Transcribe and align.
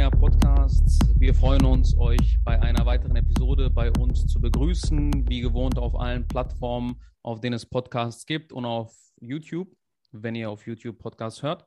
der 0.00 0.10
Podcast. 0.10 0.98
Wir 1.20 1.34
freuen 1.34 1.62
uns, 1.66 1.94
euch 1.98 2.38
bei 2.42 2.58
einer 2.58 2.86
weiteren 2.86 3.16
Episode 3.16 3.68
bei 3.68 3.90
uns 3.98 4.26
zu 4.26 4.40
begrüßen. 4.40 5.28
Wie 5.28 5.42
gewohnt 5.42 5.76
auf 5.76 5.94
allen 5.94 6.26
Plattformen, 6.26 6.98
auf 7.22 7.42
denen 7.42 7.52
es 7.52 7.66
Podcasts 7.66 8.24
gibt 8.24 8.50
und 8.50 8.64
auf 8.64 8.96
YouTube, 9.20 9.68
wenn 10.12 10.34
ihr 10.34 10.48
auf 10.48 10.66
YouTube 10.66 10.98
Podcasts 10.98 11.42
hört. 11.42 11.66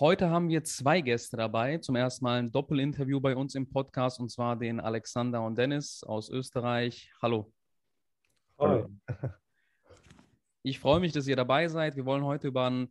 Heute 0.00 0.30
haben 0.30 0.48
wir 0.48 0.64
zwei 0.64 1.02
Gäste 1.02 1.36
dabei. 1.36 1.76
Zum 1.76 1.96
ersten 1.96 2.24
Mal 2.24 2.38
ein 2.38 2.50
Doppelinterview 2.50 3.20
bei 3.20 3.36
uns 3.36 3.54
im 3.54 3.68
Podcast 3.68 4.20
und 4.20 4.30
zwar 4.30 4.56
den 4.56 4.80
Alexander 4.80 5.44
und 5.44 5.58
Dennis 5.58 6.02
aus 6.02 6.30
Österreich. 6.30 7.12
Hallo. 7.20 7.52
Hallo. 8.58 8.88
Ich 10.66 10.78
freue 10.78 10.98
mich, 10.98 11.12
dass 11.12 11.26
ihr 11.26 11.36
dabei 11.36 11.68
seid. 11.68 11.94
Wir 11.94 12.06
wollen 12.06 12.24
heute 12.24 12.48
über 12.48 12.70
ein 12.70 12.90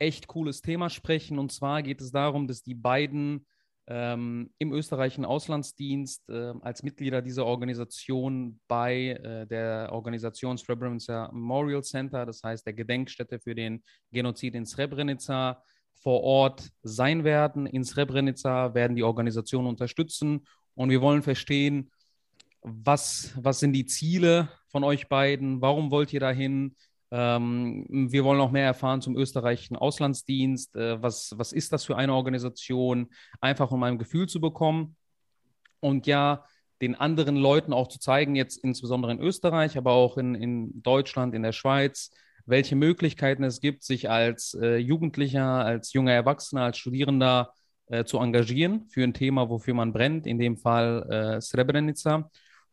echt 0.00 0.26
cooles 0.26 0.62
Thema 0.62 0.90
sprechen. 0.90 1.38
Und 1.38 1.52
zwar 1.52 1.80
geht 1.84 2.00
es 2.00 2.10
darum, 2.10 2.48
dass 2.48 2.64
die 2.64 2.74
beiden 2.74 3.46
ähm, 3.86 4.50
im 4.58 4.72
österreichischen 4.72 5.24
Auslandsdienst 5.24 6.28
äh, 6.30 6.52
als 6.62 6.82
Mitglieder 6.82 7.20
dieser 7.20 7.44
Organisation 7.44 8.60
bei 8.66 9.10
äh, 9.10 9.46
der 9.46 9.90
Organisation 9.92 10.56
Srebrenica 10.56 11.30
Memorial 11.32 11.82
Center, 11.82 12.24
das 12.24 12.42
heißt 12.42 12.64
der 12.64 12.72
Gedenkstätte 12.72 13.38
für 13.38 13.54
den 13.54 13.82
Genozid 14.10 14.54
in 14.54 14.64
Srebrenica, 14.64 15.62
vor 15.94 16.22
Ort 16.22 16.70
sein 16.82 17.24
werden. 17.24 17.66
In 17.66 17.84
Srebrenica 17.84 18.74
werden 18.74 18.96
die 18.96 19.02
Organisation 19.02 19.66
unterstützen. 19.66 20.46
Und 20.74 20.90
wir 20.90 21.00
wollen 21.00 21.22
verstehen, 21.22 21.90
was, 22.60 23.32
was 23.36 23.60
sind 23.60 23.72
die 23.72 23.86
Ziele 23.86 24.48
von 24.68 24.84
euch 24.84 25.08
beiden, 25.08 25.60
warum 25.60 25.90
wollt 25.90 26.12
ihr 26.12 26.20
dahin, 26.20 26.74
ähm, 27.16 27.86
wir 28.10 28.24
wollen 28.24 28.38
noch 28.38 28.50
mehr 28.50 28.64
erfahren 28.64 29.00
zum 29.00 29.16
österreichischen 29.16 29.76
Auslandsdienst. 29.76 30.74
Äh, 30.74 31.00
was, 31.00 31.32
was 31.36 31.52
ist 31.52 31.72
das 31.72 31.84
für 31.84 31.96
eine 31.96 32.12
Organisation? 32.12 33.08
Einfach 33.40 33.70
um 33.70 33.84
ein 33.84 33.98
Gefühl 33.98 34.28
zu 34.28 34.40
bekommen. 34.40 34.96
Und 35.78 36.08
ja, 36.08 36.44
den 36.82 36.96
anderen 36.96 37.36
Leuten 37.36 37.72
auch 37.72 37.86
zu 37.86 38.00
zeigen, 38.00 38.34
jetzt 38.34 38.56
insbesondere 38.56 39.12
in 39.12 39.20
Österreich, 39.20 39.78
aber 39.78 39.92
auch 39.92 40.18
in, 40.18 40.34
in 40.34 40.82
Deutschland, 40.82 41.36
in 41.36 41.44
der 41.44 41.52
Schweiz, 41.52 42.10
welche 42.46 42.74
Möglichkeiten 42.74 43.44
es 43.44 43.60
gibt, 43.60 43.84
sich 43.84 44.10
als 44.10 44.54
äh, 44.60 44.78
Jugendlicher, 44.78 45.64
als 45.64 45.92
junger 45.92 46.12
Erwachsener, 46.12 46.62
als 46.62 46.78
Studierender 46.78 47.52
äh, 47.86 48.04
zu 48.04 48.18
engagieren 48.18 48.86
für 48.88 49.04
ein 49.04 49.14
Thema, 49.14 49.48
wofür 49.48 49.74
man 49.74 49.92
brennt, 49.92 50.26
in 50.26 50.40
dem 50.40 50.56
Fall 50.56 51.06
äh, 51.08 51.40
Srebrenica, 51.40 52.28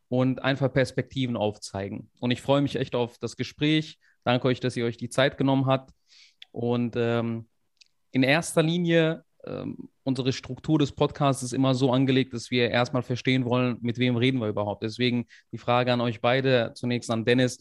und 0.08 0.42
einfach 0.42 0.72
Perspektiven 0.72 1.36
aufzeigen. 1.36 2.10
Und 2.18 2.32
ich 2.32 2.42
freue 2.42 2.60
mich 2.60 2.76
echt 2.76 2.94
auf 2.96 3.18
das 3.18 3.36
Gespräch. 3.36 3.98
Danke 4.24 4.48
euch, 4.48 4.60
dass 4.60 4.76
ihr 4.76 4.84
euch 4.84 4.96
die 4.96 5.08
Zeit 5.08 5.36
genommen 5.36 5.66
habt. 5.66 5.90
Und 6.52 6.94
ähm, 6.96 7.48
in 8.10 8.22
erster 8.22 8.62
Linie, 8.62 9.24
ähm, 9.44 9.88
unsere 10.04 10.32
Struktur 10.32 10.78
des 10.78 10.92
Podcasts 10.92 11.42
ist 11.42 11.52
immer 11.52 11.74
so 11.74 11.92
angelegt, 11.92 12.34
dass 12.34 12.50
wir 12.50 12.70
erstmal 12.70 13.02
verstehen 13.02 13.44
wollen, 13.44 13.78
mit 13.80 13.98
wem 13.98 14.16
reden 14.16 14.38
wir 14.38 14.48
überhaupt. 14.48 14.82
Deswegen 14.82 15.26
die 15.50 15.58
Frage 15.58 15.92
an 15.92 16.00
euch 16.00 16.20
beide, 16.20 16.72
zunächst 16.74 17.10
an 17.10 17.24
Dennis. 17.24 17.58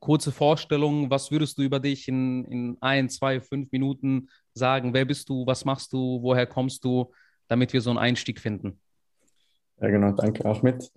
Kurze 0.00 0.32
Vorstellung, 0.32 1.10
was 1.10 1.30
würdest 1.30 1.56
du 1.58 1.62
über 1.62 1.78
dich 1.78 2.08
in, 2.08 2.44
in 2.46 2.78
ein, 2.80 3.08
zwei, 3.08 3.40
fünf 3.40 3.70
Minuten 3.70 4.28
sagen? 4.52 4.92
Wer 4.92 5.04
bist 5.04 5.28
du? 5.28 5.46
Was 5.46 5.64
machst 5.64 5.92
du? 5.92 6.20
Woher 6.20 6.46
kommst 6.46 6.84
du? 6.84 7.12
Damit 7.46 7.72
wir 7.72 7.80
so 7.80 7.90
einen 7.90 7.98
Einstieg 7.98 8.40
finden. 8.40 8.80
Ja, 9.80 9.88
genau. 9.88 10.12
Danke, 10.12 10.44
Ahmed. 10.44 10.90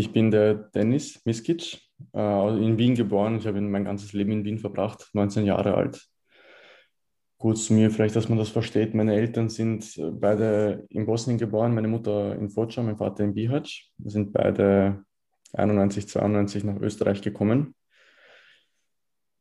Ich 0.00 0.12
bin 0.12 0.30
der 0.30 0.54
Dennis 0.54 1.20
Miskic, 1.26 1.78
äh, 2.14 2.64
in 2.64 2.78
Wien 2.78 2.94
geboren. 2.94 3.36
Ich 3.36 3.46
habe 3.46 3.60
mein 3.60 3.84
ganzes 3.84 4.14
Leben 4.14 4.32
in 4.32 4.44
Wien 4.46 4.58
verbracht, 4.58 5.10
19 5.12 5.44
Jahre 5.44 5.74
alt. 5.74 6.08
Kurz 7.36 7.66
zu 7.66 7.74
mir, 7.74 7.90
vielleicht, 7.90 8.16
dass 8.16 8.30
man 8.30 8.38
das 8.38 8.48
versteht. 8.48 8.94
Meine 8.94 9.14
Eltern 9.14 9.50
sind 9.50 10.00
beide 10.12 10.86
in 10.88 11.04
Bosnien 11.04 11.36
geboren, 11.36 11.74
meine 11.74 11.88
Mutter 11.88 12.34
in 12.34 12.48
Foča, 12.48 12.82
mein 12.82 12.96
Vater 12.96 13.24
in 13.24 13.34
Bihać. 13.34 13.92
Wir 13.98 14.10
sind 14.10 14.32
beide 14.32 15.04
91, 15.52 16.08
92 16.08 16.64
nach 16.64 16.80
Österreich 16.80 17.20
gekommen. 17.20 17.74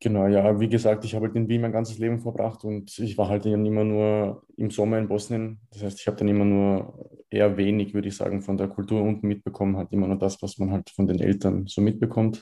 Genau, 0.01 0.27
ja, 0.27 0.57
wie 0.61 0.69
gesagt, 0.69 1.03
ich 1.03 1.13
habe 1.13 1.25
halt 1.25 1.35
in 1.35 1.49
Wien 1.49 1.59
mein 1.59 1.73
ganzes 1.73 1.97
Leben 1.97 2.19
verbracht 2.21 2.63
und 2.63 2.97
ich 2.99 3.17
war 3.17 3.27
halt 3.27 3.45
immer 3.45 3.83
nur 3.83 4.43
im 4.55 4.71
Sommer 4.71 4.97
in 4.97 5.09
Bosnien. 5.09 5.59
Das 5.71 5.83
heißt, 5.83 5.99
ich 5.99 6.07
habe 6.07 6.15
dann 6.15 6.29
immer 6.29 6.45
nur 6.45 7.09
eher 7.29 7.57
wenig, 7.57 7.93
würde 7.93 8.07
ich 8.07 8.15
sagen, 8.15 8.41
von 8.41 8.55
der 8.55 8.69
Kultur 8.69 9.01
unten 9.01 9.27
mitbekommen, 9.27 9.75
halt 9.75 9.91
immer 9.91 10.07
nur 10.07 10.17
das, 10.17 10.41
was 10.41 10.57
man 10.57 10.71
halt 10.71 10.89
von 10.89 11.05
den 11.05 11.19
Eltern 11.19 11.67
so 11.67 11.81
mitbekommt. 11.81 12.41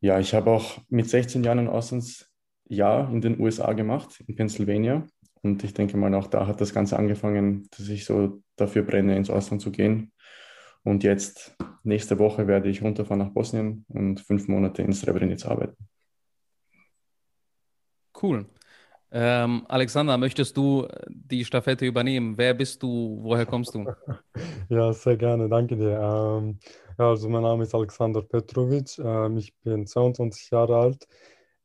Ja, 0.00 0.20
ich 0.20 0.34
habe 0.34 0.50
auch 0.50 0.78
mit 0.90 1.08
16 1.08 1.42
Jahren 1.42 1.60
ein 1.60 1.68
Auslandsjahr 1.68 3.10
in 3.10 3.22
den 3.22 3.40
USA 3.40 3.72
gemacht, 3.72 4.22
in 4.26 4.36
Pennsylvania. 4.36 5.06
Und 5.40 5.64
ich 5.64 5.72
denke 5.72 5.96
mal, 5.96 6.14
auch 6.14 6.26
da 6.26 6.46
hat 6.46 6.60
das 6.60 6.74
Ganze 6.74 6.98
angefangen, 6.98 7.66
dass 7.70 7.88
ich 7.88 8.04
so 8.04 8.42
dafür 8.56 8.82
brenne, 8.82 9.16
ins 9.16 9.30
Ausland 9.30 9.62
zu 9.62 9.70
gehen. 9.70 10.12
Und 10.82 11.02
jetzt, 11.02 11.56
nächste 11.82 12.18
Woche, 12.18 12.46
werde 12.46 12.68
ich 12.68 12.82
runterfahren 12.82 13.20
nach 13.20 13.32
Bosnien 13.32 13.86
und 13.88 14.20
fünf 14.20 14.48
Monate 14.48 14.82
in 14.82 14.92
Srebrenica 14.92 15.48
arbeiten. 15.48 15.88
Cool. 18.24 18.46
Ähm, 19.12 19.66
Alexander, 19.68 20.16
möchtest 20.16 20.56
du 20.56 20.88
die 21.08 21.44
Staffette 21.44 21.84
übernehmen? 21.84 22.38
Wer 22.38 22.54
bist 22.54 22.82
du? 22.82 23.18
Woher 23.20 23.44
kommst 23.44 23.74
du? 23.74 23.84
Ja, 24.68 24.92
sehr 24.92 25.16
gerne, 25.16 25.48
danke 25.48 25.76
dir. 25.76 25.92
Ähm, 25.92 26.58
ja, 26.98 27.10
also 27.10 27.28
mein 27.28 27.42
Name 27.42 27.62
ist 27.64 27.74
Alexander 27.74 28.22
Petrovic. 28.22 28.98
Ähm, 28.98 29.36
ich 29.36 29.54
bin 29.58 29.86
22 29.86 30.50
Jahre 30.50 30.76
alt. 30.78 31.06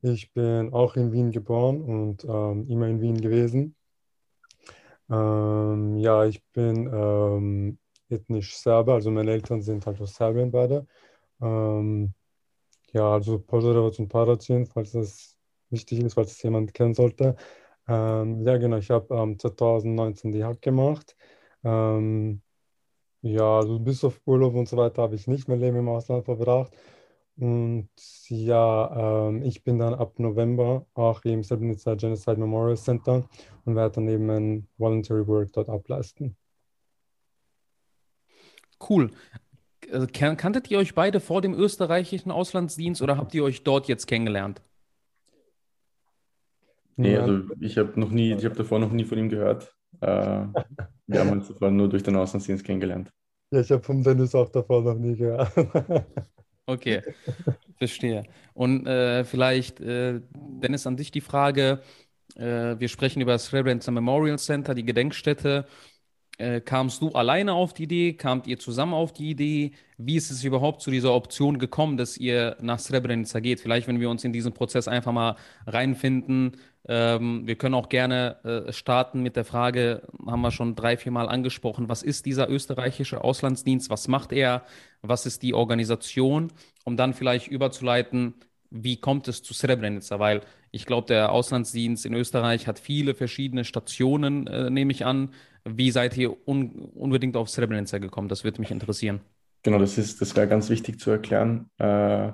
Ich 0.02 0.32
bin 0.32 0.72
auch 0.72 0.96
in 0.96 1.10
Wien 1.10 1.30
geboren 1.30 1.80
und 1.82 2.24
ähm, 2.24 2.68
immer 2.68 2.86
in 2.88 3.00
Wien 3.00 3.20
gewesen. 3.20 3.74
Ähm, 5.10 5.96
ja, 5.96 6.26
ich 6.26 6.44
bin 6.52 6.88
ähm, 6.92 7.78
ethnisch 8.10 8.56
Serbe, 8.56 8.92
also 8.92 9.10
meine 9.10 9.32
Eltern 9.32 9.62
sind 9.62 9.86
halt 9.86 10.00
aus 10.00 10.14
Serbien 10.14 10.50
beide. 10.50 10.86
Ja, 12.92 13.12
also 13.14 13.38
Požarevac 13.38 13.98
und 13.98 14.08
Paracin, 14.08 14.66
falls 14.66 14.92
das 14.92 15.39
wichtig 15.70 16.00
ist, 16.00 16.14
falls 16.14 16.32
es 16.32 16.42
jemand 16.42 16.74
kennen 16.74 16.94
sollte. 16.94 17.36
Ähm, 17.88 18.42
ja, 18.42 18.56
genau, 18.58 18.76
ich 18.78 18.90
habe 18.90 19.14
ähm, 19.14 19.38
2019 19.38 20.32
die 20.32 20.44
Hack 20.44 20.62
gemacht. 20.62 21.16
Ähm, 21.64 22.42
ja, 23.22 23.58
also 23.58 23.78
bis 23.78 24.04
auf 24.04 24.20
Urlaub 24.26 24.54
und 24.54 24.68
so 24.68 24.76
weiter 24.76 25.02
habe 25.02 25.14
ich 25.14 25.26
nicht 25.26 25.48
mein 25.48 25.60
Leben 25.60 25.78
im 25.78 25.88
Ausland 25.88 26.24
verbracht. 26.24 26.72
Und 27.36 27.88
ja, 28.28 29.28
ähm, 29.28 29.42
ich 29.42 29.64
bin 29.64 29.78
dann 29.78 29.94
ab 29.94 30.18
November 30.18 30.86
auch 30.94 31.24
im 31.24 31.42
Srebrenica 31.42 31.94
Genocide 31.94 32.36
Memorial 32.36 32.76
Center 32.76 33.28
und 33.64 33.76
werde 33.76 33.94
dann 33.96 34.08
eben 34.08 34.30
ein 34.30 34.68
Voluntary 34.78 35.26
Work 35.26 35.52
dort 35.52 35.68
ableisten. 35.68 36.36
Cool. 38.88 39.10
Also, 39.92 40.06
kanntet 40.06 40.70
ihr 40.70 40.78
euch 40.78 40.94
beide 40.94 41.20
vor 41.20 41.40
dem 41.40 41.54
österreichischen 41.54 42.30
Auslandsdienst 42.30 43.02
oder 43.02 43.16
habt 43.16 43.34
ihr 43.34 43.44
euch 43.44 43.64
dort 43.64 43.88
jetzt 43.88 44.06
kennengelernt? 44.06 44.62
Nee, 47.00 47.16
also 47.16 47.42
ich 47.60 47.78
habe 47.78 47.98
noch 47.98 48.10
nie, 48.10 48.34
ich 48.34 48.44
habe 48.44 48.54
davor 48.54 48.78
noch 48.78 48.92
nie 48.92 49.04
von 49.04 49.18
ihm 49.18 49.28
gehört. 49.28 49.74
Äh, 50.00 50.06
wir 51.06 51.20
haben 51.20 51.30
uns 51.30 51.48
davor 51.48 51.70
nur 51.70 51.88
durch 51.88 52.02
den 52.02 52.16
Auslandsdienst 52.16 52.64
kennengelernt. 52.64 53.10
Ja, 53.50 53.60
ich 53.60 53.70
habe 53.70 53.82
von 53.82 54.02
Dennis 54.02 54.34
auch 54.34 54.50
davor 54.50 54.82
noch 54.82 54.98
nie 54.98 55.16
gehört. 55.16 55.50
okay, 56.66 57.02
verstehe. 57.78 58.24
Und 58.52 58.86
äh, 58.86 59.24
vielleicht, 59.24 59.80
äh, 59.80 60.20
Dennis, 60.34 60.86
an 60.86 60.96
dich 60.96 61.10
die 61.10 61.20
Frage. 61.20 61.80
Äh, 62.36 62.78
wir 62.78 62.88
sprechen 62.88 63.20
über 63.20 63.32
das 63.32 63.46
Srebrenica 63.46 63.90
Memorial 63.90 64.38
Center, 64.38 64.74
die 64.74 64.84
Gedenkstätte. 64.84 65.66
Äh, 66.40 66.62
kamst 66.62 67.02
du 67.02 67.10
alleine 67.10 67.52
auf 67.52 67.74
die 67.74 67.82
Idee? 67.82 68.12
Kamt 68.14 68.46
ihr 68.46 68.58
zusammen 68.58 68.94
auf 68.94 69.12
die 69.12 69.28
Idee? 69.28 69.72
Wie 69.98 70.16
ist 70.16 70.30
es 70.30 70.42
überhaupt 70.42 70.80
zu 70.80 70.90
dieser 70.90 71.12
Option 71.12 71.58
gekommen, 71.58 71.98
dass 71.98 72.16
ihr 72.16 72.56
nach 72.62 72.78
Srebrenica 72.78 73.40
geht? 73.40 73.60
Vielleicht, 73.60 73.88
wenn 73.88 74.00
wir 74.00 74.08
uns 74.08 74.24
in 74.24 74.32
diesen 74.32 74.54
Prozess 74.54 74.88
einfach 74.88 75.12
mal 75.12 75.36
reinfinden. 75.66 76.52
Ähm, 76.88 77.46
wir 77.46 77.56
können 77.56 77.74
auch 77.74 77.88
gerne 77.88 78.42
äh, 78.44 78.72
starten 78.72 79.22
mit 79.22 79.36
der 79.36 79.44
Frage, 79.44 80.02
haben 80.26 80.40
wir 80.40 80.50
schon 80.50 80.74
drei, 80.74 80.96
vier 80.96 81.12
Mal 81.12 81.28
angesprochen, 81.28 81.88
was 81.88 82.02
ist 82.02 82.26
dieser 82.26 82.48
österreichische 82.48 83.22
Auslandsdienst? 83.22 83.90
Was 83.90 84.08
macht 84.08 84.32
er? 84.32 84.64
Was 85.02 85.26
ist 85.26 85.42
die 85.42 85.54
Organisation? 85.54 86.52
Um 86.84 86.96
dann 86.96 87.12
vielleicht 87.12 87.48
überzuleiten, 87.48 88.34
wie 88.70 88.96
kommt 88.96 89.28
es 89.28 89.42
zu 89.42 89.52
Srebrenica? 89.52 90.18
Weil 90.18 90.42
ich 90.70 90.86
glaube, 90.86 91.08
der 91.08 91.32
Auslandsdienst 91.32 92.06
in 92.06 92.14
Österreich 92.14 92.66
hat 92.66 92.78
viele 92.78 93.14
verschiedene 93.14 93.64
Stationen, 93.64 94.46
äh, 94.46 94.70
nehme 94.70 94.92
ich 94.92 95.04
an. 95.04 95.30
Wie 95.64 95.90
seid 95.90 96.16
ihr 96.16 96.34
un 96.48 96.70
unbedingt 96.94 97.36
auf 97.36 97.50
Srebrenica 97.50 97.98
gekommen? 97.98 98.28
Das 98.28 98.44
würde 98.44 98.60
mich 98.60 98.70
interessieren. 98.70 99.20
Genau, 99.62 99.78
das 99.78 99.98
ist, 99.98 100.22
das 100.22 100.34
wäre 100.36 100.48
ganz 100.48 100.70
wichtig 100.70 100.98
zu 100.98 101.10
erklären. 101.10 101.68
Äh, 101.76 102.32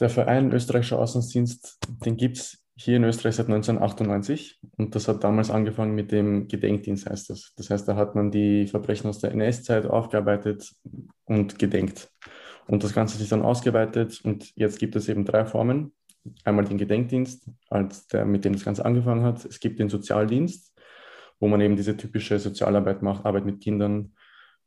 der 0.00 0.10
Verein 0.10 0.52
Österreichischer 0.52 0.98
Auslandsdienst, 0.98 1.78
den 2.04 2.16
gibt 2.16 2.38
es 2.38 2.61
hier 2.82 2.96
in 2.96 3.04
Österreich 3.04 3.36
seit 3.36 3.46
1998 3.46 4.60
und 4.76 4.94
das 4.94 5.06
hat 5.06 5.22
damals 5.22 5.50
angefangen 5.50 5.94
mit 5.94 6.10
dem 6.10 6.48
Gedenkdienst, 6.48 7.08
heißt 7.08 7.30
das. 7.30 7.52
Das 7.56 7.70
heißt, 7.70 7.86
da 7.86 7.96
hat 7.96 8.14
man 8.14 8.30
die 8.30 8.66
Verbrechen 8.66 9.08
aus 9.08 9.20
der 9.20 9.32
NS-Zeit 9.32 9.86
aufgearbeitet 9.86 10.72
und 11.24 11.58
gedenkt. 11.58 12.10
Und 12.66 12.82
das 12.84 12.92
Ganze 12.92 13.14
hat 13.14 13.20
sich 13.20 13.28
dann 13.28 13.42
ausgeweitet 13.42 14.20
und 14.24 14.52
jetzt 14.56 14.78
gibt 14.78 14.96
es 14.96 15.08
eben 15.08 15.24
drei 15.24 15.44
Formen. 15.44 15.92
Einmal 16.44 16.64
den 16.64 16.78
Gedenkdienst, 16.78 17.48
als 17.70 18.06
der, 18.08 18.24
mit 18.24 18.44
dem 18.44 18.52
das 18.52 18.64
Ganze 18.64 18.84
angefangen 18.84 19.24
hat. 19.24 19.44
Es 19.44 19.60
gibt 19.60 19.78
den 19.78 19.88
Sozialdienst, 19.88 20.72
wo 21.40 21.48
man 21.48 21.60
eben 21.60 21.76
diese 21.76 21.96
typische 21.96 22.38
Sozialarbeit 22.38 23.02
macht, 23.02 23.24
Arbeit 23.24 23.44
mit 23.44 23.60
Kindern. 23.60 24.12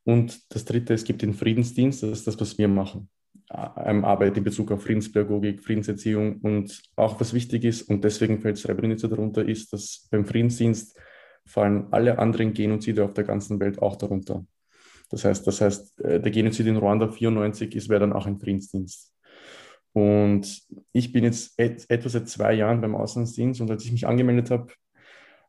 Und 0.04 0.54
das 0.54 0.66
dritte, 0.66 0.94
es 0.94 1.04
gibt 1.04 1.22
den 1.22 1.34
Friedensdienst, 1.34 2.04
das 2.04 2.12
ist 2.12 2.28
das, 2.28 2.40
was 2.40 2.58
wir 2.58 2.68
machen. 2.68 3.10
Ähm, 3.52 4.06
Arbeit 4.06 4.38
in 4.38 4.44
Bezug 4.44 4.72
auf 4.72 4.84
Friedenspädagogik, 4.84 5.64
Friedenserziehung 5.64 6.40
und 6.42 6.82
auch 6.96 7.20
was 7.20 7.34
wichtig 7.34 7.64
ist, 7.64 7.84
und 7.84 8.04
deswegen 8.04 8.42
fällt 8.42 8.58
Srebrenica 8.58 9.08
darunter, 9.08 9.48
ist, 9.48 9.72
dass 9.72 10.08
beim 10.10 10.26
Friedensdienst 10.26 10.98
fallen 11.46 11.88
alle 11.92 12.18
anderen 12.18 12.54
Genozide 12.54 13.04
auf 13.04 13.14
der 13.14 13.24
ganzen 13.24 13.60
Welt 13.60 13.80
auch 13.80 13.98
darunter. 13.98 14.46
Das 15.12 15.26
heißt, 15.26 15.46
das 15.46 15.62
heißt, 15.62 16.02
äh, 16.02 16.20
der 16.20 16.32
Genozid 16.32 16.66
in 16.66 16.78
Ruanda 16.78 17.08
94 17.08 17.76
ist, 17.76 17.90
wäre 17.90 18.00
dann 18.00 18.14
auch 18.14 18.26
ein 18.26 18.40
Friedensdienst. 18.40 19.14
Und 19.94 20.64
ich 20.92 21.14
bin 21.14 21.24
jetzt 21.24 21.58
et, 21.58 21.86
etwa 21.90 22.10
seit 22.10 22.28
zwei 22.28 22.54
Jahren 22.54 22.82
beim 22.82 22.96
Auslandsdienst 22.96 23.62
und 23.62 23.72
als 23.72 23.86
ich 23.86 23.92
mich 23.92 24.08
angemeldet 24.08 24.50
habe, 24.50 24.74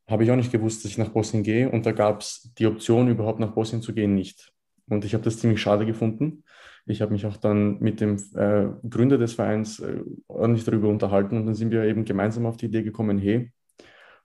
habe 0.06 0.22
ich 0.22 0.31
auch 0.31 0.37
nicht 0.37 0.52
gewusst, 0.52 0.84
dass 0.84 0.92
ich 0.92 0.99
nach 0.99 1.08
Bosnien 1.08 1.42
gehe 1.42 1.69
und 1.69 1.84
da 1.84 1.92
gab 1.92 2.20
es 2.20 2.52
die 2.58 2.66
Option, 2.66 3.08
überhaupt 3.08 3.40
nach 3.40 3.52
Bosnien 3.52 3.82
zu 3.82 3.92
gehen, 3.92 4.14
nicht. 4.14 4.52
Und 4.88 5.04
ich 5.04 5.14
habe 5.14 5.25
das 5.25 5.40
ziemlich 5.40 5.60
schade 5.60 5.84
gefunden. 5.84 6.44
Ich 6.87 7.03
habe 7.03 7.12
mich 7.12 7.27
auch 7.27 7.37
dann 7.37 7.81
mit 7.81 8.00
dem 8.00 8.17
äh, 8.35 8.69
Gründer 8.88 9.19
des 9.19 9.35
Vereins 9.35 9.81
äh, 9.81 10.03
ordentlich 10.29 10.65
darüber 10.65 10.88
unterhalten 10.88 11.37
und 11.37 11.47
dann 11.47 11.55
sind 11.55 11.73
wir 11.73 11.83
eben 11.83 12.05
gemeinsam 12.05 12.47
auf 12.47 12.56
die 12.56 12.67
Idee 12.67 12.83
gekommen, 12.83 13.19
hey, 13.19 13.53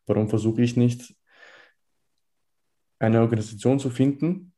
warum 0.06 0.30
versuche 0.30 0.62
ich 0.62 0.78
nicht 0.78 1.16
eine 3.00 3.22
Organisation 3.22 3.80
zu 3.80 3.90
finden 3.90 4.54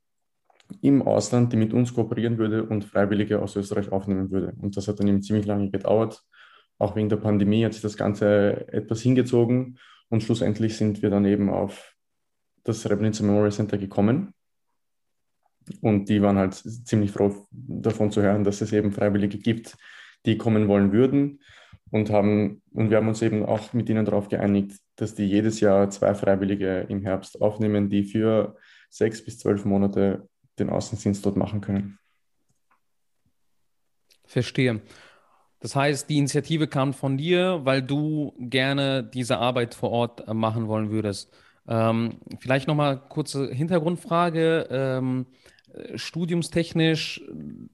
im 0.81 1.01
Ausland, 1.01 1.53
die 1.53 1.57
mit 1.57 1.73
uns 1.73 1.93
kooperieren 1.93 2.37
würde 2.37 2.63
und 2.63 2.83
Freiwillige 2.83 3.41
aus 3.41 3.55
Österreich 3.55 3.91
aufnehmen 3.91 4.31
würde. 4.31 4.53
Und 4.61 4.75
das 4.75 4.87
hat 4.87 4.99
dann 4.99 5.07
eben 5.07 5.21
ziemlich 5.21 5.45
lange 5.45 5.69
gedauert. 5.69 6.23
Auch 6.77 6.95
wegen 6.95 7.09
der 7.09 7.17
Pandemie 7.17 7.63
hat 7.63 7.73
sich 7.73 7.81
das 7.81 7.95
Ganze 7.95 8.67
etwas 8.67 9.01
hingezogen 9.01 9.77
und 10.09 10.23
schlussendlich 10.23 10.75
sind 10.75 11.01
wir 11.01 11.09
dann 11.09 11.25
eben 11.25 11.49
auf 11.49 11.95
das 12.63 12.81
Srebrenica 12.81 13.23
Memorial 13.23 13.51
Center 13.51 13.77
gekommen. 13.77 14.33
Und 15.81 16.09
die 16.09 16.21
waren 16.21 16.37
halt 16.37 16.53
ziemlich 16.53 17.11
froh 17.11 17.47
davon 17.51 18.11
zu 18.11 18.21
hören, 18.21 18.43
dass 18.43 18.61
es 18.61 18.73
eben 18.73 18.91
Freiwillige 18.91 19.37
gibt, 19.37 19.77
die 20.25 20.37
kommen 20.37 20.67
wollen 20.67 20.91
würden 20.91 21.39
und 21.91 22.09
haben, 22.09 22.61
und 22.71 22.89
wir 22.89 22.97
haben 22.97 23.07
uns 23.07 23.21
eben 23.21 23.45
auch 23.45 23.73
mit 23.73 23.87
ihnen 23.89 24.05
darauf 24.05 24.27
geeinigt, 24.27 24.79
dass 24.95 25.13
die 25.15 25.25
jedes 25.25 25.59
Jahr 25.59 25.89
zwei 25.89 26.15
Freiwillige 26.15 26.87
im 26.89 27.03
Herbst 27.03 27.41
aufnehmen, 27.41 27.89
die 27.89 28.03
für 28.03 28.55
sechs 28.89 29.23
bis 29.23 29.39
zwölf 29.39 29.63
Monate 29.65 30.27
den 30.59 30.69
Außendienst 30.69 31.25
dort 31.25 31.37
machen 31.37 31.61
können. 31.61 31.99
Verstehe. 34.25 34.81
Das 35.59 35.75
heißt, 35.75 36.09
die 36.09 36.17
Initiative 36.17 36.67
kam 36.67 36.93
von 36.93 37.17
dir, 37.17 37.61
weil 37.63 37.81
du 37.81 38.33
gerne 38.37 39.03
diese 39.03 39.37
Arbeit 39.37 39.75
vor 39.75 39.91
Ort 39.91 40.27
äh, 40.27 40.33
machen 40.33 40.67
wollen 40.67 40.89
würdest. 40.89 41.31
Ähm, 41.67 42.17
vielleicht 42.39 42.67
nochmal 42.67 42.99
kurze 43.07 43.49
Hintergrundfrage. 43.49 44.67
Ähm, 44.69 45.27
studiumstechnisch, 45.95 47.21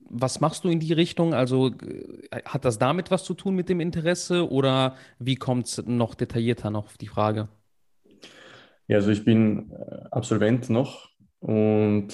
was 0.10 0.40
machst 0.40 0.64
du 0.64 0.70
in 0.70 0.80
die 0.80 0.94
Richtung? 0.94 1.34
Also 1.34 1.68
äh, 1.68 2.42
hat 2.46 2.66
das 2.66 2.80
damit 2.80 3.12
was 3.12 3.24
zu 3.24 3.34
tun 3.34 3.56
mit 3.56 3.70
dem 3.70 3.80
Interesse 3.80 4.50
oder 4.50 4.96
wie 5.20 5.36
kommt 5.36 5.68
es 5.68 5.84
noch 5.86 6.16
detaillierter 6.16 6.70
noch 6.70 6.86
auf 6.86 6.98
die 6.98 7.08
Frage? 7.08 7.50
Ja, 8.88 8.98
also 8.98 9.12
ich 9.12 9.24
bin 9.24 9.72
äh, 9.72 10.06
Absolvent 10.12 10.70
noch 10.70 11.10
und 11.40 12.14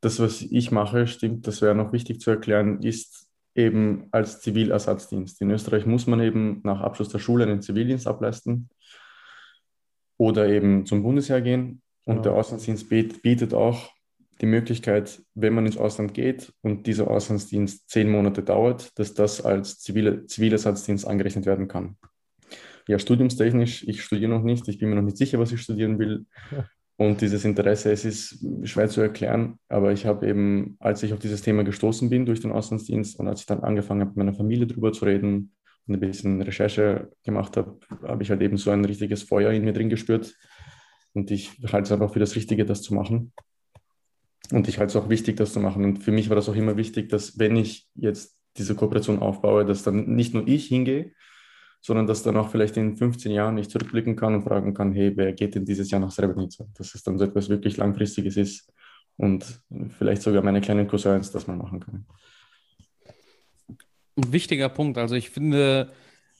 das, 0.00 0.20
was 0.20 0.42
ich 0.42 0.70
mache, 0.70 1.06
stimmt, 1.06 1.46
das 1.46 1.60
wäre 1.60 1.74
noch 1.74 1.92
wichtig 1.92 2.20
zu 2.20 2.30
erklären, 2.30 2.82
ist 2.82 3.28
eben 3.54 4.06
als 4.12 4.40
Zivilersatzdienst. 4.40 5.40
In 5.40 5.50
Österreich 5.50 5.86
muss 5.86 6.06
man 6.06 6.20
eben 6.20 6.60
nach 6.62 6.80
Abschluss 6.80 7.08
der 7.08 7.18
Schule 7.18 7.44
einen 7.44 7.62
Zivildienst 7.62 8.06
ableisten 8.06 8.70
oder 10.16 10.48
eben 10.48 10.86
zum 10.86 11.02
Bundesheer 11.02 11.40
gehen. 11.40 11.82
Und 12.04 12.16
ja. 12.16 12.22
der 12.22 12.32
Auslandsdienst 12.32 12.88
bietet 12.88 13.52
auch 13.52 13.90
die 14.40 14.46
Möglichkeit, 14.46 15.22
wenn 15.34 15.54
man 15.54 15.66
ins 15.66 15.76
Ausland 15.76 16.14
geht 16.14 16.52
und 16.62 16.86
dieser 16.86 17.10
Auslandsdienst 17.10 17.88
zehn 17.88 18.08
Monate 18.08 18.42
dauert, 18.42 18.96
dass 18.98 19.14
das 19.14 19.44
als 19.44 19.80
zivile, 19.80 20.26
Zivilersatzdienst 20.26 21.06
angerechnet 21.06 21.46
werden 21.46 21.68
kann. 21.68 21.96
Ja, 22.86 22.98
studiumstechnisch, 22.98 23.86
ich 23.86 24.02
studiere 24.02 24.30
noch 24.30 24.42
nicht, 24.42 24.66
ich 24.68 24.78
bin 24.78 24.88
mir 24.88 24.96
noch 24.96 25.02
nicht 25.02 25.18
sicher, 25.18 25.38
was 25.38 25.52
ich 25.52 25.60
studieren 25.60 25.98
will. 25.98 26.26
Und 27.00 27.20
dieses 27.20 27.44
Interesse, 27.44 27.92
es 27.92 28.04
ist 28.04 28.44
schwer 28.64 28.88
zu 28.88 29.00
erklären, 29.00 29.60
aber 29.68 29.92
ich 29.92 30.04
habe 30.04 30.26
eben, 30.26 30.76
als 30.80 31.04
ich 31.04 31.12
auf 31.12 31.20
dieses 31.20 31.42
Thema 31.42 31.62
gestoßen 31.62 32.10
bin 32.10 32.26
durch 32.26 32.40
den 32.40 32.50
Auslandsdienst 32.50 33.20
und 33.20 33.28
als 33.28 33.38
ich 33.38 33.46
dann 33.46 33.60
angefangen 33.60 34.00
habe, 34.00 34.10
mit 34.10 34.16
meiner 34.16 34.34
Familie 34.34 34.66
darüber 34.66 34.92
zu 34.92 35.04
reden 35.04 35.52
und 35.86 35.94
ein 35.94 36.00
bisschen 36.00 36.42
Recherche 36.42 37.12
gemacht 37.22 37.56
habe, 37.56 37.78
habe 38.02 38.24
ich 38.24 38.30
halt 38.30 38.42
eben 38.42 38.56
so 38.56 38.72
ein 38.72 38.84
richtiges 38.84 39.22
Feuer 39.22 39.52
in 39.52 39.64
mir 39.64 39.72
drin 39.72 39.90
gespürt. 39.90 40.34
Und 41.12 41.30
ich 41.30 41.52
halte 41.72 41.82
es 41.82 41.92
einfach 41.92 42.12
für 42.12 42.18
das 42.18 42.34
Richtige, 42.34 42.64
das 42.64 42.82
zu 42.82 42.94
machen. 42.94 43.32
Und 44.52 44.68
ich 44.68 44.78
halte 44.78 44.90
es 44.90 44.96
auch 44.96 45.08
wichtig, 45.08 45.36
das 45.36 45.52
zu 45.52 45.60
machen. 45.60 45.84
Und 45.84 45.98
für 45.98 46.12
mich 46.12 46.28
war 46.28 46.36
das 46.36 46.48
auch 46.48 46.54
immer 46.54 46.76
wichtig, 46.76 47.08
dass 47.08 47.38
wenn 47.38 47.56
ich 47.56 47.88
jetzt 47.94 48.38
diese 48.56 48.74
Kooperation 48.74 49.18
aufbaue, 49.18 49.64
dass 49.64 49.82
dann 49.82 50.14
nicht 50.14 50.34
nur 50.34 50.46
ich 50.48 50.66
hingehe, 50.66 51.12
sondern 51.80 52.06
dass 52.06 52.22
dann 52.22 52.36
auch 52.36 52.50
vielleicht 52.50 52.76
in 52.76 52.96
15 52.96 53.30
Jahren 53.30 53.58
ich 53.58 53.68
zurückblicken 53.68 54.16
kann 54.16 54.34
und 54.34 54.42
fragen 54.42 54.74
kann, 54.74 54.92
hey, 54.92 55.12
wer 55.16 55.32
geht 55.32 55.54
denn 55.54 55.64
dieses 55.64 55.90
Jahr 55.90 56.00
nach 56.00 56.10
Srebrenica? 56.10 56.64
Dass 56.74 56.94
es 56.94 57.02
dann 57.02 57.18
so 57.18 57.24
etwas 57.24 57.48
wirklich 57.48 57.76
Langfristiges 57.76 58.36
ist 58.36 58.72
und 59.16 59.60
vielleicht 59.98 60.22
sogar 60.22 60.42
meine 60.42 60.60
kleinen 60.60 60.88
Cousins 60.88 61.30
das 61.30 61.46
mal 61.46 61.56
machen 61.56 61.80
können. 61.80 62.06
Ein 64.16 64.32
wichtiger 64.32 64.68
Punkt. 64.68 64.98
Also 64.98 65.14
ich 65.14 65.30
finde 65.30 65.92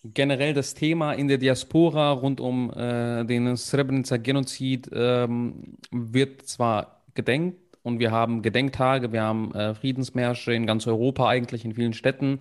generell 0.03 0.55
das 0.55 0.75
Thema 0.75 1.13
in 1.13 1.29
der 1.29 1.39
Diaspora 1.39 2.11
rund 2.13 2.41
um 2.41 2.71
äh, 2.71 3.25
den 3.25 3.57
Srebrenica-Genozid 3.57 4.91
ähm, 4.93 5.77
wird 5.91 6.43
zwar 6.43 7.05
gedenkt, 7.15 7.68
und 7.89 7.99
wir 7.99 8.13
haben 8.13 8.43
Gedenktage, 8.43 9.13
wir 9.13 9.23
haben 9.23 9.53
äh, 9.55 9.75
Friedensmärsche 9.75 10.53
in 10.53 10.67
ganz 10.67 10.87
Europa 10.87 11.27
eigentlich, 11.27 11.65
in 11.65 11.75
vielen 11.75 11.95
Städten. 11.95 12.41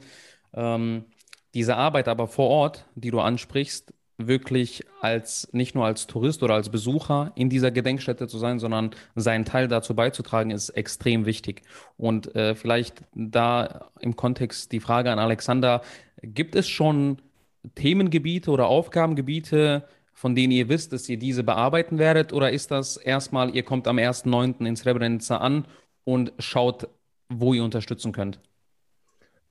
Ähm, 0.53 1.05
diese 1.53 1.77
Arbeit 1.77 2.07
aber 2.07 2.27
vor 2.27 2.49
Ort, 2.49 2.85
die 2.95 3.11
du 3.11 3.21
ansprichst, 3.21 3.94
wirklich 4.17 4.83
als 4.99 5.47
nicht 5.53 5.73
nur 5.73 5.85
als 5.85 6.05
Tourist 6.07 6.44
oder 6.44 6.55
als 6.55 6.69
Besucher 6.69 7.31
in 7.35 7.49
dieser 7.49 7.71
Gedenkstätte 7.71 8.27
zu 8.27 8.38
sein, 8.38 8.59
sondern 8.59 8.91
seinen 9.15 9.45
Teil 9.45 9.67
dazu 9.67 9.95
beizutragen, 9.95 10.51
ist 10.51 10.69
extrem 10.71 11.25
wichtig. 11.25 11.61
Und 11.97 12.35
äh, 12.35 12.53
vielleicht 12.53 13.03
da 13.13 13.89
im 14.00 14.15
Kontext 14.15 14.72
die 14.72 14.79
Frage 14.79 15.12
an 15.12 15.19
Alexander, 15.19 15.81
gibt 16.22 16.55
es 16.55 16.67
schon 16.67 17.22
Themengebiete 17.75 18.51
oder 18.51 18.67
Aufgabengebiete, 18.67 19.88
von 20.17 20.33
denen 20.33 20.51
ihr 20.51 20.67
wisst, 20.67 20.93
dass 20.93 21.07
ihr 21.09 21.17
diese 21.17 21.43
bearbeiten 21.43 22.00
werdet? 22.00 22.33
Oder 22.33 22.51
ist 22.51 22.71
das 22.71 22.97
erstmal, 22.97 23.55
ihr 23.55 23.62
kommt 23.62 23.88
am 23.88 23.97
1.9. 23.97 24.65
in 24.65 24.75
Srebrenica 24.75 25.38
an 25.38 25.67
und 26.05 26.33
schaut, 26.39 26.89
wo 27.29 27.53
ihr 27.53 27.63
unterstützen 27.63 28.13
könnt? 28.13 28.39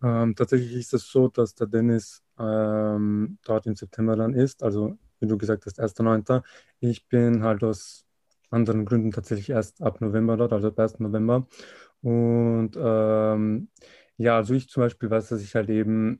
Ähm, 0.03 0.35
tatsächlich 0.35 0.73
ist 0.73 0.93
es 0.93 1.09
so, 1.09 1.29
dass 1.29 1.55
der 1.55 1.69
Dennis 1.69 2.21
ähm, 2.37 3.39
dort 3.45 3.67
im 3.67 3.77
September 3.77 4.17
dann 4.17 4.35
ist. 4.35 4.65
Also, 4.65 4.99
wie 5.21 5.29
du 5.29 5.39
gesagt 5.39 5.67
hast, 5.67 5.81
1.9. 5.81 6.43
Ich 6.81 7.07
bin 7.07 7.45
halt 7.45 7.63
aus 7.63 8.05
anderen 8.51 8.87
Gründen 8.87 9.13
tatsächlich 9.13 9.51
erst 9.51 9.81
ab 9.81 10.01
November 10.01 10.37
dort, 10.37 10.53
also 10.53 10.67
ab 10.67 10.81
1. 10.81 10.99
November. 10.99 11.47
Und 12.03 12.73
ähm, 12.77 13.69
ja, 14.17 14.37
also 14.37 14.53
ich 14.53 14.69
zum 14.69 14.83
Beispiel 14.83 15.11
weiß, 15.11 15.29
dass 15.29 15.43
ich 15.43 15.55
halt 15.55 15.71
eben 15.71 16.19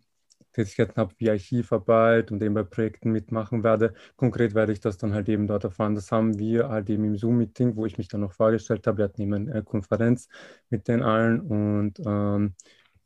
Tätigkeiten 0.57 0.97
habe 0.97 1.15
wie 1.19 1.31
Archivarbeit 1.31 2.33
und 2.33 2.43
eben 2.43 2.55
bei 2.55 2.63
Projekten 2.63 3.13
mitmachen 3.13 3.63
werde. 3.63 3.93
Konkret 4.17 4.55
werde 4.55 4.73
ich 4.73 4.81
das 4.81 4.97
dann 4.97 5.13
halt 5.13 5.29
eben 5.29 5.47
dort 5.47 5.65
erfahren. 5.65 5.95
Das 5.95 6.11
haben 6.11 6.39
wir 6.39 6.69
halt 6.69 6.89
eben 6.89 7.05
im 7.05 7.17
Zoom-Meeting, 7.17 7.77
wo 7.77 7.85
ich 7.85 7.99
mich 7.99 8.09
dann 8.09 8.23
noch 8.23 8.33
vorgestellt 8.33 8.87
habe. 8.87 8.99
Wir 8.99 9.05
hatten 9.05 9.23
eben 9.23 9.35
eine 9.35 9.63
Konferenz 9.63 10.29
mit 10.71 10.89
den 10.89 11.03
allen 11.03 11.41
und 11.41 12.01
ähm, 12.05 12.55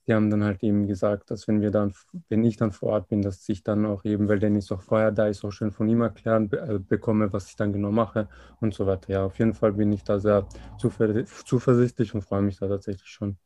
die 0.06 0.14
haben 0.14 0.30
dann 0.30 0.44
halt 0.44 0.62
eben 0.62 0.86
gesagt, 0.86 1.30
dass 1.30 1.46
wenn 1.48 1.60
wir 1.60 1.70
dann, 1.70 1.92
wenn 2.28 2.44
ich 2.44 2.56
dann 2.56 2.72
vor 2.72 2.90
Ort 2.90 3.08
bin, 3.08 3.22
dass 3.22 3.48
ich 3.48 3.62
dann 3.62 3.84
auch 3.84 4.04
eben, 4.04 4.28
weil 4.28 4.38
Dennis 4.38 4.72
auch 4.72 4.82
vorher 4.82 5.12
da 5.12 5.26
ist, 5.26 5.44
auch 5.44 5.50
schön 5.50 5.72
von 5.72 5.88
ihm 5.88 6.00
erklären 6.00 6.48
be 6.48 6.58
äh, 6.58 6.78
bekomme, 6.78 7.32
was 7.32 7.48
ich 7.48 7.56
dann 7.56 7.72
genau 7.72 7.90
mache 7.90 8.28
und 8.60 8.74
so 8.74 8.86
weiter. 8.86 9.12
Ja, 9.12 9.24
auf 9.24 9.38
jeden 9.38 9.54
Fall 9.54 9.72
bin 9.72 9.92
ich 9.92 10.04
da 10.04 10.18
sehr 10.18 10.48
zuversichtlich 10.78 12.14
und 12.14 12.22
freue 12.22 12.42
mich 12.42 12.58
da 12.58 12.68
tatsächlich 12.68 13.08
schon. 13.08 13.36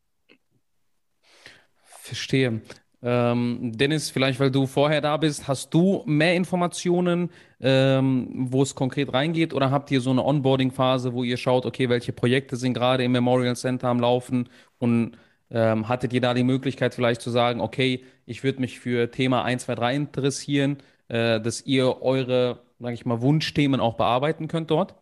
Verstehe. 1.82 2.60
Ähm, 3.06 3.72
Dennis, 3.76 4.08
vielleicht 4.08 4.40
weil 4.40 4.50
du 4.50 4.66
vorher 4.66 5.02
da 5.02 5.18
bist, 5.18 5.46
hast 5.46 5.74
du 5.74 6.02
mehr 6.06 6.34
Informationen, 6.34 7.28
ähm, 7.60 8.28
wo 8.50 8.62
es 8.62 8.74
konkret 8.74 9.12
reingeht? 9.12 9.52
Oder 9.52 9.70
habt 9.70 9.90
ihr 9.90 10.00
so 10.00 10.10
eine 10.10 10.24
Onboarding-Phase, 10.24 11.12
wo 11.12 11.22
ihr 11.22 11.36
schaut, 11.36 11.66
okay, 11.66 11.90
welche 11.90 12.14
Projekte 12.14 12.56
sind 12.56 12.72
gerade 12.72 13.04
im 13.04 13.12
Memorial 13.12 13.56
Center 13.56 13.88
am 13.88 14.00
Laufen? 14.00 14.48
Und 14.78 15.18
ähm, 15.50 15.86
hattet 15.86 16.14
ihr 16.14 16.22
da 16.22 16.32
die 16.32 16.44
Möglichkeit 16.44 16.94
vielleicht 16.94 17.20
zu 17.20 17.28
sagen, 17.28 17.60
okay, 17.60 18.02
ich 18.24 18.42
würde 18.42 18.62
mich 18.62 18.80
für 18.80 19.10
Thema 19.10 19.44
1, 19.44 19.64
2, 19.64 19.74
3 19.74 19.96
interessieren, 19.96 20.78
äh, 21.08 21.42
dass 21.42 21.60
ihr 21.66 22.00
eure, 22.00 22.60
sage 22.78 22.94
ich 22.94 23.04
mal, 23.04 23.20
Wunschthemen 23.20 23.80
auch 23.80 23.94
bearbeiten 23.94 24.48
könnt 24.48 24.70
dort? 24.70 24.94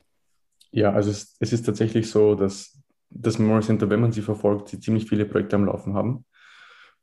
Ja, 0.73 0.92
also 0.92 1.11
es, 1.12 1.37
es 1.38 1.52
ist 1.52 1.66
tatsächlich 1.66 2.11
so, 2.11 2.35
dass 2.35 2.76
das 3.11 3.38
Memorial 3.38 3.62
Center, 3.62 3.88
wenn 3.90 4.00
man 4.00 4.11
sie 4.11 4.23
verfolgt, 4.23 4.71
sie 4.71 4.80
ziemlich 4.80 5.09
viele 5.09 5.25
Projekte 5.25 5.54
am 5.54 5.66
Laufen 5.66 5.94
haben 5.94 6.25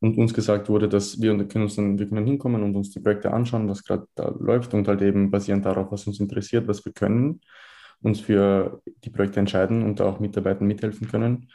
und 0.01 0.17
uns 0.17 0.33
gesagt 0.33 0.69
wurde, 0.69 0.87
dass 0.87 1.21
wir 1.21 1.37
können 1.47 1.65
uns 1.65 1.75
dann, 1.75 1.99
wir 1.99 2.07
können 2.07 2.25
hinkommen 2.25 2.63
und 2.63 2.75
uns 2.75 2.91
die 2.91 2.99
Projekte 2.99 3.31
anschauen, 3.31 3.67
was 3.67 3.83
gerade 3.83 4.07
da 4.15 4.33
läuft 4.39 4.73
und 4.73 4.87
halt 4.87 5.01
eben 5.01 5.29
basierend 5.29 5.65
darauf, 5.65 5.91
was 5.91 6.07
uns 6.07 6.19
interessiert, 6.19 6.67
was 6.67 6.85
wir 6.85 6.93
können, 6.93 7.41
uns 8.01 8.21
für 8.21 8.81
die 9.03 9.09
Projekte 9.09 9.39
entscheiden 9.39 9.83
und 9.83 9.99
da 9.99 10.05
auch 10.05 10.19
Mitarbeitern 10.19 10.67
mithelfen 10.67 11.07
können. 11.07 11.49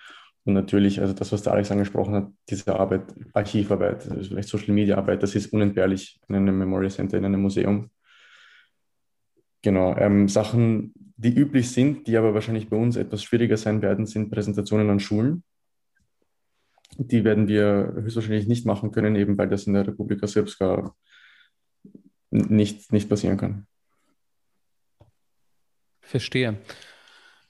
Und 0.44 0.52
natürlich, 0.52 1.00
also 1.00 1.14
das, 1.14 1.32
was 1.32 1.42
der 1.42 1.54
Alex 1.54 1.70
angesprochen 1.70 2.14
hat, 2.14 2.28
diese 2.50 2.78
Arbeit, 2.78 3.14
Archivarbeit, 3.32 4.10
also 4.10 4.28
vielleicht 4.28 4.50
Social 4.50 4.74
Media 4.74 4.98
Arbeit, 4.98 5.22
das 5.22 5.34
ist 5.34 5.52
unentbehrlich 5.54 6.20
in 6.28 6.34
einem 6.34 6.58
Memorial 6.58 6.90
Center, 6.90 7.16
in 7.16 7.24
einem 7.24 7.40
Museum. 7.40 7.90
Genau, 9.62 9.96
ähm, 9.96 10.28
Sachen, 10.28 10.92
die 11.16 11.34
üblich 11.34 11.70
sind, 11.70 12.06
die 12.06 12.18
aber 12.18 12.34
wahrscheinlich 12.34 12.68
bei 12.68 12.76
uns 12.76 12.96
etwas 12.96 13.22
schwieriger 13.22 13.56
sein 13.56 13.80
werden, 13.80 14.04
sind 14.04 14.30
Präsentationen 14.30 14.90
an 14.90 15.00
Schulen. 15.00 15.42
Die 16.96 17.24
werden 17.24 17.48
wir 17.48 17.92
höchstwahrscheinlich 17.94 18.46
nicht 18.46 18.66
machen 18.66 18.92
können, 18.92 19.16
eben 19.16 19.36
weil 19.36 19.48
das 19.48 19.66
in 19.66 19.74
der 19.74 19.86
Republika 19.86 20.26
Srpska 20.26 20.94
nicht, 22.30 22.92
nicht 22.92 23.08
passieren 23.08 23.36
kann. 23.36 23.66
Verstehe. 26.00 26.58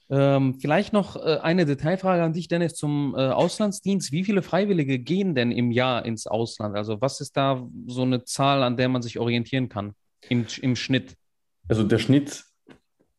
Ähm, 0.07 0.59
vielleicht 0.59 0.93
noch 0.93 1.15
äh, 1.15 1.39
eine 1.41 1.65
Detailfrage 1.65 2.23
an 2.23 2.33
dich, 2.33 2.47
Dennis, 2.47 2.75
zum 2.75 3.15
äh, 3.15 3.21
Auslandsdienst. 3.21 4.11
Wie 4.11 4.23
viele 4.23 4.43
Freiwillige 4.43 4.99
gehen 4.99 5.33
denn 5.33 5.51
im 5.51 5.71
Jahr 5.71 6.05
ins 6.05 6.27
Ausland? 6.27 6.75
Also 6.75 7.01
was 7.01 7.21
ist 7.21 7.35
da 7.35 7.67
so 7.87 8.03
eine 8.03 8.23
Zahl, 8.23 8.61
an 8.61 8.77
der 8.77 8.87
man 8.87 9.01
sich 9.01 9.17
orientieren 9.17 9.67
kann 9.67 9.95
im, 10.29 10.45
im 10.61 10.75
Schnitt? 10.75 11.15
Also 11.67 11.83
der 11.83 11.97
Schnitt 11.97 12.43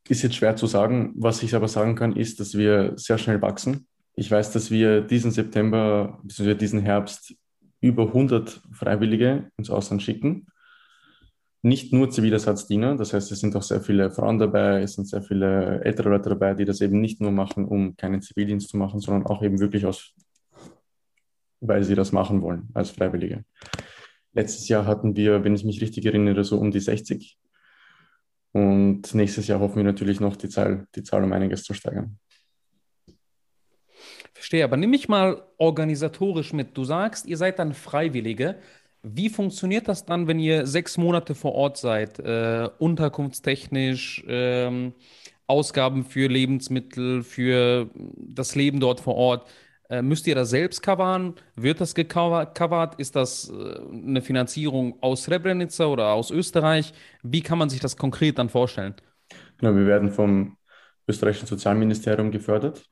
ist 0.09 0.23
jetzt 0.23 0.37
schwer 0.37 0.55
zu 0.55 0.69
sagen. 0.69 1.13
Was 1.17 1.43
ich 1.43 1.57
aber 1.57 1.67
sagen 1.67 1.97
kann, 1.97 2.15
ist, 2.15 2.39
dass 2.39 2.55
wir 2.55 2.93
sehr 2.97 3.19
schnell 3.19 3.43
wachsen. 3.43 3.89
Ich 4.17 4.31
weiß, 4.31 4.51
dass 4.51 4.71
wir 4.71 5.03
diesen 5.03 5.31
September, 5.31 6.19
bzw. 6.23 6.55
diesen 6.55 6.81
Herbst 6.81 7.35
über 7.81 8.09
100 8.09 8.63
Freiwillige 8.73 9.51
ins 9.57 9.71
Ausland 9.71 10.03
schicken 10.03 10.47
nicht 11.67 11.93
nur 11.93 12.11
Zivilersatzdiener, 12.11 12.95
das 12.97 13.13
heißt, 13.13 13.33
es 13.33 13.41
sind 13.41 13.57
auch 13.57 13.63
sehr 13.63 13.81
viele 13.81 14.13
Frauen 14.13 14.39
dabei, 14.39 14.83
es 14.83 14.95
sind 14.95 15.09
sehr 15.09 15.21
viele 15.21 15.83
ältere 15.83 16.11
Leute 16.11 16.29
dabei, 16.29 16.55
die 16.55 16.65
das 16.65 16.81
eben 16.81 17.01
nicht 17.01 17.21
nur 17.21 17.33
machen, 17.33 17.65
um 17.65 17.97
keinen 17.97 18.23
Zivildienst 18.23 18.69
zu 18.69 18.77
machen, 18.77 19.01
sondern 19.01 19.27
auch 19.27 19.43
eben 19.43 19.59
wirklich 19.59 19.85
aus, 19.85 20.15
weil 21.61 21.83
sie 21.83 21.97
das 21.97 22.13
machen 22.13 22.41
wollen, 22.41 22.69
als 22.73 22.91
Freiwillige. 22.91 23.45
Letztes 24.33 24.69
Jahr 24.69 24.87
hatten 24.87 25.17
wir, 25.17 25.43
wenn 25.43 25.57
ich 25.57 25.65
mich 25.65 25.81
richtig 25.81 26.07
erinnere, 26.07 26.45
so 26.45 26.57
um 26.59 26.71
die 26.71 26.79
60. 26.79 27.37
Und 28.53 29.13
nächstes 29.15 29.49
Jahr 29.49 29.59
hoffen 29.59 29.77
wir 29.77 29.85
natürlich 29.85 30.21
noch, 30.21 30.37
die 30.37 30.49
Zahl, 30.49 30.87
die 30.95 31.03
Zahl 31.03 31.25
um 31.25 31.33
einiges 31.33 31.65
zu 31.65 31.75
steigern. 31.75 32.19
Verstehe, 34.37 34.65
aber 34.65 34.77
nimm 34.77 34.91
mich 34.91 35.09
mal 35.09 35.43
organisatorisch 35.57 36.53
mit. 36.53 36.77
Du 36.77 36.85
sagst, 36.85 37.27
ihr 37.27 37.39
seid 37.39 37.59
dann 37.59 37.73
Freiwillige. 37.73 38.57
Wie 39.03 39.31
funktioniert 39.31 39.89
das 39.89 40.05
dann, 40.05 40.29
wenn 40.29 40.39
ihr 40.39 40.67
sechs 40.67 40.99
Monate 40.99 41.35
vor 41.35 41.55
Ort 41.55 41.79
seid? 41.79 42.19
Äh, 42.19 42.69
unterkunftstechnisch, 42.79 44.25
ähm, 44.29 44.93
Ausgaben 45.47 46.05
für 46.05 46.29
Lebensmittel, 46.29 47.23
für 47.23 47.89
das 47.95 48.55
Leben 48.55 48.79
dort 48.79 49.01
vor 49.01 49.15
Ort. 49.15 49.49
Äh, 49.89 50.03
müsst 50.03 50.27
ihr 50.27 50.35
das 50.35 50.51
selbst 50.51 50.83
covern? 50.83 51.35
Wird 51.55 51.81
das 51.81 51.95
gecovert? 51.95 52.95
Ist 52.99 53.17
das 53.17 53.49
äh, 53.49 53.81
eine 53.91 54.21
Finanzierung 54.21 55.01
aus 55.01 55.25
Srebrenica 55.25 55.87
oder 55.87 56.13
aus 56.13 56.31
Österreich? 56.31 56.93
Wie 57.23 57.41
kann 57.41 57.59
man 57.59 57.71
sich 57.71 57.81
das 57.81 57.97
konkret 57.97 58.39
dann 58.39 58.51
vorstellen? 58.51 58.97
Genau, 59.59 59.75
wir 59.75 59.87
werden 59.87 60.11
vom 60.11 60.59
österreichischen 61.09 61.47
Sozialministerium 61.47 62.31
gefördert. 62.31 62.87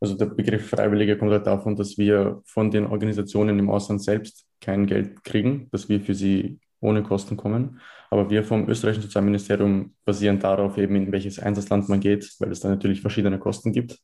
Also 0.00 0.14
der 0.14 0.26
Begriff 0.26 0.68
Freiwillige 0.68 1.18
kommt 1.18 1.32
halt 1.32 1.46
davon, 1.46 1.74
dass 1.76 1.98
wir 1.98 2.40
von 2.44 2.70
den 2.70 2.86
Organisationen 2.86 3.58
im 3.58 3.70
Ausland 3.70 4.02
selbst 4.02 4.46
kein 4.60 4.86
Geld 4.86 5.24
kriegen, 5.24 5.68
dass 5.72 5.88
wir 5.88 6.00
für 6.00 6.14
sie 6.14 6.60
ohne 6.80 7.02
Kosten 7.02 7.36
kommen. 7.36 7.80
Aber 8.10 8.30
wir 8.30 8.44
vom 8.44 8.68
österreichischen 8.68 9.02
Sozialministerium 9.02 9.94
basieren 10.04 10.38
darauf 10.38 10.78
eben, 10.78 10.94
in 10.96 11.12
welches 11.12 11.38
Einsatzland 11.38 11.88
man 11.88 12.00
geht, 12.00 12.32
weil 12.38 12.52
es 12.52 12.60
da 12.60 12.68
natürlich 12.68 13.00
verschiedene 13.00 13.38
Kosten 13.38 13.72
gibt. 13.72 13.98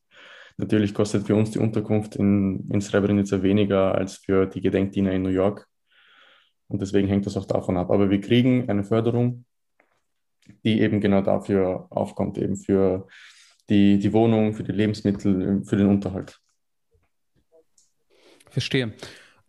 Natürlich 0.57 0.93
kostet 0.93 1.25
für 1.25 1.35
uns 1.35 1.51
die 1.51 1.59
Unterkunft 1.59 2.15
in, 2.15 2.69
in 2.71 2.81
Srebrenica 2.81 3.41
weniger 3.41 3.95
als 3.95 4.17
für 4.17 4.45
die 4.45 4.61
Gedenkdiener 4.61 5.11
in 5.11 5.23
New 5.23 5.29
York. 5.29 5.67
Und 6.67 6.81
deswegen 6.81 7.07
hängt 7.07 7.25
das 7.25 7.37
auch 7.37 7.45
davon 7.45 7.77
ab. 7.77 7.91
Aber 7.91 8.09
wir 8.09 8.21
kriegen 8.21 8.69
eine 8.69 8.83
Förderung, 8.83 9.45
die 10.63 10.81
eben 10.81 11.01
genau 11.01 11.21
dafür 11.21 11.87
aufkommt, 11.89 12.37
eben 12.37 12.55
für 12.55 13.07
die, 13.69 13.99
die 13.99 14.13
Wohnung, 14.13 14.53
für 14.53 14.63
die 14.63 14.71
Lebensmittel, 14.71 15.63
für 15.63 15.75
den 15.75 15.87
Unterhalt. 15.87 16.39
Verstehe. 18.49 18.93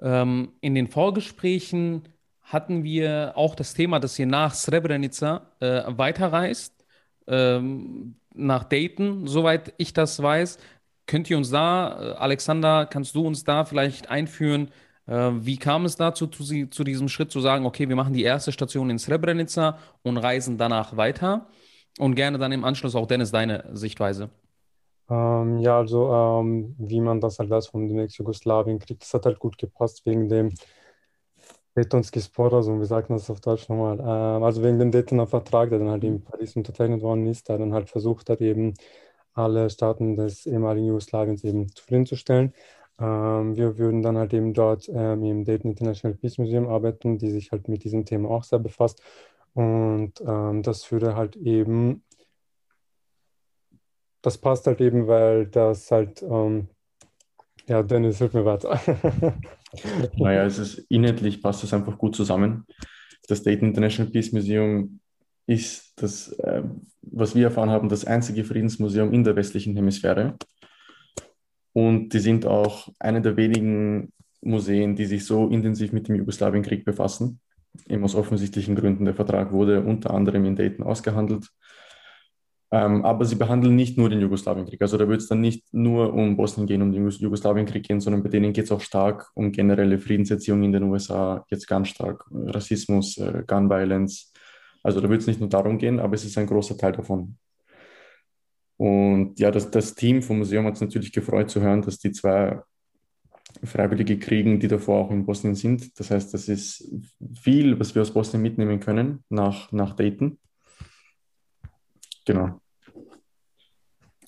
Ähm, 0.00 0.52
in 0.60 0.74
den 0.74 0.88
Vorgesprächen 0.88 2.08
hatten 2.42 2.84
wir 2.84 3.32
auch 3.34 3.54
das 3.54 3.74
Thema, 3.74 3.98
dass 3.98 4.18
ihr 4.18 4.26
nach 4.26 4.54
Srebrenica 4.54 5.50
äh, 5.60 5.82
weiterreist, 5.86 6.84
ähm, 7.26 8.16
nach 8.34 8.64
Dayton, 8.64 9.26
soweit 9.26 9.74
ich 9.78 9.92
das 9.92 10.22
weiß. 10.22 10.58
Könnt 11.06 11.30
ihr 11.30 11.36
uns 11.36 11.50
da, 11.50 12.14
äh, 12.14 12.16
Alexander, 12.16 12.86
kannst 12.86 13.14
du 13.14 13.26
uns 13.26 13.44
da 13.44 13.64
vielleicht 13.64 14.10
einführen, 14.10 14.70
äh, 15.06 15.30
wie 15.32 15.56
kam 15.56 15.84
es 15.84 15.96
dazu, 15.96 16.26
zu, 16.26 16.66
zu, 16.66 16.84
diesem 16.84 17.08
Schritt 17.08 17.30
zu 17.30 17.40
sagen, 17.40 17.66
okay, 17.66 17.88
wir 17.88 17.96
machen 17.96 18.12
die 18.12 18.24
erste 18.24 18.52
Station 18.52 18.90
in 18.90 18.98
Srebrenica 18.98 19.78
und 20.02 20.16
reisen 20.16 20.58
danach 20.58 20.96
weiter? 20.96 21.48
Und 21.98 22.14
gerne 22.14 22.38
dann 22.38 22.52
im 22.52 22.64
Anschluss 22.64 22.94
auch 22.94 23.06
Dennis, 23.06 23.30
deine 23.30 23.64
Sichtweise. 23.72 24.30
Ähm, 25.08 25.58
ja, 25.58 25.78
also 25.78 26.12
ähm, 26.12 26.74
wie 26.78 27.00
man 27.00 27.20
das 27.20 27.38
halt 27.38 27.48
weiß 27.48 27.68
von 27.68 27.88
dem 27.88 27.98
Ex-Jugoslawien 28.00 28.78
kriegt, 28.78 29.02
das 29.02 29.14
hat 29.14 29.24
halt 29.24 29.38
gut 29.38 29.56
gepasst 29.56 30.04
wegen 30.04 30.28
dem 30.28 30.52
Daytonski 31.76 32.20
Spor, 32.20 32.52
also 32.54 32.80
wie 32.80 32.86
sagt 32.86 33.10
man 33.10 33.18
das 33.18 33.30
auf 33.30 33.40
Deutsch 33.40 33.68
nochmal, 33.68 34.00
ähm, 34.00 34.42
also 34.42 34.62
wegen 34.62 34.78
dem 34.78 34.90
Daytoner 34.90 35.26
Vertrag, 35.26 35.70
der 35.70 35.78
dann 35.78 35.90
halt 35.90 36.04
in 36.04 36.24
Paris 36.24 36.56
unterzeichnet 36.56 37.02
worden 37.02 37.26
ist, 37.26 37.48
der 37.48 37.58
dann 37.58 37.74
halt 37.74 37.88
versucht 37.90 38.30
hat, 38.30 38.40
eben 38.40 38.74
alle 39.34 39.70
Staaten 39.70 40.16
des 40.16 40.46
ehemaligen 40.46 40.86
Jugoslawiens 40.88 41.44
eben 41.44 41.68
zufriedenzustellen. 41.74 42.54
Ähm, 42.98 43.56
wir 43.56 43.78
würden 43.78 44.02
dann 44.02 44.16
halt 44.16 44.32
eben 44.34 44.54
dort 44.54 44.88
ähm, 44.88 45.22
im 45.24 45.44
Dayton 45.44 45.72
International 45.72 46.16
Peace 46.16 46.38
Museum 46.38 46.66
arbeiten, 46.68 47.18
die 47.18 47.30
sich 47.30 47.52
halt 47.52 47.68
mit 47.68 47.84
diesem 47.84 48.06
Thema 48.06 48.30
auch 48.30 48.44
sehr 48.44 48.58
befasst. 48.58 49.02
Und 49.56 50.12
ähm, 50.20 50.62
das 50.62 50.92
würde 50.92 51.16
halt 51.16 51.36
eben 51.36 52.04
das 54.26 54.38
passt 54.38 54.66
halt 54.66 54.80
eben, 54.80 55.06
weil 55.06 55.46
das 55.46 55.88
halt, 55.92 56.20
ähm, 56.20 56.66
ja, 57.68 57.84
Dennis, 57.84 58.18
hilf 58.18 58.34
mir 58.34 58.44
weiter. 58.44 58.80
naja, 60.16 60.44
es 60.44 60.58
ist 60.58 60.78
inhaltlich 60.88 61.40
passt 61.40 61.62
das 61.62 61.72
einfach 61.72 61.96
gut 61.96 62.16
zusammen. 62.16 62.66
Das 63.28 63.44
Dayton 63.44 63.68
International 63.68 64.10
Peace 64.10 64.32
Museum 64.32 64.98
ist 65.46 65.92
das, 65.94 66.32
äh, 66.40 66.64
was 67.02 67.36
wir 67.36 67.44
erfahren 67.44 67.70
haben, 67.70 67.88
das 67.88 68.04
einzige 68.04 68.42
Friedensmuseum 68.42 69.12
in 69.12 69.22
der 69.22 69.36
westlichen 69.36 69.76
Hemisphäre. 69.76 70.36
Und 71.72 72.08
die 72.08 72.18
sind 72.18 72.46
auch 72.46 72.88
eine 72.98 73.22
der 73.22 73.36
wenigen 73.36 74.12
Museen, 74.40 74.96
die 74.96 75.06
sich 75.06 75.24
so 75.24 75.46
intensiv 75.50 75.92
mit 75.92 76.08
dem 76.08 76.16
Jugoslawienkrieg 76.16 76.84
befassen. 76.84 77.38
Eben 77.88 78.04
aus 78.04 78.14
offensichtlichen 78.14 78.74
Gründen. 78.74 79.04
Der 79.04 79.14
Vertrag 79.14 79.52
wurde 79.52 79.82
unter 79.82 80.12
anderem 80.12 80.44
in 80.44 80.56
Dayton 80.56 80.84
ausgehandelt. 80.84 81.48
Ähm, 82.72 83.04
aber 83.04 83.24
sie 83.24 83.36
behandeln 83.36 83.76
nicht 83.76 83.96
nur 83.96 84.10
den 84.10 84.20
Jugoslawienkrieg. 84.20 84.82
Also 84.82 84.98
da 84.98 85.08
wird 85.08 85.20
es 85.20 85.28
dann 85.28 85.40
nicht 85.40 85.72
nur 85.72 86.12
um 86.12 86.36
Bosnien 86.36 86.66
gehen, 86.66 86.82
um 86.82 86.90
den 86.90 87.08
Jugoslawienkrieg 87.08 87.84
gehen, 87.84 88.00
sondern 88.00 88.22
bei 88.22 88.28
denen 88.28 88.52
geht 88.52 88.64
es 88.64 88.72
auch 88.72 88.80
stark 88.80 89.30
um 89.34 89.52
generelle 89.52 89.98
Friedenserziehung 89.98 90.62
in 90.64 90.72
den 90.72 90.82
USA, 90.82 91.44
jetzt 91.48 91.68
ganz 91.68 91.88
stark 91.88 92.24
Rassismus, 92.30 93.18
äh, 93.18 93.44
Gun 93.46 93.70
Violence. 93.70 94.32
Also 94.82 95.00
da 95.00 95.08
wird 95.08 95.20
es 95.20 95.26
nicht 95.28 95.40
nur 95.40 95.48
darum 95.48 95.78
gehen, 95.78 96.00
aber 96.00 96.14
es 96.14 96.24
ist 96.24 96.36
ein 96.38 96.46
großer 96.46 96.76
Teil 96.76 96.92
davon. 96.92 97.36
Und 98.76 99.38
ja, 99.38 99.50
das, 99.50 99.70
das 99.70 99.94
Team 99.94 100.20
vom 100.22 100.38
Museum 100.38 100.66
hat 100.66 100.74
es 100.74 100.80
natürlich 100.80 101.12
gefreut 101.12 101.50
zu 101.50 101.60
hören, 101.60 101.82
dass 101.82 101.98
die 101.98 102.12
zwei 102.12 102.60
Freiwillige 103.64 104.18
kriegen, 104.18 104.60
die 104.60 104.68
davor 104.68 105.04
auch 105.04 105.10
in 105.10 105.26
Bosnien 105.26 105.54
sind. 105.54 105.98
Das 105.98 106.10
heißt, 106.10 106.32
das 106.34 106.48
ist 106.48 106.84
viel, 107.34 107.78
was 107.78 107.94
wir 107.94 108.02
aus 108.02 108.12
Bosnien 108.12 108.42
mitnehmen 108.42 108.80
können 108.80 109.24
nach, 109.28 109.72
nach 109.72 109.94
Dayton. 109.94 110.38
Genau. 112.24 112.60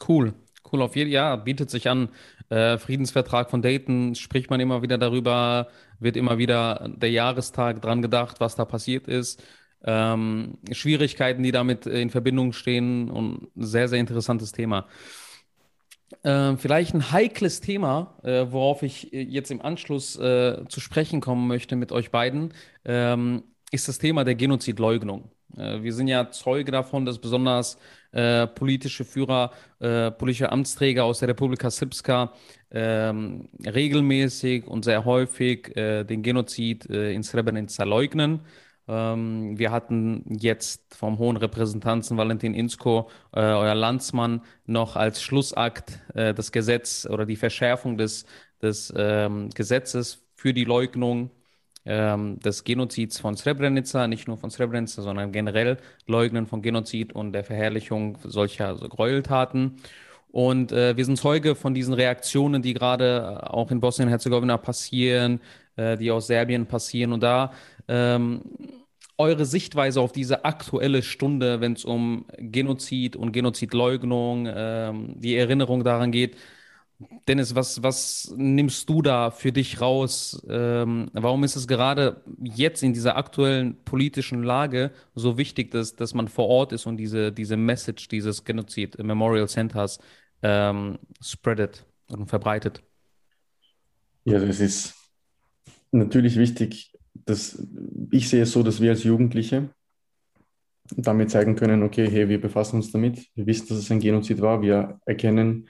Cool. 0.06 0.35
Cool, 0.70 0.82
auf 0.82 0.97
jeden 0.97 1.08
Fall. 1.11 1.14
Ja, 1.14 1.37
bietet 1.37 1.70
sich 1.70 1.88
an. 1.88 2.11
Äh, 2.50 2.78
Friedensvertrag 2.78 3.50
von 3.50 3.62
Dayton, 3.62 4.14
spricht 4.14 4.50
man 4.50 4.61
immer 4.61 4.82
wieder 4.82 4.99
darüber, 4.99 5.68
wird 5.99 6.16
immer 6.16 6.38
wieder 6.38 6.88
der 6.97 7.11
Jahrestag 7.11 7.82
dran 7.82 8.02
gedacht, 8.02 8.40
was 8.40 8.56
da 8.56 8.64
passiert 8.64 9.08
ist. 9.08 9.42
Ähm, 9.85 10.58
Schwierigkeiten, 10.73 11.42
die 11.42 11.52
damit 11.52 11.87
in 11.87 12.11
Verbindung 12.11 12.52
stehen 12.52 13.11
und 13.11 13.49
sehr, 13.54 13.88
sehr 13.88 14.00
interessantes 14.00 14.52
Thema. 14.52 14.87
Äh, 16.22 16.56
vielleicht 16.56 16.94
ein 16.94 17.12
heikles 17.12 17.60
Thema, 17.60 18.18
äh, 18.22 18.46
worauf 18.50 18.82
ich 18.82 19.08
jetzt 19.12 19.50
im 19.50 19.60
Anschluss 19.60 20.16
äh, 20.16 20.64
zu 20.68 20.80
sprechen 20.80 21.20
kommen 21.20 21.46
möchte 21.46 21.76
mit 21.76 21.92
euch 21.92 22.10
beiden, 22.10 22.54
ähm, 22.84 23.42
ist 23.70 23.88
das 23.88 23.98
Thema 23.98 24.24
der 24.24 24.34
Genozidleugnung. 24.34 25.30
Äh, 25.56 25.82
wir 25.82 25.92
sind 25.92 26.08
ja 26.08 26.30
Zeuge 26.30 26.72
davon, 26.72 27.04
dass 27.04 27.18
besonders 27.18 27.78
äh, 28.12 28.46
politische 28.46 29.04
Führer, 29.04 29.52
äh, 29.80 30.10
politische 30.10 30.50
Amtsträger 30.50 31.04
aus 31.04 31.18
der 31.18 31.28
Republika 31.28 31.70
Srpska 31.70 32.32
ähm, 32.70 33.48
regelmäßig 33.66 34.66
und 34.66 34.84
sehr 34.84 35.04
häufig 35.04 35.76
äh, 35.76 36.04
den 36.04 36.22
Genozid 36.22 36.88
äh, 36.88 37.12
in 37.12 37.22
Srebrenica 37.22 37.84
leugnen. 37.84 38.40
Ähm, 38.88 39.59
wir 39.59 39.71
hatten 39.71 40.25
jetzt 40.40 40.95
vom 40.95 41.18
hohen 41.18 41.37
Repräsentanten 41.37 42.16
Valentin 42.16 42.54
Insko, 42.54 43.11
äh, 43.33 43.40
euer 43.40 43.75
Landsmann, 43.75 44.42
noch 44.66 44.97
als 44.97 45.23
Schlussakt 45.23 46.00
äh, 46.14 46.33
das 46.35 46.52
Gesetz 46.52 47.07
oder 47.09 47.26
die 47.26 47.37
Verschärfung 47.37 47.99
des, 47.99 48.25
des 48.62 48.92
ähm, 48.97 49.50
Gesetzes 49.50 50.25
für 50.35 50.54
die 50.54 50.64
Leugnung 50.64 51.30
ähm, 51.85 52.38
des 52.40 52.64
Genozids 52.64 53.18
von 53.21 53.37
Srebrenica, 53.37 54.07
nicht 54.09 54.28
nur 54.28 54.38
von 54.38 54.50
Srebrenica, 54.50 55.02
sondern 55.02 55.33
generell 55.33 55.78
Leugnen 56.07 56.47
von 56.47 56.62
Genozid 56.62 57.12
und 57.14 57.33
der 57.33 57.45
Verherrlichung 57.45 58.18
solcher 58.25 58.68
also 58.68 58.88
Gräueltaten. 58.88 59.76
Und 60.30 60.73
äh, 60.73 60.97
wir 60.97 61.04
sind 61.04 61.16
Zeuge 61.16 61.54
von 61.54 61.75
diesen 61.75 61.95
Reaktionen, 61.95 62.62
die 62.62 62.75
gerade 62.75 63.50
auch 63.50 63.71
in 63.71 63.80
Bosnien-Herzegowina 63.80 64.59
passieren, 64.59 65.40
äh, 65.76 65.97
die 65.97 66.11
aus 66.11 66.26
Serbien 66.26 66.66
passieren. 66.66 67.12
Und 67.12 67.23
da 67.23 67.52
ähm, 67.88 68.42
eure 69.18 69.44
Sichtweise 69.44 70.00
auf 70.00 70.12
diese 70.12 70.44
aktuelle 70.44 71.02
Stunde, 71.02 71.60
wenn 71.60 71.72
es 71.75 71.84
um 71.84 72.26
Genozid 72.38 73.16
und 73.16 73.32
Genozidleugnung, 73.32 74.48
ähm, 74.48 75.14
die 75.20 75.37
Erinnerung 75.37 75.84
daran 75.84 76.12
geht. 76.12 76.37
Dennis, 77.28 77.54
was, 77.54 77.82
was 77.82 78.34
nimmst 78.37 78.88
du 78.88 79.02
da 79.02 79.30
für 79.30 79.52
dich 79.52 79.80
raus? 79.80 80.44
Ähm, 80.48 81.10
warum 81.12 81.44
ist 81.44 81.54
es 81.54 81.68
gerade 81.68 82.22
jetzt 82.42 82.82
in 82.82 82.92
dieser 82.92 83.16
aktuellen 83.16 83.76
politischen 83.84 84.42
Lage 84.42 84.90
so 85.14 85.38
wichtig, 85.38 85.70
dass, 85.70 85.94
dass 85.94 86.14
man 86.14 86.26
vor 86.26 86.48
Ort 86.48 86.72
ist 86.72 86.87
und 86.87 86.96
diese, 86.96 87.30
diese 87.30 87.56
Message 87.56 88.08
dieses 88.08 88.44
Genozid 88.44 88.98
Memorial 89.00 89.48
Centers 89.48 90.00
ähm, 90.42 90.98
spreadet 91.20 91.87
und 92.08 92.26
verbreitet? 92.26 92.82
Ja, 94.25 94.40
das 94.40 94.58
ist 94.58 94.94
natürlich 95.92 96.37
wichtig, 96.37 96.97
dass 97.28 97.62
ich 98.11 98.28
sehe 98.28 98.42
es 98.42 98.52
so, 98.52 98.62
dass 98.62 98.80
wir 98.80 98.90
als 98.90 99.04
Jugendliche 99.04 99.70
damit 100.97 101.30
zeigen 101.30 101.54
können, 101.54 101.82
okay, 101.82 102.08
hey, 102.11 102.28
wir 102.28 102.40
befassen 102.40 102.76
uns 102.76 102.90
damit, 102.90 103.26
wir 103.35 103.47
wissen, 103.47 103.68
dass 103.68 103.78
es 103.78 103.90
ein 103.90 104.00
Genozid 104.00 104.40
war, 104.40 104.62
wir 104.62 104.99
erkennen 105.04 105.68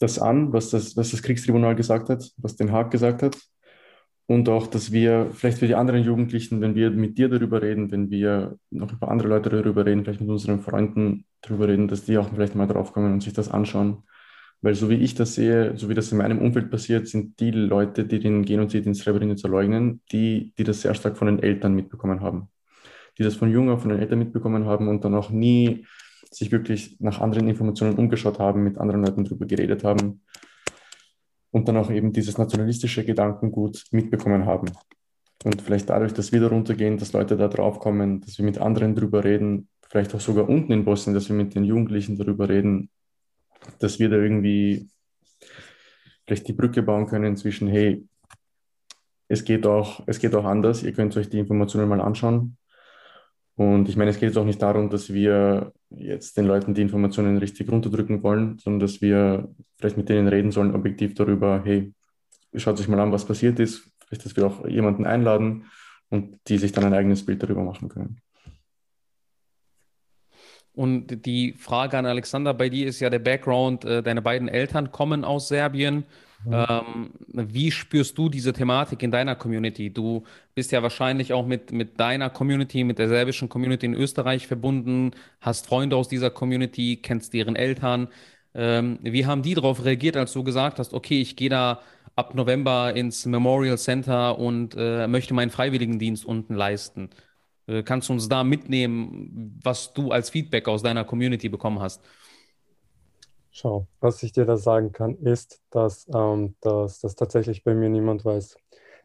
das 0.00 0.18
an, 0.18 0.52
was 0.52 0.70
das, 0.70 0.96
was 0.96 1.12
das 1.12 1.22
Kriegstribunal 1.22 1.76
gesagt 1.76 2.08
hat, 2.08 2.28
was 2.36 2.56
Den 2.56 2.72
Haag 2.72 2.90
gesagt 2.90 3.22
hat. 3.22 3.38
Und 4.26 4.48
auch, 4.48 4.66
dass 4.66 4.90
wir 4.90 5.30
vielleicht 5.32 5.58
für 5.58 5.66
die 5.66 5.74
anderen 5.74 6.02
Jugendlichen, 6.02 6.60
wenn 6.60 6.74
wir 6.74 6.90
mit 6.90 7.18
dir 7.18 7.28
darüber 7.28 7.62
reden, 7.62 7.92
wenn 7.92 8.10
wir 8.10 8.56
noch 8.70 8.92
über 8.92 9.08
andere 9.08 9.28
Leute 9.28 9.50
darüber 9.50 9.84
reden, 9.84 10.04
vielleicht 10.04 10.20
mit 10.20 10.30
unseren 10.30 10.60
Freunden 10.60 11.24
darüber 11.42 11.68
reden, 11.68 11.86
dass 11.86 12.04
die 12.04 12.18
auch 12.18 12.30
vielleicht 12.30 12.54
mal 12.54 12.66
drauf 12.66 12.92
kommen 12.92 13.12
und 13.12 13.22
sich 13.22 13.32
das 13.32 13.48
anschauen 13.48 14.02
weil 14.62 14.76
so 14.76 14.88
wie 14.88 14.94
ich 14.94 15.14
das 15.16 15.34
sehe, 15.34 15.76
so 15.76 15.88
wie 15.88 15.94
das 15.94 16.12
in 16.12 16.18
meinem 16.18 16.38
Umfeld 16.38 16.70
passiert, 16.70 17.08
sind 17.08 17.38
die 17.40 17.50
Leute, 17.50 18.04
die 18.04 18.20
den 18.20 18.44
Genozid 18.44 18.86
in 18.86 18.94
Srebrenica 18.94 19.48
leugnen, 19.48 20.00
die, 20.12 20.52
die 20.56 20.64
das 20.64 20.82
sehr 20.82 20.94
stark 20.94 21.18
von 21.18 21.26
den 21.26 21.42
Eltern 21.42 21.74
mitbekommen 21.74 22.20
haben. 22.20 22.48
Die 23.18 23.24
das 23.24 23.34
von 23.34 23.50
jung 23.50 23.76
von 23.78 23.90
den 23.90 23.98
Eltern 23.98 24.20
mitbekommen 24.20 24.64
haben 24.64 24.88
und 24.88 25.04
dann 25.04 25.14
auch 25.16 25.30
nie 25.30 25.84
sich 26.30 26.52
wirklich 26.52 26.96
nach 27.00 27.20
anderen 27.20 27.48
Informationen 27.48 27.98
umgeschaut 27.98 28.38
haben, 28.38 28.62
mit 28.62 28.78
anderen 28.78 29.04
Leuten 29.04 29.24
darüber 29.24 29.46
geredet 29.46 29.84
haben 29.84 30.22
und 31.50 31.68
dann 31.68 31.76
auch 31.76 31.90
eben 31.90 32.12
dieses 32.12 32.38
nationalistische 32.38 33.04
Gedankengut 33.04 33.84
mitbekommen 33.90 34.46
haben. 34.46 34.70
Und 35.44 35.60
vielleicht 35.60 35.90
dadurch, 35.90 36.14
dass 36.14 36.30
wir 36.30 36.40
da 36.40 36.46
runtergehen, 36.46 36.98
dass 36.98 37.12
Leute 37.12 37.36
da 37.36 37.48
drauf 37.48 37.80
kommen, 37.80 38.20
dass 38.20 38.38
wir 38.38 38.44
mit 38.44 38.58
anderen 38.58 38.94
darüber 38.94 39.24
reden, 39.24 39.68
vielleicht 39.90 40.14
auch 40.14 40.20
sogar 40.20 40.48
unten 40.48 40.72
in 40.72 40.84
Bosnien, 40.84 41.14
dass 41.14 41.28
wir 41.28 41.36
mit 41.36 41.54
den 41.56 41.64
Jugendlichen 41.64 42.16
darüber 42.16 42.48
reden, 42.48 42.90
dass 43.78 43.98
wir 43.98 44.08
da 44.08 44.16
irgendwie 44.16 44.88
vielleicht 46.26 46.48
die 46.48 46.52
Brücke 46.52 46.82
bauen 46.82 47.06
können 47.06 47.36
zwischen, 47.36 47.68
hey, 47.68 48.06
es 49.28 49.44
geht 49.44 49.66
auch, 49.66 50.02
es 50.06 50.18
geht 50.18 50.34
auch 50.34 50.44
anders, 50.44 50.82
ihr 50.82 50.92
könnt 50.92 51.16
euch 51.16 51.28
die 51.28 51.38
Informationen 51.38 51.88
mal 51.88 52.00
anschauen. 52.00 52.56
Und 53.54 53.88
ich 53.88 53.96
meine, 53.96 54.10
es 54.10 54.18
geht 54.18 54.30
jetzt 54.30 54.38
auch 54.38 54.44
nicht 54.44 54.62
darum, 54.62 54.88
dass 54.90 55.12
wir 55.12 55.72
jetzt 55.90 56.36
den 56.36 56.46
Leuten 56.46 56.74
die 56.74 56.82
Informationen 56.82 57.38
richtig 57.38 57.70
runterdrücken 57.70 58.22
wollen, 58.22 58.58
sondern 58.58 58.80
dass 58.80 59.02
wir 59.02 59.54
vielleicht 59.78 59.96
mit 59.96 60.08
denen 60.08 60.28
reden 60.28 60.52
sollen, 60.52 60.74
objektiv 60.74 61.14
darüber, 61.14 61.62
hey, 61.64 61.92
schaut 62.54 62.80
euch 62.80 62.88
mal 62.88 63.00
an, 63.00 63.12
was 63.12 63.26
passiert 63.26 63.60
ist, 63.60 63.90
vielleicht, 64.06 64.24
dass 64.24 64.36
wir 64.36 64.46
auch 64.46 64.66
jemanden 64.66 65.06
einladen 65.06 65.66
und 66.08 66.38
die 66.48 66.58
sich 66.58 66.72
dann 66.72 66.84
ein 66.84 66.94
eigenes 66.94 67.24
Bild 67.24 67.42
darüber 67.42 67.62
machen 67.62 67.88
können. 67.88 68.20
Und 70.74 71.26
die 71.26 71.52
Frage 71.52 71.98
an 71.98 72.06
Alexander 72.06 72.54
bei 72.54 72.68
dir 72.68 72.86
ist 72.86 73.00
ja 73.00 73.10
der 73.10 73.18
Background, 73.18 73.84
äh, 73.84 74.02
deine 74.02 74.22
beiden 74.22 74.48
Eltern 74.48 74.90
kommen 74.90 75.24
aus 75.24 75.48
Serbien. 75.48 76.04
Mhm. 76.44 76.52
Ähm, 76.52 77.10
wie 77.32 77.70
spürst 77.70 78.16
du 78.18 78.28
diese 78.28 78.52
Thematik 78.52 79.02
in 79.02 79.10
deiner 79.10 79.36
Community? 79.36 79.90
Du 79.90 80.24
bist 80.54 80.72
ja 80.72 80.82
wahrscheinlich 80.82 81.32
auch 81.32 81.46
mit, 81.46 81.72
mit 81.72 82.00
deiner 82.00 82.30
Community, 82.30 82.84
mit 82.84 82.98
der 82.98 83.08
serbischen 83.08 83.48
Community 83.48 83.86
in 83.86 83.94
Österreich 83.94 84.46
verbunden, 84.46 85.12
hast 85.40 85.66
Freunde 85.66 85.96
aus 85.96 86.08
dieser 86.08 86.30
Community, 86.30 86.96
kennst 87.02 87.34
deren 87.34 87.54
Eltern. 87.54 88.08
Ähm, 88.54 88.98
wie 89.02 89.26
haben 89.26 89.42
die 89.42 89.54
darauf 89.54 89.84
reagiert, 89.84 90.16
als 90.16 90.32
du 90.32 90.42
gesagt 90.42 90.78
hast, 90.78 90.94
okay, 90.94 91.20
ich 91.20 91.36
gehe 91.36 91.48
da 91.48 91.80
ab 92.16 92.34
November 92.34 92.94
ins 92.94 93.24
Memorial 93.24 93.78
Center 93.78 94.38
und 94.38 94.74
äh, 94.76 95.06
möchte 95.06 95.34
meinen 95.34 95.50
Freiwilligendienst 95.50 96.24
unten 96.24 96.54
leisten? 96.54 97.10
Äh, 97.66 97.82
kannst 97.82 98.08
du 98.08 98.12
uns 98.14 98.28
da 98.28 98.44
mitnehmen, 98.44 99.58
was 99.62 99.92
du 99.92 100.10
als 100.10 100.30
Feedback 100.30 100.68
aus 100.68 100.82
deiner 100.82 101.04
Community 101.04 101.48
bekommen 101.48 101.80
hast? 101.80 102.02
Schau, 103.50 103.86
was 104.00 104.22
ich 104.22 104.32
dir 104.32 104.46
da 104.46 104.56
sagen 104.56 104.92
kann, 104.92 105.16
ist, 105.18 105.60
dass, 105.70 106.06
ähm, 106.14 106.56
dass 106.60 107.00
das 107.00 107.14
tatsächlich 107.14 107.64
bei 107.64 107.74
mir 107.74 107.90
niemand 107.90 108.24
weiß. 108.24 108.56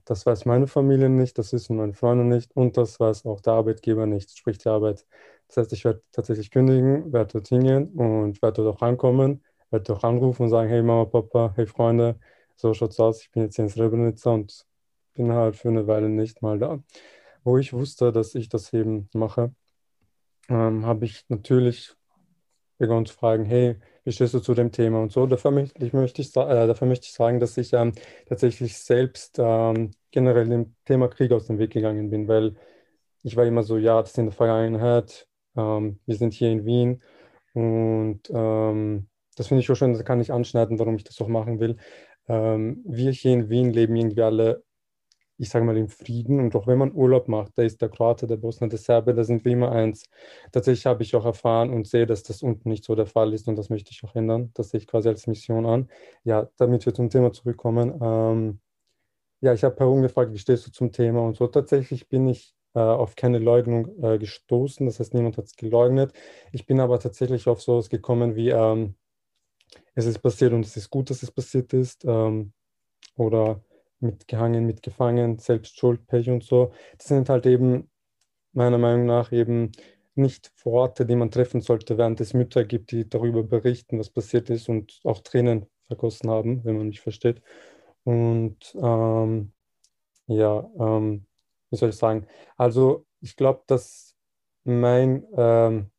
Das 0.06 0.26
weiß 0.26 0.46
meine 0.46 0.67
Familie 0.67 1.10
nicht, 1.10 1.38
das 1.38 1.52
wissen 1.52 1.76
meine 1.76 1.93
Freunde 1.93 2.24
nicht 2.24 2.56
und 2.56 2.78
das 2.78 2.98
weiß 3.00 3.26
auch 3.26 3.41
der 3.41 3.54
Arbeitgeber 3.54 4.06
nicht, 4.06 4.38
sprich 4.38 4.58
die 4.58 4.70
Arbeit. 4.70 5.06
Das 5.50 5.58
heißt, 5.58 5.74
ich 5.74 5.84
werde 5.84 6.02
tatsächlich 6.13 6.50
kündigen, 6.50 7.12
werde 7.12 7.34
dort 7.34 7.48
hingehen 7.50 7.89
und 7.89 8.41
werde 8.41 8.63
dort 8.63 8.78
auch 8.78 8.82
ankommen, 8.82 9.43
werde 9.70 9.84
dort 9.84 10.04
anrufen 10.06 10.43
und 10.43 10.50
sagen, 10.50 10.70
hey 10.70 10.82
Mama, 10.82 11.06
Papa, 11.06 11.52
hey 11.56 11.67
Freunde, 11.67 12.17
so 12.56 12.74
schaut's 12.74 13.00
aus, 13.02 13.22
ich 13.22 13.32
bin 13.32 13.43
jetzt 13.43 13.58
hier 13.58 13.65
in 13.65 13.70
Srebrenica 13.70 14.30
und 14.32 14.65
bin 15.13 15.34
halt 15.34 15.58
für 15.58 15.67
eine 15.67 15.88
Weile 15.88 16.08
nicht 16.10 16.41
mal 16.41 16.58
da 16.58 16.80
wo 17.48 17.58
ich 17.58 17.72
wusste, 17.72 18.12
dass 18.12 18.36
ich 18.36 18.50
das 18.50 18.74
eben 18.74 19.10
mache, 19.14 19.54
ähm, 20.50 20.86
habe 20.86 21.06
ich 21.06 21.24
natürlich 21.30 21.94
begonnen 22.78 23.06
zu 23.06 23.14
fragen, 23.14 23.46
hey, 23.46 23.78
wie 24.04 24.12
stehst 24.12 24.34
du 24.34 24.40
zu 24.40 24.54
dem 24.54 24.72
Thema 24.72 25.02
und 25.02 25.14
so. 25.14 25.26
Dafür 25.26 25.52
möchte 25.52 25.84
ich, 25.84 25.94
möchte 25.94 26.22
ich, 26.22 26.36
äh, 26.36 26.68
dafür 26.68 26.88
möchte 26.88 27.06
ich 27.06 27.14
sagen, 27.14 27.40
dass 27.40 27.58
ich 27.58 27.72
ähm, 27.74 27.94
tatsächlich 28.28 28.78
selbst 28.78 29.38
ähm, 29.40 29.92
generell 30.12 30.48
dem 30.50 30.76
Thema 30.86 31.08
Krieg 31.08 31.32
aus 31.32 31.48
dem 31.48 31.58
Weg 31.58 31.72
gegangen 31.72 32.10
bin, 32.10 32.28
weil 32.28 32.56
ich 33.24 33.38
war 33.38 33.46
immer 33.46 33.64
so, 33.64 33.78
ja, 33.78 34.02
das 34.02 34.12
ist 34.12 34.18
in 34.18 34.26
der 34.26 34.34
Vergangenheit, 34.34 35.28
ähm, 35.56 36.00
wir 36.06 36.16
sind 36.18 36.34
hier 36.34 36.52
in 36.52 36.66
Wien 36.66 37.02
und 37.54 38.22
ähm, 38.30 39.08
das 39.38 39.48
finde 39.48 39.62
ich 39.62 39.72
auch 39.72 39.76
schön, 39.76 39.94
das 39.94 40.04
kann 40.04 40.20
ich 40.20 40.34
anschneiden, 40.34 40.80
warum 40.80 40.96
ich 40.98 41.06
das 41.06 41.22
auch 41.22 41.30
machen 41.30 41.60
will. 41.62 41.78
Ähm, 42.28 42.84
wir 42.86 43.12
hier 43.12 43.34
in 43.34 43.50
Wien 43.50 43.72
leben 43.72 43.96
irgendwie 43.96 44.22
alle 44.22 44.64
ich 45.38 45.50
sage 45.50 45.65
mal, 45.65 45.78
im 45.78 45.89
Frieden. 45.89 46.39
Und 46.39 46.56
auch 46.56 46.67
wenn 46.67 46.78
man 46.78 46.93
Urlaub 46.93 47.28
macht, 47.28 47.58
da 47.58 47.63
ist 47.63 47.82
der 47.82 47.89
Kroate, 47.89 48.28
der 48.28 48.38
Bosnier, 48.38 48.69
der 48.69 48.80
Serbe, 48.80 49.13
da 49.13 49.23
sind 49.23 49.45
wir 49.45 49.52
immer 49.52 49.71
eins. 49.71 50.04
Tatsächlich 50.52 50.86
habe 50.86 51.04
ich 51.04 51.15
auch 51.15 51.26
erfahren 51.26 51.71
und 51.71 51.88
sehe, 51.88 52.06
dass 52.06 52.23
das 52.23 52.41
unten 52.43 52.69
nicht 52.69 52.84
so 52.84 52.95
der 52.95 53.06
Fall 53.06 53.34
ist 53.34 53.47
und 53.47 53.56
das 53.58 53.69
möchte 53.69 53.91
ich 53.91 54.04
auch 54.04 54.15
ändern. 54.15 54.52
Das 54.56 54.69
sehe 54.69 54.80
ich 54.80 54.88
quasi 54.88 55.10
als 55.10 55.28
Mission 55.28 55.65
an. 55.65 55.89
Ja, 56.23 56.50
damit 56.58 56.86
wir 56.86 56.93
zum 56.93 57.10
Thema 57.10 57.32
zurückkommen. 57.34 57.97
Ähm, 58.02 58.60
ja, 59.41 59.54
ich 59.54 59.63
habe 59.63 59.76
herumgefragt, 59.78 60.34
wie 60.34 60.39
stehst 60.39 60.67
du 60.67 60.71
zum 60.71 60.91
Thema 60.91 61.21
und 61.21 61.38
so. 61.38 61.47
Tatsächlich 61.47 62.10
bin 62.10 62.28
ich 62.28 62.56
äh, 62.73 62.80
auf 62.80 63.15
keine 63.15 63.39
Leugnung 63.39 64.04
äh, 64.04 64.17
gestoßen, 64.17 64.86
das 64.86 65.00
heißt, 65.00 65.13
niemand 65.13 65.38
hat 65.38 65.45
es 65.45 65.56
geleugnet. 65.56 66.13
Ich 66.52 66.65
bin 66.65 66.80
aber 66.80 67.00
tatsächlich 67.00 67.47
auf 67.47 67.62
sowas 67.62 67.89
gekommen 67.89 68.36
wie, 68.36 68.50
ähm, 68.50 68.95
es 69.95 70.06
ist 70.06 70.19
passiert 70.19 70.54
und 70.54 70.65
es 70.65 70.78
ist 70.78 70.89
gut, 70.89 71.10
dass 71.10 71.23
es 71.23 71.32
passiert 71.32 71.73
ist. 71.73 72.06
Ähm, 72.06 72.54
oder 73.15 73.63
mitgehangen, 74.00 74.66
mitgefangen, 74.66 75.40
selbst 75.40 75.78
Schuld, 75.78 76.06
Pech 76.08 76.30
und 76.30 76.44
so. 76.44 76.72
Das 76.98 77.08
sind 77.08 77.30
halt 77.30 77.46
eben 77.46 77.90
meiner 78.54 78.78
Meinung 78.78 79.06
nach 79.06 79.32
eben 79.32 79.72
nicht 80.16 80.52
Worte, 80.66 81.06
die 81.06 81.16
man 81.16 81.32
treffen 81.32 81.62
sollte, 81.62 81.98
während 81.98 82.20
es 82.22 82.34
Mütter 82.34 82.66
gibt, 82.66 82.92
die 82.92 83.08
darüber 83.08 83.44
berichten, 83.44 84.00
was 84.00 84.10
passiert 84.10 84.50
ist 84.50 84.68
und 84.70 85.00
auch 85.04 85.22
Tränen 85.22 85.68
vergossen 85.88 86.30
haben, 86.30 86.64
wenn 86.66 86.78
man 86.78 86.88
mich 86.90 87.02
versteht. 87.02 87.42
Und 88.04 88.76
ähm, 88.82 89.54
ja, 90.28 90.70
ähm, 90.80 91.26
wie 91.70 91.76
soll 91.78 91.90
ich 91.90 91.96
sagen? 91.96 92.28
Also 92.58 93.06
ich 93.22 93.36
glaube, 93.36 93.64
dass 93.68 94.16
mein 94.64 95.26
ähm, 95.36 95.92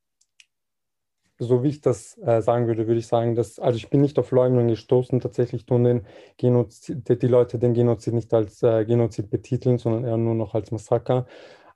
so 1.39 1.63
wie 1.63 1.69
ich 1.69 1.81
das 1.81 2.19
äh, 2.19 2.43
sagen 2.43 2.67
würde, 2.67 2.87
würde 2.87 2.99
ich 2.99 3.07
sagen, 3.07 3.35
dass, 3.35 3.59
also 3.59 3.77
ich 3.77 3.91
bin 3.91 4.01
nicht 4.01 4.19
auf 4.19 4.31
Leugnung 4.33 4.69
gestoßen, 4.69 5.21
tatsächlich 5.21 5.67
tun 5.67 5.85
den 5.85 6.07
Genozid, 6.37 7.23
die 7.23 7.27
Leute 7.29 7.59
den 7.59 7.75
Genozid 7.75 8.15
nicht 8.15 8.35
als 8.35 8.63
äh, 8.63 8.85
Genozid 8.85 9.31
betiteln, 9.31 9.79
sondern 9.79 10.05
eher 10.05 10.17
nur 10.17 10.35
noch 10.35 10.55
als 10.55 10.71
Massaker. 10.73 11.27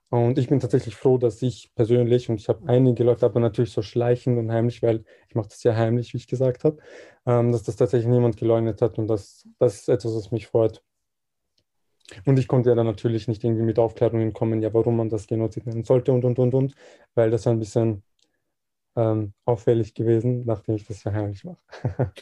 Und 0.09 0.37
ich 0.37 0.47
bin 0.47 0.59
tatsächlich 0.59 0.95
froh, 0.95 1.17
dass 1.17 1.41
ich 1.41 1.71
persönlich, 1.75 2.29
und 2.29 2.39
ich 2.39 2.47
habe 2.49 2.67
einige 2.67 3.03
Leute, 3.03 3.25
aber 3.25 3.39
natürlich 3.39 3.71
so 3.71 3.81
schleichend 3.81 4.37
und 4.37 4.51
heimlich, 4.51 4.83
weil 4.83 5.05
ich 5.27 5.35
mache 5.35 5.47
das 5.49 5.63
ja 5.63 5.75
heimlich, 5.75 6.13
wie 6.13 6.17
ich 6.17 6.27
gesagt 6.27 6.63
habe, 6.65 6.77
ähm, 7.25 7.51
dass 7.51 7.63
das 7.63 7.77
tatsächlich 7.77 8.09
niemand 8.09 8.37
geleugnet 8.37 8.81
hat 8.81 8.99
und 8.99 9.07
das, 9.07 9.47
das 9.59 9.75
ist 9.81 9.89
etwas, 9.89 10.13
was 10.15 10.31
mich 10.31 10.47
freut. 10.47 10.83
Und 12.25 12.37
ich 12.37 12.47
konnte 12.47 12.69
ja 12.69 12.75
dann 12.75 12.85
natürlich 12.85 13.27
nicht 13.27 13.43
irgendwie 13.43 13.63
mit 13.63 13.79
Aufklärungen 13.79 14.33
kommen, 14.33 14.61
ja, 14.61 14.73
warum 14.73 14.97
man 14.97 15.09
das 15.09 15.25
Genozid 15.27 15.65
nennen 15.65 15.83
sollte 15.83 16.11
und, 16.11 16.25
und, 16.25 16.37
und, 16.37 16.53
und, 16.53 16.75
weil 17.15 17.31
das 17.31 17.47
ein 17.47 17.59
bisschen 17.59 18.03
ähm, 18.95 19.33
auffällig 19.45 19.93
gewesen, 19.93 20.43
nachdem 20.45 20.75
ich 20.75 20.85
das 20.85 21.03
ja 21.03 21.11
heimlich 21.11 21.43
mache. 21.43 21.57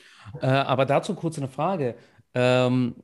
äh, 0.41 0.45
aber 0.45 0.85
dazu 0.85 1.15
kurz 1.15 1.37
eine 1.37 1.47
Frage. 1.47 1.95
Ähm, 2.33 2.95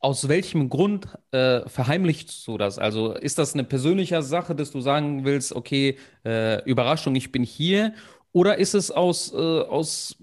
aus 0.00 0.28
welchem 0.28 0.68
Grund 0.68 1.08
äh, 1.32 1.68
verheimlichst 1.68 2.46
du 2.46 2.58
das? 2.58 2.78
Also 2.78 3.12
ist 3.12 3.38
das 3.38 3.54
eine 3.54 3.64
persönliche 3.64 4.22
Sache, 4.22 4.54
dass 4.54 4.70
du 4.70 4.80
sagen 4.80 5.24
willst, 5.24 5.54
okay, 5.54 5.98
äh, 6.24 6.62
Überraschung, 6.64 7.14
ich 7.16 7.32
bin 7.32 7.42
hier? 7.42 7.94
Oder 8.32 8.58
ist 8.58 8.74
es 8.74 8.90
aus, 8.90 9.32
äh, 9.32 9.36
aus, 9.36 10.16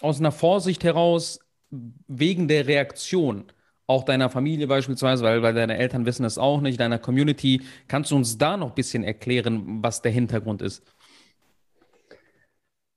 aus 0.00 0.20
einer 0.20 0.32
Vorsicht 0.32 0.84
heraus 0.84 1.40
wegen 1.70 2.48
der 2.48 2.66
Reaktion? 2.66 3.44
Auch 3.86 4.04
deiner 4.04 4.28
Familie 4.28 4.66
beispielsweise, 4.66 5.24
weil, 5.24 5.42
weil 5.42 5.54
deine 5.54 5.78
Eltern 5.78 6.06
wissen 6.06 6.24
es 6.24 6.38
auch 6.38 6.60
nicht, 6.60 6.78
deiner 6.78 6.98
Community. 6.98 7.62
Kannst 7.88 8.10
du 8.10 8.16
uns 8.16 8.38
da 8.38 8.56
noch 8.56 8.68
ein 8.68 8.74
bisschen 8.74 9.02
erklären, 9.02 9.82
was 9.82 10.02
der 10.02 10.12
Hintergrund 10.12 10.62
ist? 10.62 10.82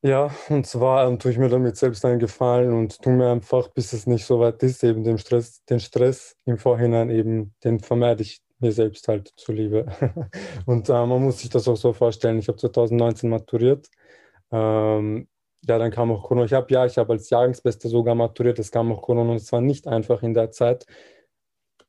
Ja, 0.04 0.32
und 0.50 0.66
zwar 0.66 1.08
ähm, 1.08 1.20
tue 1.20 1.32
ich 1.32 1.38
mir 1.38 1.50
damit 1.50 1.78
selbst 1.78 2.04
einen 2.06 2.18
Gefallen 2.20 2.74
und 2.74 3.00
tue 3.04 3.14
mir 3.14 3.30
einfach, 3.32 3.68
bis 3.70 3.94
es 3.94 4.08
nicht 4.08 4.26
so 4.26 4.40
weit 4.40 4.64
ist, 4.64 4.84
eben 4.84 5.04
den 5.04 5.20
Stress, 5.20 5.64
den 5.66 5.80
Stress 5.80 6.36
im 6.46 6.58
Vorhinein 6.58 7.12
eben, 7.12 7.54
den 7.64 7.80
vermeide 7.80 8.24
ich 8.24 8.42
mir 8.60 8.72
selbst 8.72 9.08
halt 9.08 9.32
zuliebe. 9.36 9.86
und 10.66 10.90
äh, 10.90 10.94
man 10.94 11.22
muss 11.22 11.40
sich 11.40 11.50
das 11.52 11.68
auch 11.68 11.78
so 11.78 11.94
vorstellen, 11.94 12.40
ich 12.40 12.48
habe 12.48 12.58
2019 12.58 13.30
maturiert. 13.30 13.90
Ähm, 14.52 15.28
ja, 15.68 15.78
dann 15.78 15.92
kam 15.92 16.12
auch 16.12 16.24
Corona. 16.24 16.46
Ich 16.46 16.54
habe 16.54 16.74
ja, 16.74 16.86
ich 16.88 16.98
habe 16.98 17.14
als 17.14 17.30
Jahrgangsbester 17.30 17.88
sogar 17.90 18.16
maturiert. 18.16 18.58
Es 18.60 18.72
kam 18.72 18.92
auch 18.92 19.02
Corona 19.04 19.32
und 19.32 19.38
es 19.38 19.52
war 19.52 19.62
nicht 19.62 19.88
einfach 19.88 20.24
in 20.24 20.34
der 20.34 20.50
Zeit, 20.52 20.86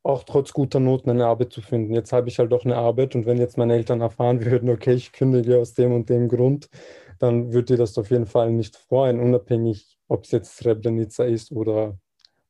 auch 0.03 0.25
trotz 0.25 0.53
guter 0.53 0.81
Noten 0.81 1.11
eine 1.11 1.27
Arbeit 1.27 1.53
zu 1.53 1.61
finden. 1.62 1.94
Jetzt 1.94 2.12
habe 2.12 2.29
ich 2.29 2.38
halt 2.38 2.53
auch 2.53 2.64
eine 2.64 2.77
Arbeit 2.77 3.14
und 3.14 3.27
wenn 3.27 3.38
jetzt 3.38 3.57
meine 3.59 3.75
Eltern 3.75 4.01
erfahren 4.01 4.44
würden, 4.44 4.68
okay, 4.70 4.94
ich 4.94 5.12
kündige 5.12 5.59
aus 5.59 5.75
dem 5.75 5.92
und 5.92 6.09
dem 6.11 6.29
Grund, 6.29 6.68
dann 7.22 7.52
würde 7.52 7.76
das 7.76 7.96
auf 7.98 8.11
jeden 8.11 8.26
Fall 8.26 8.50
nicht 8.50 8.76
freuen, 8.76 9.20
unabhängig, 9.20 9.96
ob 10.08 10.24
es 10.24 10.32
jetzt 10.32 10.56
Srebrenica 10.56 11.22
ist 11.22 11.52
oder 11.52 11.96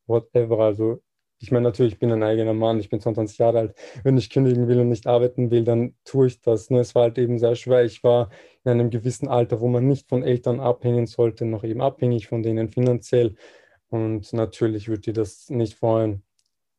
whatever. 0.07 0.61
Also 0.61 1.03
ich 1.39 1.53
meine 1.53 1.65
natürlich, 1.65 1.95
ich 1.95 1.99
bin 1.99 2.11
ein 2.11 2.23
eigener 2.23 2.55
Mann, 2.55 2.81
ich 2.81 2.89
bin 2.89 2.99
22 2.99 3.37
Jahre 3.37 3.59
alt. 3.59 3.75
Wenn 4.03 4.17
ich 4.17 4.31
kündigen 4.31 4.69
will 4.69 4.81
und 4.81 4.89
nicht 4.89 5.07
arbeiten 5.07 5.51
will, 5.51 5.65
dann 5.65 5.95
tue 6.05 6.29
ich 6.29 6.41
das. 6.41 6.71
Nur 6.71 6.81
es 6.81 6.95
war 6.95 7.03
halt 7.03 7.19
eben 7.19 7.39
sehr 7.39 7.55
schwer. 7.55 7.85
Ich 7.85 8.03
war 8.03 8.31
in 8.65 8.71
einem 8.71 8.89
gewissen 8.89 9.29
Alter, 9.29 9.61
wo 9.61 9.69
man 9.69 9.87
nicht 9.87 10.09
von 10.09 10.23
Eltern 10.23 10.59
abhängen 10.59 11.07
sollte, 11.07 11.45
noch 11.45 11.65
eben 11.65 11.83
abhängig 11.83 12.29
von 12.29 12.43
denen 12.43 12.71
finanziell. 12.71 13.35
Und 13.91 14.33
natürlich 14.33 14.89
würde 14.89 15.11
ich 15.11 15.15
das 15.15 15.51
nicht 15.51 15.75
freuen. 15.75 16.23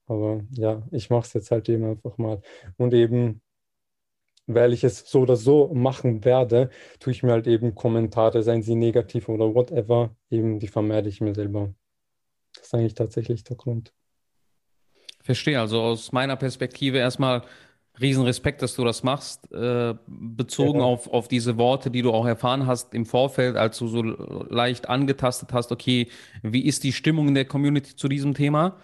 Aber 0.08 0.42
ja, 0.50 0.82
ich 0.92 1.12
mache 1.12 1.28
es 1.28 1.34
jetzt 1.34 1.52
halt 1.52 1.70
eben 1.70 1.86
einfach 1.86 2.18
mal. 2.18 2.42
Und 2.78 2.96
eben 2.96 3.43
weil 4.48 4.74
ich 4.74 4.84
es 4.84 5.10
so 5.10 5.22
oder 5.22 5.36
so 5.36 5.74
machen 5.74 6.26
werde, 6.26 6.70
tue 7.00 7.12
ich 7.12 7.24
mir 7.24 7.32
halt 7.32 7.48
eben 7.48 7.76
Kommentare, 7.76 8.44
seien 8.44 8.62
sie 8.62 8.76
negativ 8.76 9.30
oder 9.30 9.54
whatever, 9.54 10.16
eben 10.30 10.60
die 10.60 10.68
vermeide 10.68 11.10
ich 11.10 11.22
mir 11.22 11.34
selber. 11.34 11.74
Das 12.56 12.66
ist 12.66 12.74
eigentlich 12.74 12.94
tatsächlich 12.94 13.44
der 13.44 13.56
Grund. 13.56 13.94
Verstehe, 15.22 15.60
also 15.60 15.82
aus 15.82 16.12
meiner 16.12 16.36
Perspektive 16.36 16.98
erstmal 16.98 17.44
Riesenrespekt, 18.02 18.62
dass 18.62 18.76
du 18.76 18.84
das 18.84 19.04
machst, 19.04 19.52
äh, 19.52 19.94
bezogen 20.08 20.80
ja. 20.80 20.86
auf, 20.86 21.08
auf 21.08 21.28
diese 21.28 21.58
Worte, 21.58 21.92
die 21.92 22.02
du 22.02 22.12
auch 22.12 22.26
erfahren 22.26 22.66
hast 22.66 22.94
im 22.94 23.06
Vorfeld, 23.06 23.56
als 23.56 23.78
du 23.78 23.88
so 23.88 24.02
leicht 24.02 24.90
angetastet 24.90 25.54
hast, 25.54 25.72
okay, 25.72 26.10
wie 26.42 26.66
ist 26.66 26.84
die 26.84 26.92
Stimmung 26.92 27.28
in 27.28 27.36
der 27.36 27.46
Community 27.46 27.96
zu 27.96 28.08
diesem 28.08 28.34
Thema? 28.34 28.80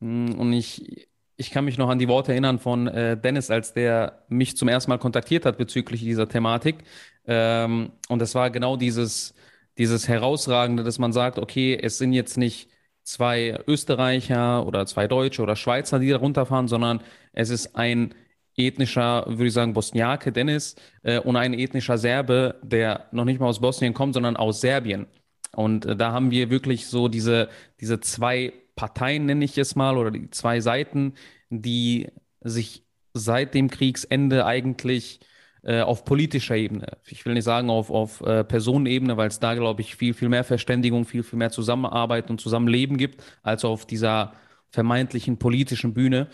Hm, 0.00 0.38
und 0.38 0.52
ich, 0.52 1.08
ich 1.38 1.52
kann 1.52 1.64
mich 1.64 1.78
noch 1.78 1.88
an 1.88 2.00
die 2.00 2.08
Worte 2.08 2.32
erinnern 2.32 2.58
von 2.58 2.88
äh, 2.88 3.16
Dennis, 3.16 3.50
als 3.50 3.72
der 3.72 4.24
mich 4.28 4.56
zum 4.56 4.68
ersten 4.68 4.90
Mal 4.90 4.98
kontaktiert 4.98 5.46
hat 5.46 5.56
bezüglich 5.56 6.00
dieser 6.00 6.28
Thematik. 6.28 6.78
Ähm, 7.26 7.92
und 8.08 8.18
das 8.20 8.34
war 8.34 8.50
genau 8.50 8.76
dieses, 8.76 9.34
dieses 9.78 10.08
Herausragende, 10.08 10.82
dass 10.82 10.98
man 10.98 11.12
sagt, 11.12 11.38
okay, 11.38 11.78
es 11.80 11.96
sind 11.96 12.12
jetzt 12.12 12.36
nicht 12.38 12.68
zwei 13.04 13.58
Österreicher 13.68 14.66
oder 14.66 14.84
zwei 14.86 15.06
Deutsche 15.06 15.40
oder 15.42 15.54
Schweizer, 15.54 16.00
die 16.00 16.10
da 16.10 16.16
runterfahren, 16.18 16.66
sondern 16.66 17.02
es 17.32 17.50
ist 17.50 17.76
ein 17.76 18.14
ethnischer, 18.56 19.24
würde 19.28 19.46
ich 19.46 19.52
sagen, 19.52 19.74
Bosniake, 19.74 20.32
Dennis, 20.32 20.74
äh, 21.04 21.20
und 21.20 21.36
ein 21.36 21.54
ethnischer 21.54 21.98
Serbe, 21.98 22.56
der 22.62 23.06
noch 23.12 23.24
nicht 23.24 23.38
mal 23.38 23.46
aus 23.46 23.60
Bosnien 23.60 23.94
kommt, 23.94 24.14
sondern 24.14 24.36
aus 24.36 24.60
Serbien. 24.60 25.06
Und 25.52 25.86
äh, 25.86 25.94
da 25.94 26.10
haben 26.10 26.32
wir 26.32 26.50
wirklich 26.50 26.88
so 26.88 27.06
diese, 27.06 27.48
diese 27.80 28.00
zwei 28.00 28.52
Parteien, 28.78 29.26
nenne 29.26 29.44
ich 29.44 29.58
es 29.58 29.74
mal, 29.74 29.98
oder 29.98 30.12
die 30.12 30.30
zwei 30.30 30.60
Seiten, 30.60 31.14
die 31.50 32.06
sich 32.40 32.84
seit 33.12 33.52
dem 33.54 33.68
Kriegsende 33.68 34.46
eigentlich 34.46 35.18
äh, 35.64 35.80
auf 35.80 36.04
politischer 36.04 36.54
Ebene, 36.54 36.96
ich 37.04 37.26
will 37.26 37.34
nicht 37.34 37.42
sagen 37.42 37.70
auf, 37.70 37.90
auf 37.90 38.20
äh, 38.20 38.44
Personenebene, 38.44 39.16
weil 39.16 39.26
es 39.26 39.40
da, 39.40 39.54
glaube 39.54 39.80
ich, 39.80 39.96
viel, 39.96 40.14
viel 40.14 40.28
mehr 40.28 40.44
Verständigung, 40.44 41.04
viel, 41.04 41.24
viel 41.24 41.40
mehr 41.40 41.50
Zusammenarbeit 41.50 42.30
und 42.30 42.40
Zusammenleben 42.40 42.96
gibt, 42.96 43.24
als 43.42 43.64
auf 43.64 43.84
dieser 43.84 44.34
vermeintlichen 44.70 45.40
politischen 45.40 45.92
Bühne. 45.92 46.28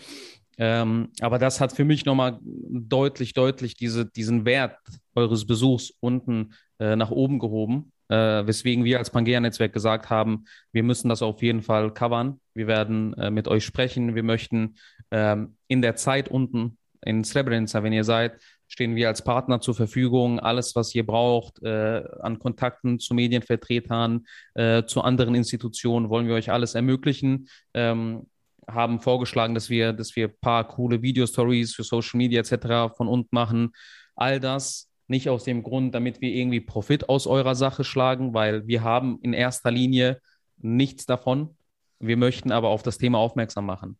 Ähm, 0.59 1.09
aber 1.21 1.39
das 1.39 1.59
hat 1.59 1.73
für 1.73 1.83
mich 1.83 2.05
nochmal 2.05 2.39
deutlich, 2.43 3.33
deutlich 3.33 3.75
diese, 3.75 4.05
diesen 4.05 4.45
Wert 4.45 4.77
eures 5.15 5.47
Besuchs 5.47 5.91
unten 5.99 6.53
äh, 6.77 6.95
nach 6.95 7.09
oben 7.09 7.39
gehoben 7.39 7.91
äh, 8.09 8.45
weswegen 8.45 8.83
wir 8.83 8.99
als 8.99 9.09
Pangea-Netzwerk 9.09 9.73
gesagt 9.73 10.09
haben, 10.09 10.45
wir 10.71 10.83
müssen 10.83 11.09
das 11.09 11.21
auf 11.21 11.41
jeden 11.41 11.61
Fall 11.61 11.93
covern. 11.93 12.39
Wir 12.53 12.67
werden 12.67 13.13
äh, 13.15 13.31
mit 13.31 13.47
euch 13.47 13.65
sprechen. 13.65 14.15
Wir 14.15 14.23
möchten 14.23 14.75
ähm, 15.11 15.57
in 15.67 15.81
der 15.81 15.95
Zeit 15.95 16.29
unten 16.29 16.77
in 17.05 17.23
Srebrenica, 17.23 17.83
wenn 17.83 17.93
ihr 17.93 18.03
seid, 18.03 18.39
stehen 18.67 18.95
wir 18.95 19.07
als 19.07 19.23
Partner 19.23 19.61
zur 19.61 19.75
Verfügung. 19.75 20.39
Alles, 20.39 20.75
was 20.75 20.93
ihr 20.95 21.05
braucht 21.05 21.61
äh, 21.63 22.03
an 22.21 22.39
Kontakten 22.39 22.99
zu 22.99 23.13
Medienvertretern, 23.13 24.25
äh, 24.55 24.83
zu 24.85 25.01
anderen 25.01 25.35
Institutionen, 25.35 26.09
wollen 26.09 26.27
wir 26.27 26.35
euch 26.35 26.51
alles 26.51 26.75
ermöglichen. 26.75 27.47
Ähm, 27.73 28.27
haben 28.67 28.99
vorgeschlagen, 28.99 29.53
dass 29.53 29.69
wir, 29.69 29.93
dass 29.93 30.15
wir 30.15 30.29
ein 30.29 30.37
paar 30.41 30.67
coole 30.67 31.01
Video-Stories 31.03 31.75
für 31.75 31.83
Social 31.83 32.17
Media 32.17 32.41
etc. 32.41 32.95
von 32.95 33.07
unten 33.07 33.29
machen. 33.31 33.71
All 34.15 34.39
das 34.39 34.89
nicht 35.07 35.29
aus 35.29 35.43
dem 35.43 35.63
Grund, 35.63 35.93
damit 35.93 36.21
wir 36.21 36.31
irgendwie 36.31 36.61
Profit 36.61 37.09
aus 37.09 37.27
eurer 37.27 37.55
Sache 37.55 37.83
schlagen, 37.83 38.33
weil 38.33 38.67
wir 38.67 38.83
haben 38.83 39.19
in 39.21 39.33
erster 39.33 39.71
Linie 39.71 40.19
nichts 40.57 41.05
davon. 41.05 41.55
Wir 41.99 42.17
möchten 42.17 42.51
aber 42.51 42.69
auf 42.69 42.83
das 42.83 42.97
Thema 42.97 43.19
aufmerksam 43.19 43.65
machen. 43.65 43.97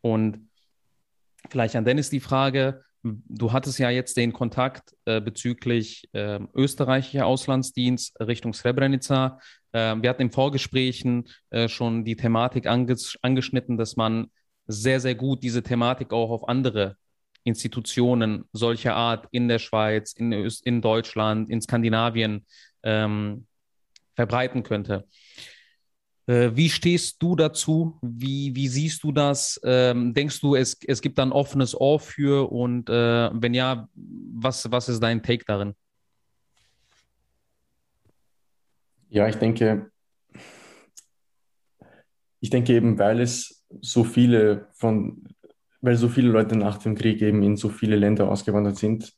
Und 0.00 0.48
vielleicht 1.48 1.76
an 1.76 1.84
Dennis 1.84 2.10
die 2.10 2.20
Frage, 2.20 2.82
du 3.02 3.52
hattest 3.52 3.78
ja 3.78 3.90
jetzt 3.90 4.16
den 4.16 4.32
Kontakt 4.32 4.94
äh, 5.04 5.20
bezüglich 5.20 6.08
äh, 6.12 6.40
österreichischer 6.54 7.26
Auslandsdienst 7.26 8.20
Richtung 8.20 8.52
Srebrenica. 8.52 9.38
Äh, 9.72 9.96
wir 10.00 10.10
hatten 10.10 10.22
in 10.22 10.30
Vorgesprächen 10.30 11.28
äh, 11.50 11.68
schon 11.68 12.04
die 12.04 12.16
Thematik 12.16 12.66
anges 12.66 13.16
angeschnitten, 13.22 13.78
dass 13.78 13.96
man 13.96 14.30
sehr, 14.66 15.00
sehr 15.00 15.14
gut 15.14 15.42
diese 15.42 15.62
Thematik 15.62 16.12
auch 16.12 16.30
auf 16.30 16.48
andere 16.48 16.96
Institutionen 17.44 18.44
solcher 18.52 18.94
Art 18.94 19.26
in 19.30 19.48
der 19.48 19.58
Schweiz, 19.58 20.12
in, 20.12 20.32
in 20.32 20.80
Deutschland, 20.80 21.50
in 21.50 21.60
Skandinavien 21.60 22.46
ähm, 22.82 23.46
verbreiten 24.14 24.62
könnte. 24.62 25.06
Äh, 26.26 26.54
wie 26.54 26.68
stehst 26.68 27.22
du 27.22 27.34
dazu? 27.34 27.98
Wie, 28.02 28.54
wie 28.54 28.68
siehst 28.68 29.02
du 29.02 29.10
das? 29.10 29.60
Ähm, 29.64 30.14
denkst 30.14 30.40
du, 30.40 30.54
es, 30.54 30.78
es 30.86 31.00
gibt 31.00 31.18
ein 31.18 31.32
offenes 31.32 31.78
Ohr 31.78 31.98
für? 31.98 32.52
Und 32.52 32.88
äh, 32.88 33.30
wenn 33.32 33.54
ja, 33.54 33.88
was, 33.94 34.70
was 34.70 34.88
ist 34.88 35.02
dein 35.02 35.22
Take 35.22 35.44
darin? 35.44 35.74
Ja, 39.08 39.26
ich 39.26 39.36
denke, 39.36 39.90
ich 42.38 42.50
denke 42.50 42.74
eben, 42.74 42.98
weil 42.98 43.20
es 43.20 43.64
so 43.80 44.04
viele 44.04 44.68
von 44.72 45.24
weil 45.80 45.96
so 45.96 46.08
viele 46.08 46.30
Leute 46.30 46.56
nach 46.56 46.78
dem 46.78 46.94
Krieg 46.94 47.22
eben 47.22 47.42
in 47.42 47.56
so 47.56 47.68
viele 47.68 47.96
Länder 47.96 48.28
ausgewandert 48.28 48.76
sind, 48.76 49.12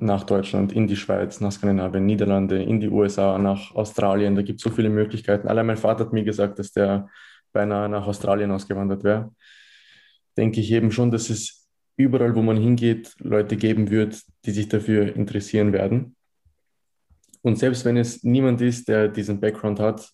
nach 0.00 0.24
Deutschland, 0.24 0.72
in 0.72 0.86
die 0.86 0.96
Schweiz, 0.96 1.40
nach 1.40 1.52
Skandinavien, 1.52 2.06
Niederlande, 2.06 2.62
in 2.62 2.80
die 2.80 2.88
USA, 2.88 3.36
nach 3.38 3.74
Australien. 3.74 4.36
Da 4.36 4.42
gibt 4.42 4.60
es 4.60 4.64
so 4.64 4.70
viele 4.70 4.90
Möglichkeiten. 4.90 5.48
Allein 5.48 5.66
mein 5.66 5.76
Vater 5.76 6.04
hat 6.04 6.12
mir 6.12 6.24
gesagt, 6.24 6.58
dass 6.58 6.72
der 6.72 7.08
beinahe 7.52 7.88
nach 7.88 8.06
Australien 8.06 8.50
ausgewandert 8.50 9.02
wäre. 9.02 9.34
Denke 10.36 10.60
ich 10.60 10.70
eben 10.70 10.92
schon, 10.92 11.10
dass 11.10 11.30
es 11.30 11.68
überall, 11.96 12.36
wo 12.36 12.42
man 12.42 12.56
hingeht, 12.56 13.14
Leute 13.18 13.56
geben 13.56 13.90
wird, 13.90 14.22
die 14.44 14.52
sich 14.52 14.68
dafür 14.68 15.16
interessieren 15.16 15.72
werden. 15.72 16.14
Und 17.42 17.58
selbst 17.58 17.84
wenn 17.84 17.96
es 17.96 18.22
niemand 18.22 18.60
ist, 18.60 18.88
der 18.88 19.08
diesen 19.08 19.40
Background 19.40 19.80
hat, 19.80 20.12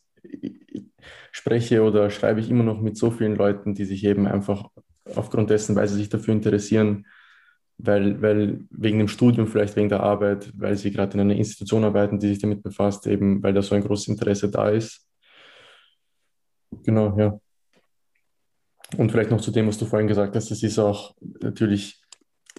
spreche 1.30 1.82
oder 1.82 2.08
schreibe 2.10 2.40
ich 2.40 2.48
immer 2.48 2.64
noch 2.64 2.80
mit 2.80 2.96
so 2.96 3.10
vielen 3.10 3.36
Leuten, 3.36 3.74
die 3.74 3.84
sich 3.84 4.04
eben 4.04 4.26
einfach 4.26 4.70
aufgrund 5.16 5.50
dessen, 5.50 5.76
weil 5.76 5.88
sie 5.88 5.96
sich 5.96 6.08
dafür 6.08 6.34
interessieren, 6.34 7.06
weil, 7.78 8.20
weil 8.22 8.60
wegen 8.70 8.98
dem 8.98 9.08
Studium, 9.08 9.46
vielleicht 9.46 9.76
wegen 9.76 9.88
der 9.88 10.00
Arbeit, 10.00 10.52
weil 10.56 10.76
sie 10.76 10.90
gerade 10.90 11.14
in 11.14 11.20
einer 11.20 11.36
Institution 11.36 11.84
arbeiten, 11.84 12.18
die 12.18 12.28
sich 12.28 12.38
damit 12.38 12.62
befasst, 12.62 13.06
eben 13.06 13.42
weil 13.42 13.52
da 13.52 13.62
so 13.62 13.74
ein 13.74 13.82
großes 13.82 14.08
Interesse 14.08 14.50
da 14.50 14.68
ist. 14.68 15.06
Genau, 16.84 17.18
ja. 17.18 17.38
Und 18.96 19.10
vielleicht 19.10 19.30
noch 19.30 19.40
zu 19.40 19.50
dem, 19.50 19.66
was 19.66 19.78
du 19.78 19.86
vorhin 19.86 20.08
gesagt 20.08 20.36
hast, 20.36 20.50
es 20.50 20.62
ist 20.62 20.78
auch 20.78 21.14
natürlich, 21.40 22.00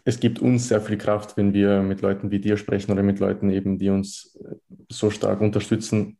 es 0.03 0.19
gibt 0.19 0.39
uns 0.39 0.67
sehr 0.67 0.81
viel 0.81 0.97
Kraft, 0.97 1.37
wenn 1.37 1.53
wir 1.53 1.81
mit 1.81 2.01
Leuten 2.01 2.31
wie 2.31 2.39
dir 2.39 2.57
sprechen 2.57 2.91
oder 2.91 3.03
mit 3.03 3.19
Leuten 3.19 3.49
eben, 3.49 3.77
die 3.77 3.89
uns 3.89 4.37
so 4.89 5.09
stark 5.09 5.39
unterstützen, 5.41 6.17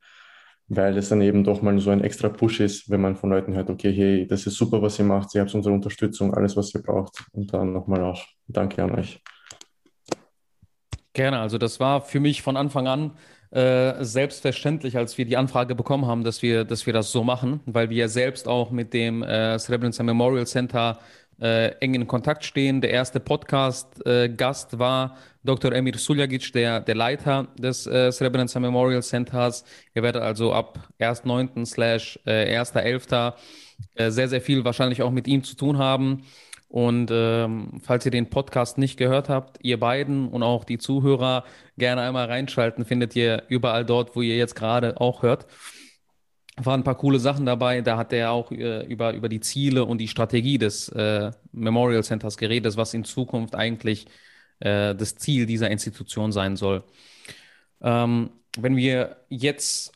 weil 0.67 0.97
es 0.97 1.09
dann 1.09 1.21
eben 1.21 1.43
doch 1.43 1.61
mal 1.61 1.77
so 1.79 1.91
ein 1.91 2.01
extra 2.01 2.29
Push 2.29 2.59
ist, 2.59 2.89
wenn 2.89 3.01
man 3.01 3.15
von 3.15 3.29
Leuten 3.29 3.53
hört, 3.53 3.69
okay, 3.69 3.91
hey, 3.91 4.27
das 4.27 4.47
ist 4.47 4.55
super, 4.55 4.81
was 4.81 4.97
ihr 4.97 5.05
macht, 5.05 5.35
ihr 5.35 5.41
habt 5.41 5.53
unsere 5.53 5.73
Unterstützung, 5.73 6.33
alles, 6.33 6.57
was 6.57 6.73
ihr 6.73 6.81
braucht. 6.81 7.23
Und 7.33 7.53
dann 7.53 7.73
nochmal 7.73 8.03
auch 8.03 8.23
Danke 8.47 8.83
an 8.83 8.91
euch. 8.91 9.21
Gerne, 11.13 11.39
also 11.39 11.57
das 11.57 11.79
war 11.79 12.01
für 12.01 12.19
mich 12.19 12.41
von 12.41 12.57
Anfang 12.57 12.87
an 12.87 13.11
äh, 13.51 14.03
selbstverständlich, 14.03 14.97
als 14.97 15.17
wir 15.17 15.25
die 15.25 15.37
Anfrage 15.37 15.75
bekommen 15.75 16.05
haben, 16.07 16.23
dass 16.23 16.41
wir, 16.41 16.65
dass 16.65 16.85
wir 16.85 16.93
das 16.93 17.11
so 17.11 17.23
machen, 17.23 17.61
weil 17.65 17.89
wir 17.89 18.09
selbst 18.09 18.47
auch 18.47 18.71
mit 18.71 18.93
dem 18.93 19.23
äh, 19.23 19.57
Srebrenica 19.57 20.03
Memorial 20.03 20.45
Center 20.45 20.99
äh, 21.39 21.69
eng 21.79 21.93
in 21.93 22.07
Kontakt 22.07 22.43
stehen. 22.43 22.81
Der 22.81 22.89
erste 22.89 23.19
Podcast-Gast 23.19 24.73
äh, 24.73 24.79
war 24.79 25.15
Dr. 25.45 25.71
Emir 25.73 25.97
Suljagic, 25.97 26.51
der, 26.53 26.79
der 26.79 26.95
Leiter 26.95 27.47
des 27.57 27.85
äh, 27.85 28.11
Srebrenica 28.11 28.59
Memorial 28.59 29.03
Centers. 29.03 29.63
Ihr 29.93 30.03
werdet 30.03 30.21
also 30.21 30.51
ab 30.51 30.89
1.9. 30.99 31.65
slash 31.65 32.19
1.11. 32.25 33.33
Äh, 33.95 34.11
sehr, 34.11 34.27
sehr 34.27 34.41
viel 34.41 34.65
wahrscheinlich 34.65 35.01
auch 35.01 35.11
mit 35.11 35.27
ihm 35.27 35.43
zu 35.43 35.55
tun 35.55 35.77
haben. 35.77 36.23
Und 36.67 37.09
ähm, 37.13 37.79
falls 37.83 38.05
ihr 38.05 38.11
den 38.11 38.29
Podcast 38.29 38.77
nicht 38.77 38.97
gehört 38.97 39.29
habt, 39.29 39.59
ihr 39.61 39.79
beiden 39.79 40.27
und 40.27 40.43
auch 40.43 40.65
die 40.65 40.77
Zuhörer 40.77 41.45
gerne 41.77 42.01
einmal 42.01 42.25
reinschalten, 42.25 42.83
findet 42.83 43.15
ihr 43.15 43.43
überall 43.47 43.85
dort, 43.85 44.15
wo 44.15 44.21
ihr 44.21 44.35
jetzt 44.35 44.55
gerade 44.55 44.99
auch 44.99 45.23
hört. 45.23 45.45
Waren 46.57 46.81
ein 46.81 46.83
paar 46.83 46.97
coole 46.97 47.19
Sachen 47.19 47.45
dabei. 47.45 47.81
Da 47.81 47.97
hat 47.97 48.13
er 48.13 48.31
auch 48.31 48.51
äh, 48.51 48.85
über, 48.87 49.13
über 49.13 49.29
die 49.29 49.41
Ziele 49.41 49.85
und 49.85 49.99
die 49.99 50.07
Strategie 50.07 50.57
des 50.57 50.89
äh, 50.89 51.31
Memorial 51.51 52.03
Centers 52.03 52.37
geredet, 52.37 52.75
was 52.77 52.93
in 52.93 53.03
Zukunft 53.03 53.55
eigentlich 53.55 54.07
äh, 54.59 54.95
das 54.95 55.15
Ziel 55.15 55.45
dieser 55.45 55.69
Institution 55.69 56.31
sein 56.31 56.55
soll. 56.55 56.83
Ähm, 57.81 58.29
wenn 58.57 58.75
wir 58.75 59.17
jetzt 59.29 59.91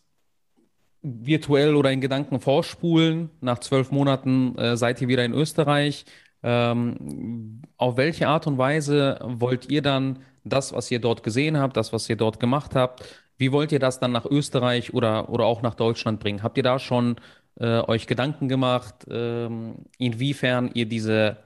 virtuell 1.02 1.76
oder 1.76 1.92
in 1.92 2.02
Gedanken 2.02 2.40
vorspulen, 2.40 3.30
nach 3.42 3.60
zwölf 3.60 3.92
Monaten 3.92 4.58
äh, 4.58 4.76
seid 4.76 5.02
ihr 5.02 5.08
wieder 5.08 5.24
in 5.24 5.34
Österreich. 5.34 6.06
Ähm, 6.44 7.62
auf 7.78 7.98
welche 7.98 8.28
Art 8.28 8.48
und 8.48 8.58
Weise 8.58 9.20
wollt 9.24 9.70
ihr 9.70 9.82
dann 9.82 10.20
das, 10.44 10.74
was 10.74 10.90
ihr 10.92 11.00
dort 11.00 11.24
gesehen 11.24 11.58
habt, 11.58 11.78
das, 11.78 11.94
was 11.94 12.10
ihr 12.10 12.16
dort 12.16 12.40
gemacht 12.40 12.76
habt, 12.76 13.04
wie 13.38 13.52
wollt 13.52 13.72
ihr 13.72 13.80
das 13.80 14.00
dann 14.00 14.12
nach 14.12 14.26
Österreich 14.26 14.94
oder, 14.94 15.30
oder 15.30 15.46
auch 15.46 15.62
nach 15.62 15.76
Deutschland 15.76 16.20
bringen? 16.20 16.44
Habt 16.44 16.58
ihr 16.58 16.64
da 16.64 16.80
schon 16.80 17.16
äh, 17.60 17.82
euch 17.82 18.08
Gedanken 18.08 18.50
gemacht, 18.50 19.06
ähm, 19.10 19.86
inwiefern 19.98 20.72
ihr 20.74 20.86
diese, 20.86 21.38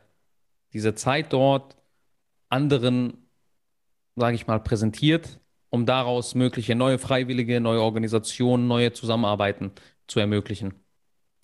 diese 0.73 0.95
Zeit 0.95 1.34
dort 1.34 1.76
anderen, 2.54 3.28
sage 4.16 4.36
ich 4.36 4.46
mal, 4.46 4.60
präsentiert, 4.60 5.39
um 5.70 5.86
daraus 5.86 6.36
mögliche 6.36 6.76
neue 6.76 7.00
Freiwillige, 7.00 7.60
neue 7.60 7.82
Organisationen, 7.82 8.68
neue 8.68 8.94
Zusammenarbeiten 8.94 9.72
zu 10.08 10.20
ermöglichen? 10.20 10.76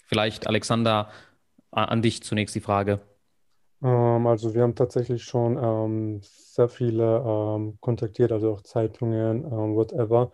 Vielleicht, 0.06 0.48
Alexander, 0.48 1.10
an 1.72 2.02
dich 2.02 2.24
zunächst 2.24 2.56
die 2.56 2.62
Frage. 2.62 3.00
Ähm, 3.82 4.28
also 4.28 4.54
wir 4.54 4.62
haben 4.62 4.76
tatsächlich 4.76 5.24
schon 5.24 5.58
ähm, 5.58 6.19
sehr 6.22 6.69
viele 6.69 7.24
ähm, 7.26 7.78
kontaktiert, 7.80 8.32
also 8.32 8.54
auch 8.54 8.62
Zeitungen, 8.62 9.45
ähm, 9.45 9.76
whatever. 9.76 10.32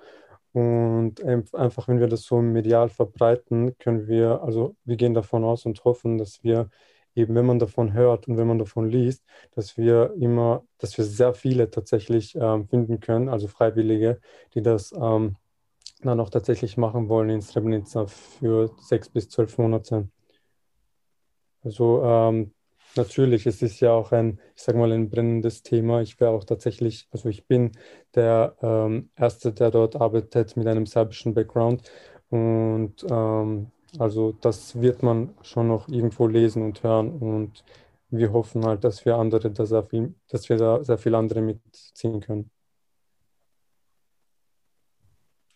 Und 0.52 1.22
einfach, 1.54 1.90
wenn 1.90 2.00
wir 2.00 2.08
das 2.08 2.24
so 2.24 2.42
medial 2.42 2.88
verbreiten, 2.88 3.78
können 3.78 4.08
wir, 4.08 4.42
also 4.42 4.76
wir 4.86 4.96
gehen 4.96 5.14
davon 5.14 5.44
aus 5.44 5.66
und 5.66 5.84
hoffen, 5.84 6.18
dass 6.18 6.44
wir 6.44 6.70
eben, 7.16 7.36
wenn 7.36 7.46
man 7.46 7.60
davon 7.60 7.94
hört 7.94 8.28
und 8.28 8.38
wenn 8.38 8.48
man 8.48 8.60
davon 8.60 8.90
liest, 8.90 9.24
dass 9.56 9.78
wir 9.78 10.14
immer, 10.20 10.64
dass 10.78 10.98
wir 10.98 11.06
sehr 11.06 11.34
viele 11.34 11.70
tatsächlich 11.70 12.36
ähm, 12.36 12.68
finden 12.68 13.00
können, 13.00 13.30
also 13.30 13.48
Freiwillige, 13.48 14.20
die 14.54 14.62
das 14.62 14.94
ähm, 14.94 15.38
dann 16.02 16.20
auch 16.20 16.30
tatsächlich 16.30 16.78
machen 16.78 17.10
wollen 17.10 17.30
in 17.30 17.42
Srebrenica 17.42 18.06
für 18.08 18.72
sechs 18.80 19.10
bis 19.10 19.30
zwölf 19.30 19.58
Monate. 19.58 20.10
Also 21.64 22.04
ähm, 22.04 22.52
Natürlich, 22.98 23.46
es 23.46 23.62
ist 23.62 23.82
ja 23.82 23.92
auch 23.92 24.14
ein, 24.14 24.40
ich 24.56 24.62
sage 24.64 24.78
mal, 24.78 24.92
ein 24.92 25.10
brennendes 25.10 25.64
Thema. 25.64 26.02
Ich 26.02 26.20
wäre 26.22 26.32
auch 26.32 26.46
tatsächlich, 26.46 27.08
also 27.12 27.28
ich 27.28 27.46
bin 27.46 27.72
der 28.16 28.56
ähm, 28.62 29.10
Erste, 29.18 29.52
der 29.52 29.70
dort 29.70 29.98
arbeitet 29.98 30.56
mit 30.56 30.66
einem 30.68 30.86
serbischen 30.86 31.34
Background. 31.34 31.92
Und 32.30 33.06
ähm, 33.10 33.72
also 34.00 34.34
das 34.42 34.80
wird 34.80 35.04
man 35.04 35.34
schon 35.42 35.68
noch 35.68 35.88
irgendwo 35.88 36.28
lesen 36.28 36.64
und 36.64 36.84
hören. 36.84 37.12
Und 37.12 37.64
wir 38.10 38.32
hoffen 38.32 38.66
halt, 38.66 38.84
dass 38.84 39.06
wir 39.06 39.16
andere 39.16 39.52
da 39.52 39.66
sehr 39.66 39.84
viel, 39.84 40.16
dass 40.30 40.50
wir 40.50 40.58
da 40.58 40.84
sehr 40.84 40.98
viel 40.98 41.16
andere 41.16 41.42
mitziehen 41.42 42.20
können. 42.20 42.50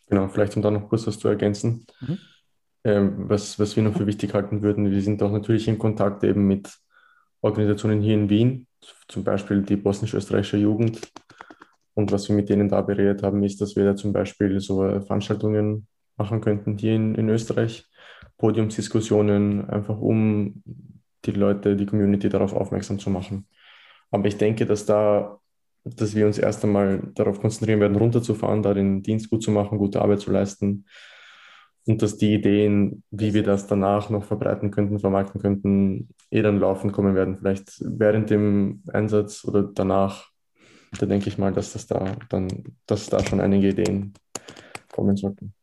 Genau, 0.08 0.28
vielleicht 0.28 0.56
um 0.56 0.62
da 0.62 0.72
noch 0.72 0.90
kurz 0.90 1.06
was 1.06 1.20
zu 1.20 1.28
ergänzen. 1.28 1.86
Mhm. 2.02 2.18
Ähm, 2.84 3.30
was, 3.30 3.60
was 3.60 3.76
wir 3.76 3.84
noch 3.84 3.96
für 3.96 4.08
wichtig 4.08 4.34
halten 4.34 4.62
würden, 4.62 4.90
wir 4.90 5.02
sind 5.02 5.22
auch 5.22 5.32
natürlich 5.32 5.68
in 5.68 5.78
Kontakt 5.78 6.24
eben 6.24 6.48
mit 6.48 6.80
Organisationen 7.42 8.02
hier 8.02 8.16
in 8.16 8.30
Wien, 8.30 8.68
zum 9.08 9.24
Beispiel 9.24 9.62
die 9.62 9.76
bosnisch-österreichische 9.76 10.58
Jugend. 10.58 11.12
Und 11.94 12.12
was 12.12 12.28
wir 12.30 12.36
mit 12.36 12.50
denen 12.50 12.70
da 12.70 12.82
beredet 12.82 13.24
haben, 13.24 13.44
ist, 13.44 13.60
dass 13.62 13.76
wir 13.76 13.86
da 13.86 13.96
zum 13.96 14.14
Beispiel 14.14 14.60
so 14.60 14.78
Veranstaltungen 15.02 15.88
machen 16.20 16.42
könnten 16.42 16.78
hier 16.78 16.96
in, 16.96 17.16
in 17.16 17.30
Österreich, 17.30 17.90
Podiumsdiskussionen, 18.38 19.70
einfach 19.70 20.00
um 20.00 20.64
die 21.26 21.32
Leute, 21.32 21.76
die 21.76 21.86
Community 21.86 22.30
darauf 22.30 22.54
aufmerksam 22.54 23.00
zu 23.00 23.10
machen. 23.10 23.48
Aber 24.12 24.28
ich 24.28 24.38
denke, 24.38 24.66
dass 24.66 24.86
da, 24.86 25.40
dass 25.84 26.16
wir 26.16 26.26
uns 26.26 26.38
erst 26.38 26.64
einmal 26.64 27.12
darauf 27.16 27.40
konzentrieren 27.42 27.80
werden, 27.80 27.98
runterzufahren, 27.98 28.64
da 28.64 28.74
den 28.74 29.02
Dienst 29.02 29.30
gut 29.30 29.44
zu 29.44 29.52
machen, 29.52 29.78
gute 29.78 30.02
Arbeit 30.02 30.20
zu 30.22 30.32
leisten 30.32 30.86
und 31.90 32.04
dass 32.04 32.18
die 32.18 32.36
Ideen, 32.36 33.04
wie 33.10 33.34
wir 33.34 33.44
das 33.44 33.66
danach 33.66 34.12
noch 34.12 34.24
verbreiten 34.24 34.70
könnten, 34.70 35.00
vermarkten 35.00 35.42
könnten, 35.42 36.10
eh 36.30 36.44
dann 36.44 36.60
laufen 36.60 36.92
kommen 36.92 37.16
werden. 37.16 37.38
Vielleicht 37.40 37.82
während 37.82 38.30
dem 38.30 38.84
Einsatz 38.94 39.44
oder 39.44 39.64
danach. 39.64 40.30
Da 41.00 41.06
denke 41.06 41.30
ich 41.30 41.38
mal, 41.38 41.52
dass 41.52 41.74
das 41.74 41.88
da 41.88 42.16
dann, 42.30 42.48
dass 42.86 43.10
da 43.10 43.24
schon 43.24 43.40
einige 43.40 43.70
Ideen 43.70 44.14
kommen 44.92 45.18
sollten. 45.18 45.54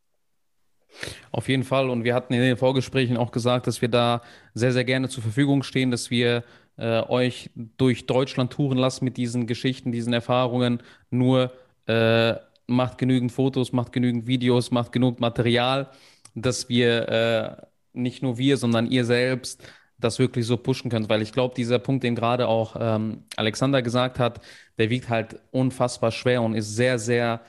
Auf 1.30 1.48
jeden 1.48 1.64
Fall. 1.64 1.90
Und 1.90 2.04
wir 2.04 2.14
hatten 2.14 2.32
in 2.35 2.40
den 2.40 2.56
Vorgesprächen 2.56 3.16
auch 3.16 3.32
gesagt, 3.32 3.66
dass 3.66 3.82
wir 3.82 3.88
da 3.88 4.22
sehr, 4.54 4.72
sehr 4.72 4.85
gerne 4.85 5.09
zur 5.09 5.22
Verfügung 5.22 5.62
stehen, 5.62 5.90
dass 5.90 6.11
wir 6.11 6.44
äh, 6.76 7.02
euch 7.02 7.50
durch 7.76 8.06
Deutschland 8.06 8.52
touren 8.52 8.78
lassen 8.78 9.04
mit 9.04 9.16
diesen 9.16 9.46
Geschichten, 9.46 9.92
diesen 9.92 10.12
Erfahrungen. 10.12 10.82
Nur 11.11 11.52
äh, 11.87 12.35
macht 12.66 12.98
genügend 12.98 13.32
Fotos, 13.32 13.72
macht 13.72 13.92
genügend 13.92 14.26
Videos, 14.26 14.70
macht 14.70 14.92
genug 14.92 15.20
Material 15.20 15.90
dass 16.37 16.68
wir 16.68 17.09
äh, 17.09 17.66
nicht 17.92 18.22
nur 18.22 18.38
wir, 18.38 18.56
sondern 18.59 18.87
ihr 18.87 19.04
selbst 19.04 19.62
das 19.98 20.18
wirklich 20.18 20.46
so 20.46 20.59
pushen 20.59 20.90
könnt, 20.90 21.09
weil 21.09 21.22
ich 21.22 21.32
glaube, 21.32 21.54
dieser 21.54 21.78
Punkt, 21.78 22.04
den 22.04 22.14
gerade 22.14 22.46
auch 22.46 22.76
ähm, 22.78 23.24
Alexander 23.37 23.80
gesagt 23.80 24.18
hat, 24.18 24.40
der 24.78 24.90
wiegt 24.90 25.09
halt 25.09 25.40
unfassbar 25.50 26.12
schwer 26.12 26.42
und 26.42 26.54
ist 26.54 26.76
sehr, 26.76 26.98
sehr 26.98 27.40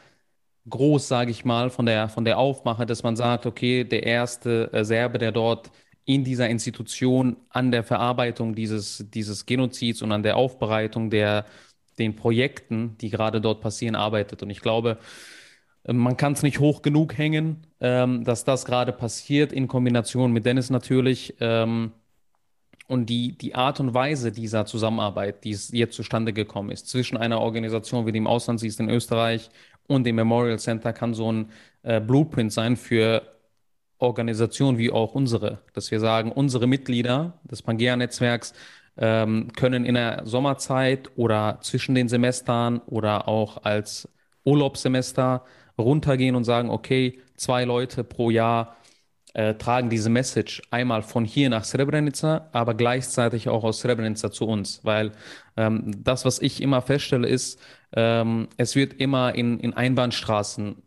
groß, 0.69 1.07
sage 1.07 1.31
ich 1.31 1.45
mal, 1.45 1.69
von 1.69 1.85
der, 1.85 2.09
von 2.09 2.25
der 2.25 2.37
Aufmache, 2.37 2.85
dass 2.85 3.03
man 3.03 3.15
sagt, 3.15 3.45
okay, 3.45 3.83
der 3.83 4.03
erste 4.03 4.71
äh, 4.73 4.83
Serbe, 4.83 5.17
der 5.17 5.31
dort 5.31 5.71
in 6.05 6.23
dieser 6.23 6.49
Institution 6.49 7.37
an 7.49 7.71
der 7.71 7.83
Verarbeitung 7.83 8.55
dieses, 8.55 9.05
dieses 9.09 9.45
Genozids 9.45 10.01
und 10.01 10.11
an 10.11 10.23
der 10.23 10.37
Aufbereitung 10.37 11.09
der 11.09 11.45
den 11.99 12.15
Projekten, 12.15 12.95
die 12.99 13.09
gerade 13.09 13.41
dort 13.41 13.61
passieren, 13.61 13.95
arbeitet. 13.95 14.43
Und 14.43 14.49
ich 14.49 14.61
glaube, 14.61 14.97
man 15.87 16.17
kann 16.17 16.33
es 16.33 16.43
nicht 16.43 16.59
hoch 16.59 16.81
genug 16.81 17.17
hängen, 17.17 17.65
ähm, 17.79 18.23
dass 18.23 18.43
das 18.43 18.65
gerade 18.65 18.91
passiert, 18.91 19.51
in 19.51 19.67
Kombination 19.67 20.31
mit 20.31 20.45
Dennis 20.45 20.69
natürlich. 20.69 21.35
Ähm, 21.39 21.91
und 22.87 23.07
die, 23.07 23.37
die 23.37 23.55
Art 23.55 23.79
und 23.79 23.93
Weise 23.93 24.31
dieser 24.31 24.65
Zusammenarbeit, 24.65 25.43
die 25.43 25.57
jetzt 25.71 25.95
zustande 25.95 26.31
gekommen 26.33 26.71
ist, 26.71 26.87
zwischen 26.87 27.17
einer 27.17 27.41
Organisation 27.41 28.05
wie 28.05 28.13
dem 28.13 28.27
Auslandsdienst 28.27 28.79
in 28.79 28.89
Österreich 28.89 29.49
und 29.87 30.03
dem 30.05 30.15
Memorial 30.15 30.59
Center, 30.59 30.93
kann 30.93 31.13
so 31.13 31.31
ein 31.31 31.49
äh, 31.83 31.99
Blueprint 31.99 32.51
sein 32.51 32.75
für 32.75 33.21
Organisationen 33.99 34.77
wie 34.77 34.91
auch 34.91 35.15
unsere. 35.15 35.59
Dass 35.73 35.91
wir 35.91 35.99
sagen, 35.99 36.31
unsere 36.31 36.67
Mitglieder 36.67 37.39
des 37.43 37.61
Pangea-Netzwerks 37.61 38.53
ähm, 38.97 39.51
können 39.55 39.85
in 39.85 39.95
der 39.95 40.21
Sommerzeit 40.25 41.09
oder 41.15 41.59
zwischen 41.61 41.95
den 41.95 42.09
Semestern 42.09 42.79
oder 42.79 43.27
auch 43.27 43.63
als 43.63 44.09
Urlaubssemester 44.43 45.45
runtergehen 45.77 46.35
und 46.35 46.43
sagen, 46.43 46.69
okay, 46.69 47.19
zwei 47.35 47.63
Leute 47.65 48.03
pro 48.03 48.29
Jahr 48.29 48.75
äh, 49.37 49.53
tragen 49.53 49.91
diese 49.91 50.09
Message 50.09 50.63
einmal 50.71 51.03
von 51.03 51.23
hier 51.23 51.51
nach 51.51 51.63
Srebrenica, 51.63 52.49
aber 52.53 52.73
gleichzeitig 52.73 53.49
auch 53.49 53.63
aus 53.63 53.81
Srebrenica 53.81 54.31
zu 54.31 54.45
uns. 54.45 54.79
Weil 54.83 55.11
ähm, 55.55 55.91
das, 56.03 56.25
was 56.25 56.41
ich 56.41 56.59
immer 56.59 56.81
feststelle, 56.81 57.27
ist, 57.27 57.59
ähm, 57.95 58.47
es 58.57 58.75
wird 58.75 58.93
immer 58.93 59.35
in, 59.35 59.59
in 59.59 59.73
Einbahnstraßen 59.73 60.81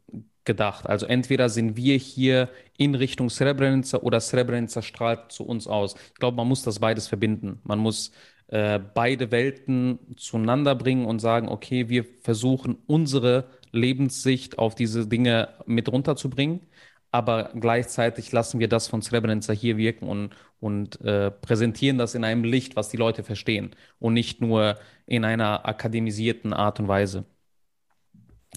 gedacht. 0.44 0.88
Also 0.88 1.06
entweder 1.06 1.48
sind 1.48 1.76
wir 1.76 1.96
hier 1.96 2.48
in 2.76 2.96
Richtung 2.96 3.30
Srebrenica 3.30 3.98
oder 3.98 4.18
Srebrenica 4.18 4.82
strahlt 4.82 5.30
zu 5.30 5.44
uns 5.44 5.68
aus. 5.68 5.94
Ich 6.08 6.14
glaube, 6.18 6.36
man 6.36 6.48
muss 6.48 6.64
das 6.64 6.80
beides 6.80 7.06
verbinden. 7.06 7.60
Man 7.62 7.78
muss 7.78 8.10
äh, 8.48 8.80
beide 8.80 9.30
Welten 9.30 10.00
zueinander 10.16 10.74
bringen 10.74 11.06
und 11.06 11.20
sagen, 11.20 11.48
okay, 11.48 11.88
wir 11.88 12.04
versuchen 12.22 12.78
unsere 12.88 13.44
Lebenssicht 13.70 14.58
auf 14.58 14.74
diese 14.74 15.06
Dinge 15.06 15.50
mit 15.66 15.88
runterzubringen, 15.88 16.62
aber 17.12 17.50
gleichzeitig 17.54 18.32
lassen 18.32 18.60
wir 18.60 18.68
das 18.68 18.88
von 18.88 19.02
Srebrenica 19.02 19.52
hier 19.52 19.76
wirken 19.76 20.08
und, 20.08 20.30
und 20.60 21.00
äh, 21.00 21.30
präsentieren 21.30 21.98
das 21.98 22.14
in 22.14 22.24
einem 22.24 22.44
Licht, 22.44 22.76
was 22.76 22.88
die 22.88 22.96
Leute 22.96 23.24
verstehen 23.24 23.70
und 23.98 24.14
nicht 24.14 24.40
nur 24.40 24.76
in 25.06 25.24
einer 25.24 25.66
akademisierten 25.66 26.52
Art 26.52 26.80
und 26.80 26.88
Weise. 26.88 27.24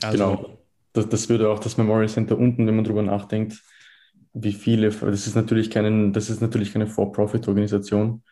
Also, 0.01 0.17
genau 0.17 0.57
das, 0.93 1.09
das 1.09 1.27
würde 1.27 1.49
auch 1.49 1.59
das 1.59 1.77
Memorial 1.77 2.07
Center 2.07 2.37
unten, 2.37 2.65
wenn 2.67 2.75
man 2.75 2.85
darüber 2.85 3.01
nachdenkt, 3.01 3.61
wie 4.33 4.53
viele, 4.53 4.89
das 4.89 5.27
ist 5.27 5.35
natürlich, 5.35 5.69
keinen, 5.69 6.13
das 6.13 6.29
ist 6.29 6.41
natürlich 6.41 6.71
keine 6.71 6.87
For-Profit-Organisation. 6.87 8.23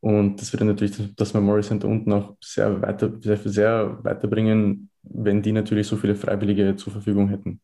Und 0.00 0.40
das 0.40 0.52
würde 0.52 0.64
natürlich 0.64 1.14
das 1.14 1.34
Memorial 1.34 1.62
Center 1.62 1.88
unten 1.88 2.12
auch 2.12 2.36
sehr, 2.40 2.80
weiter, 2.80 3.12
sehr, 3.20 3.36
sehr 3.36 3.98
weiterbringen, 4.02 4.88
wenn 5.02 5.42
die 5.42 5.52
natürlich 5.52 5.86
so 5.86 5.96
viele 5.96 6.14
Freiwillige 6.14 6.74
zur 6.76 6.92
Verfügung 6.92 7.28
hätten. 7.28 7.60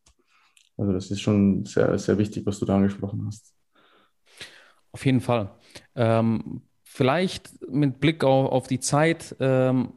Also 0.77 0.93
das 0.93 1.09
ist 1.11 1.21
schon 1.21 1.65
sehr, 1.65 1.97
sehr 1.97 2.17
wichtig, 2.17 2.45
was 2.45 2.59
du 2.59 2.65
da 2.65 2.77
angesprochen 2.77 3.25
hast. 3.25 3.53
Auf 4.91 5.05
jeden 5.05 5.21
Fall. 5.21 5.49
Ähm, 5.95 6.61
vielleicht 6.83 7.69
mit 7.69 7.99
Blick 7.99 8.23
auf, 8.23 8.51
auf 8.51 8.67
die 8.67 8.79
Zeit, 8.79 9.35
ähm, 9.39 9.93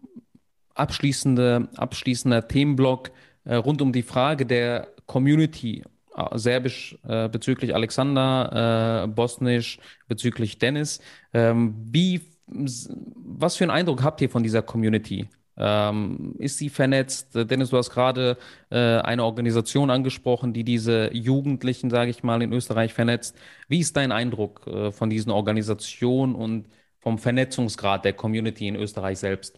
abschließende, 0.75 1.69
abschließender 1.77 2.49
Themenblock 2.49 3.11
äh, 3.45 3.55
rund 3.57 3.83
um 3.83 3.93
die 3.93 4.03
Frage 4.03 4.47
der 4.47 4.89
Community, 5.07 5.85
äh, 6.17 6.39
Serbisch 6.39 6.99
äh, 7.07 7.29
bezüglich 7.29 7.75
Alexander, 7.75 9.05
äh, 9.05 9.09
Bosnisch 9.09 9.79
bezüglich 10.09 10.59
Dennis. 10.59 11.01
Ähm, 11.33 11.75
wie, 11.85 12.21
was 12.47 13.57
für 13.57 13.65
einen 13.65 13.71
Eindruck 13.71 14.03
habt 14.03 14.21
ihr 14.21 14.31
von 14.31 14.43
dieser 14.43 14.63
Community? 14.63 15.29
Ähm, 15.57 16.35
ist 16.39 16.59
sie 16.59 16.69
vernetzt? 16.69 17.35
Dennis, 17.35 17.71
du 17.71 17.77
hast 17.77 17.91
gerade 17.91 18.39
äh, 18.71 18.77
eine 18.77 19.25
Organisation 19.25 19.91
angesprochen, 19.91 20.53
die 20.53 20.65
diese 20.65 21.15
Jugendlichen, 21.15 21.91
sage 21.91 22.11
ich 22.11 22.23
mal, 22.23 22.43
in 22.43 22.53
Österreich 22.53 22.95
vernetzt. 22.95 23.37
Wie 23.69 23.81
ist 23.81 23.97
dein 23.97 24.13
Eindruck 24.13 24.67
äh, 24.67 24.93
von 24.93 25.11
diesen 25.11 25.31
Organisationen 25.31 26.35
und 26.35 26.67
vom 26.99 27.19
Vernetzungsgrad 27.19 28.05
der 28.05 28.13
Community 28.13 28.69
in 28.69 28.77
Österreich 28.77 29.19
selbst? 29.19 29.57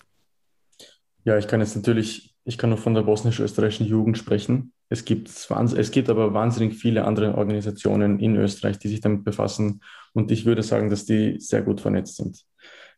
Ja, 1.25 1.39
ich 1.39 1.47
kann 1.47 1.61
jetzt 1.61 1.77
natürlich 1.77 2.33
ich 2.45 2.59
kann 2.59 2.71
nur 2.71 2.79
von 2.79 2.95
der 2.95 3.03
bosnisch-österreichischen 3.03 3.87
Jugend 3.87 4.19
sprechen. 4.19 4.73
Es 4.89 5.05
gibt, 5.05 5.29
es 5.29 5.91
gibt 5.91 6.11
aber 6.11 6.35
wahnsinnig 6.35 6.75
viele 6.75 7.05
andere 7.05 7.37
Organisationen 7.37 8.19
in 8.19 8.37
Österreich, 8.37 8.79
die 8.79 8.89
sich 8.89 9.01
damit 9.01 9.25
befassen. 9.25 9.81
Und 10.13 10.31
ich 10.31 10.45
würde 10.45 10.63
sagen, 10.63 10.91
dass 10.91 11.05
die 11.05 11.39
sehr 11.39 11.63
gut 11.63 11.81
vernetzt 11.81 12.17
sind. 12.17 12.45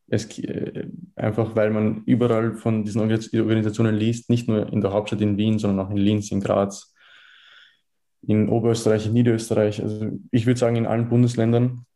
Es, 0.07 0.39
äh, 0.39 0.87
einfach 1.17 1.57
weil 1.57 1.71
man 1.71 2.03
überall 2.05 2.55
von 2.55 2.85
diesen 2.85 3.01
Organisationen 3.01 3.95
liest, 3.95 4.31
nicht 4.31 4.49
nur 4.49 4.73
in 4.73 4.81
der 4.81 4.93
Hauptstadt 4.93 5.21
in 5.21 5.39
Wien, 5.39 5.59
sondern 5.59 5.87
auch 5.87 5.91
in 5.91 5.97
Linz, 5.97 6.31
in 6.31 6.41
Graz, 6.41 6.95
in 8.27 8.49
Oberösterreich, 8.49 9.07
in 9.07 9.15
Niederösterreich. 9.15 9.83
Also 9.83 10.13
ich 10.31 10.47
würde 10.47 10.61
sagen, 10.61 10.77
in 10.77 10.87
allen 10.87 11.09
Bundesländern 11.09 11.87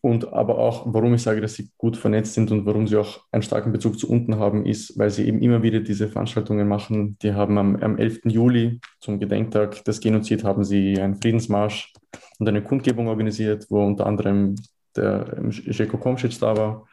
und 0.00 0.32
aber 0.32 0.58
auch, 0.58 0.84
warum 0.86 1.14
ich 1.14 1.22
sage, 1.22 1.40
dass 1.40 1.54
sie 1.54 1.70
gut 1.76 1.96
vernetzt 1.96 2.34
sind 2.34 2.50
und 2.50 2.66
warum 2.66 2.86
sie 2.86 2.96
auch 2.96 3.24
einen 3.32 3.42
starken 3.42 3.72
Bezug 3.72 3.98
zu 3.98 4.08
unten 4.08 4.36
haben, 4.36 4.64
ist, 4.64 4.98
weil 4.98 5.10
sie 5.10 5.26
eben 5.26 5.40
immer 5.42 5.62
wieder 5.62 5.80
diese 5.80 6.08
Veranstaltungen 6.08 6.68
machen. 6.68 7.18
Die 7.22 7.32
haben 7.32 7.58
am, 7.58 7.76
am 7.76 7.96
11. 7.96 8.20
Juli 8.24 8.80
zum 9.00 9.18
Gedenktag 9.18 9.84
des 9.84 10.00
Genozid 10.00 10.44
haben 10.44 10.64
sie 10.64 11.00
einen 11.00 11.16
Friedensmarsch 11.16 11.92
und 12.38 12.48
eine 12.48 12.62
Kundgebung 12.62 13.08
organisiert, 13.08 13.66
wo 13.70 13.84
unter 13.84 14.06
anderem 14.06 14.54
der 14.96 15.40
Jeko 15.50 15.96
Komšić 15.96 16.38
da 16.40 16.56
war 16.56 16.87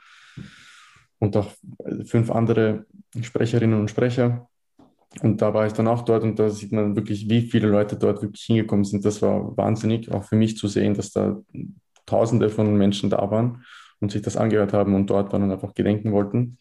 und 1.26 1.38
auch 1.38 1.52
fünf 2.06 2.32
andere 2.32 2.86
Sprecherinnen 3.22 3.80
und 3.80 3.90
Sprecher. 3.90 4.48
Und 5.22 5.42
da 5.42 5.54
war 5.54 5.66
ich 5.66 5.74
dann 5.74 5.88
auch 5.88 6.04
dort 6.04 6.24
und 6.24 6.38
da 6.40 6.50
sieht 6.50 6.72
man 6.72 6.96
wirklich, 6.96 7.30
wie 7.30 7.42
viele 7.42 7.68
Leute 7.68 7.96
dort 7.96 8.22
wirklich 8.22 8.44
hingekommen 8.44 8.84
sind. 8.84 9.06
Das 9.06 9.22
war 9.22 9.56
wahnsinnig, 9.56 10.12
auch 10.12 10.24
für 10.24 10.36
mich 10.36 10.58
zu 10.58 10.68
sehen, 10.68 10.94
dass 10.94 11.12
da 11.12 11.38
Tausende 12.06 12.50
von 12.50 12.78
Menschen 12.78 13.10
da 13.10 13.32
waren 13.32 13.64
und 14.00 14.12
sich 14.12 14.22
das 14.22 14.38
angehört 14.38 14.74
haben 14.74 14.94
und 14.94 15.10
dort 15.10 15.34
waren 15.34 15.44
und 15.44 15.52
einfach 15.52 15.74
gedenken 15.74 16.12
wollten. 16.12 16.60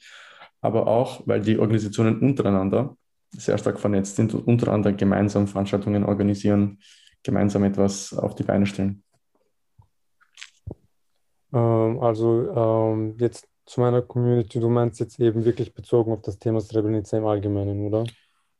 Aber 0.63 0.87
auch, 0.87 1.27
weil 1.27 1.41
die 1.41 1.59
Organisationen 1.59 2.21
untereinander 2.21 2.97
sehr 3.31 3.59
stark 3.59 3.79
vernetzt 3.79 4.17
sind 4.17 4.33
und 4.33 4.47
untereinander 4.47 4.93
gemeinsam 4.93 5.47
Veranstaltungen 5.47 6.05
organisieren, 6.05 6.79
gemeinsam 7.23 7.65
etwas 7.65 8.15
auf 8.15 8.35
die 8.35 8.45
Beine 8.45 8.65
stellen. 8.65 9.03
Ähm, 11.53 11.99
also 12.01 12.51
ähm, 12.51 13.17
jetzt 13.19 13.47
zu 13.67 13.81
meiner 13.81 14.03
Community, 14.03 14.61
du 14.61 14.69
meinst 14.69 15.01
jetzt 15.01 15.19
eben 15.21 15.45
wirklich 15.45 15.75
bezogen 15.75 16.13
auf 16.13 16.23
das 16.23 16.39
Thema 16.39 16.61
Srebrenica 16.61 17.17
im 17.17 17.27
Allgemeinen, 17.27 17.87
oder? 17.87 18.05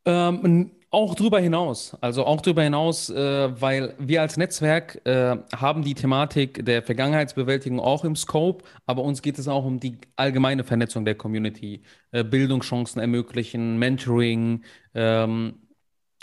Ähm, 0.07 0.73
auch 0.91 1.15
darüber 1.15 1.41
hinaus, 1.41 1.97
also 2.01 2.25
auch 2.25 2.41
darüber 2.41 2.63
hinaus, 2.63 3.11
äh, 3.11 3.61
weil 3.61 3.95
wir 3.99 4.21
als 4.21 4.37
Netzwerk 4.37 5.05
äh, 5.05 5.37
haben 5.55 5.83
die 5.83 5.95
Thematik 5.95 6.65
der 6.65 6.83
Vergangenheitsbewältigung 6.83 7.81
auch 7.81 8.05
im 8.05 8.15
Scope, 8.15 8.65
aber 8.87 9.03
uns 9.03 9.21
geht 9.21 9.39
es 9.39 9.49
auch 9.49 9.65
um 9.65 9.81
die 9.81 9.99
allgemeine 10.15 10.63
Vernetzung 10.63 11.05
der 11.05 11.17
Community, 11.17 11.83
äh, 12.13 12.23
Bildungschancen 12.23 13.01
ermöglichen, 13.01 13.79
Mentoring, 13.79 14.63
ähm, 14.95 15.55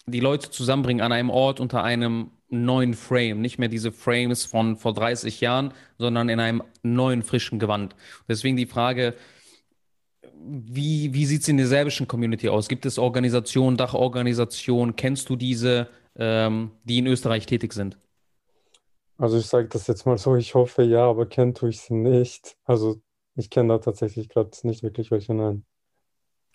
die 0.05 0.21
Leute 0.21 0.49
zusammenbringen 0.51 1.03
an 1.03 1.11
einem 1.11 1.29
Ort 1.29 1.59
unter 1.59 1.83
einem 1.83 2.31
neuen 2.51 2.93
Frame, 2.93 3.41
nicht 3.41 3.57
mehr 3.57 3.69
diese 3.69 3.91
Frames 3.91 4.45
von 4.45 4.75
vor 4.75 4.93
30 4.93 5.41
Jahren, 5.41 5.73
sondern 5.97 6.29
in 6.29 6.39
einem 6.39 6.63
neuen, 6.83 7.23
frischen 7.23 7.59
Gewand. 7.59 7.95
Deswegen 8.27 8.57
die 8.57 8.65
Frage, 8.65 9.15
wie, 10.43 11.13
wie 11.13 11.25
sieht 11.25 11.41
es 11.41 11.47
in 11.47 11.57
der 11.57 11.67
serbischen 11.67 12.07
Community 12.07 12.49
aus? 12.49 12.67
Gibt 12.67 12.85
es 12.85 12.97
Organisationen, 12.97 13.77
Dachorganisationen? 13.77 14.95
Kennst 14.95 15.29
du 15.29 15.35
diese, 15.35 15.87
ähm, 16.15 16.71
die 16.83 16.99
in 16.99 17.07
Österreich 17.07 17.45
tätig 17.45 17.73
sind? 17.73 17.97
Also 19.17 19.37
ich 19.37 19.45
sage 19.45 19.67
das 19.67 19.87
jetzt 19.87 20.05
mal 20.05 20.17
so, 20.17 20.35
ich 20.35 20.55
hoffe 20.55 20.83
ja, 20.83 21.05
aber 21.05 21.27
kennt 21.27 21.57
tue 21.57 21.69
ich 21.69 21.79
sie 21.81 21.93
nicht. 21.93 22.57
Also 22.65 23.01
ich 23.35 23.49
kenne 23.49 23.69
da 23.69 23.77
tatsächlich 23.77 24.29
gerade 24.29 24.49
nicht 24.63 24.83
wirklich 24.83 25.11
welche, 25.11 25.33
nein. 25.33 25.63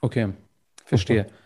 Okay, 0.00 0.32
verstehe. 0.84 1.26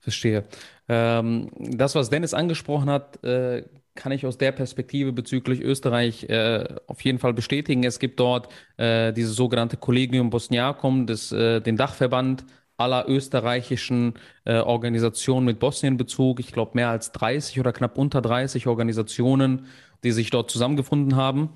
Verstehe. 0.00 0.44
Ähm, 0.88 1.50
das, 1.58 1.94
was 1.94 2.08
Dennis 2.08 2.32
angesprochen 2.32 2.88
hat, 2.88 3.22
äh, 3.22 3.64
kann 3.94 4.12
ich 4.12 4.26
aus 4.26 4.38
der 4.38 4.52
Perspektive 4.52 5.12
bezüglich 5.12 5.60
Österreich 5.60 6.24
äh, 6.24 6.64
auf 6.86 7.02
jeden 7.02 7.18
Fall 7.18 7.34
bestätigen. 7.34 7.84
Es 7.84 7.98
gibt 7.98 8.20
dort 8.20 8.48
äh, 8.76 9.12
dieses 9.12 9.36
sogenannte 9.36 9.76
Collegium 9.76 10.30
Bosniakum, 10.30 11.06
das, 11.06 11.32
äh, 11.32 11.60
den 11.60 11.76
Dachverband 11.76 12.44
aller 12.76 13.08
österreichischen 13.08 14.14
äh, 14.44 14.58
Organisationen 14.58 15.44
mit 15.44 15.58
Bosnienbezug. 15.58 16.40
Ich 16.40 16.52
glaube, 16.52 16.72
mehr 16.74 16.88
als 16.88 17.12
30 17.12 17.60
oder 17.60 17.72
knapp 17.72 17.98
unter 17.98 18.22
30 18.22 18.66
Organisationen, 18.66 19.66
die 20.02 20.12
sich 20.12 20.30
dort 20.30 20.50
zusammengefunden 20.50 21.14
haben. 21.16 21.50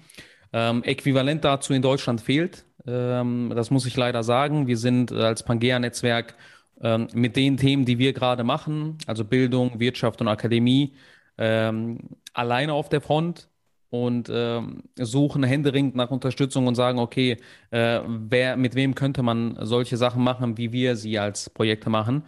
Ähm, 0.53 0.83
äquivalent 0.85 1.45
dazu 1.45 1.73
in 1.73 1.83
Deutschland 1.83 2.21
fehlt. 2.21 2.67
Ähm, 2.87 3.53
das 3.55 3.71
muss 3.71 3.87
ich 3.87 3.97
leider 3.97 4.23
sagen. 4.23 4.67
Wir 4.67 4.77
sind 4.77 5.13
als 5.13 5.43
Pangea-Netzwerk 5.43 6.35
ähm, 6.81 7.09
mit 7.15 7.37
den 7.37 7.57
Themen, 7.57 7.85
die 7.85 7.99
wir 7.99 8.13
gerade 8.13 8.45
machen, 8.45 8.99
also 9.07 9.25
Bildung, 9.25 9.81
Wirtschaft 9.81 10.21
und 10.21 10.29
Akademie, 10.29 10.93
ähm, 11.39 11.99
alleine 12.35 12.75
auf 12.75 12.89
der 12.89 13.01
Front 13.01 13.49
und 13.91 14.29
ähm, 14.29 14.83
suchen 14.97 15.45
händeringend 15.45 15.95
nach 15.95 16.11
Unterstützung 16.11 16.67
und 16.67 16.75
sagen, 16.75 16.99
okay, 16.99 17.37
äh, 17.71 18.01
wer, 18.05 18.57
mit 18.57 18.75
wem 18.75 18.95
könnte 18.95 19.23
man 19.23 19.57
solche 19.61 19.97
Sachen 19.97 20.23
machen, 20.23 20.59
wie 20.59 20.73
wir 20.73 20.97
sie 20.97 21.19
als 21.19 21.49
Projekte 21.49 21.91
machen. 21.91 22.25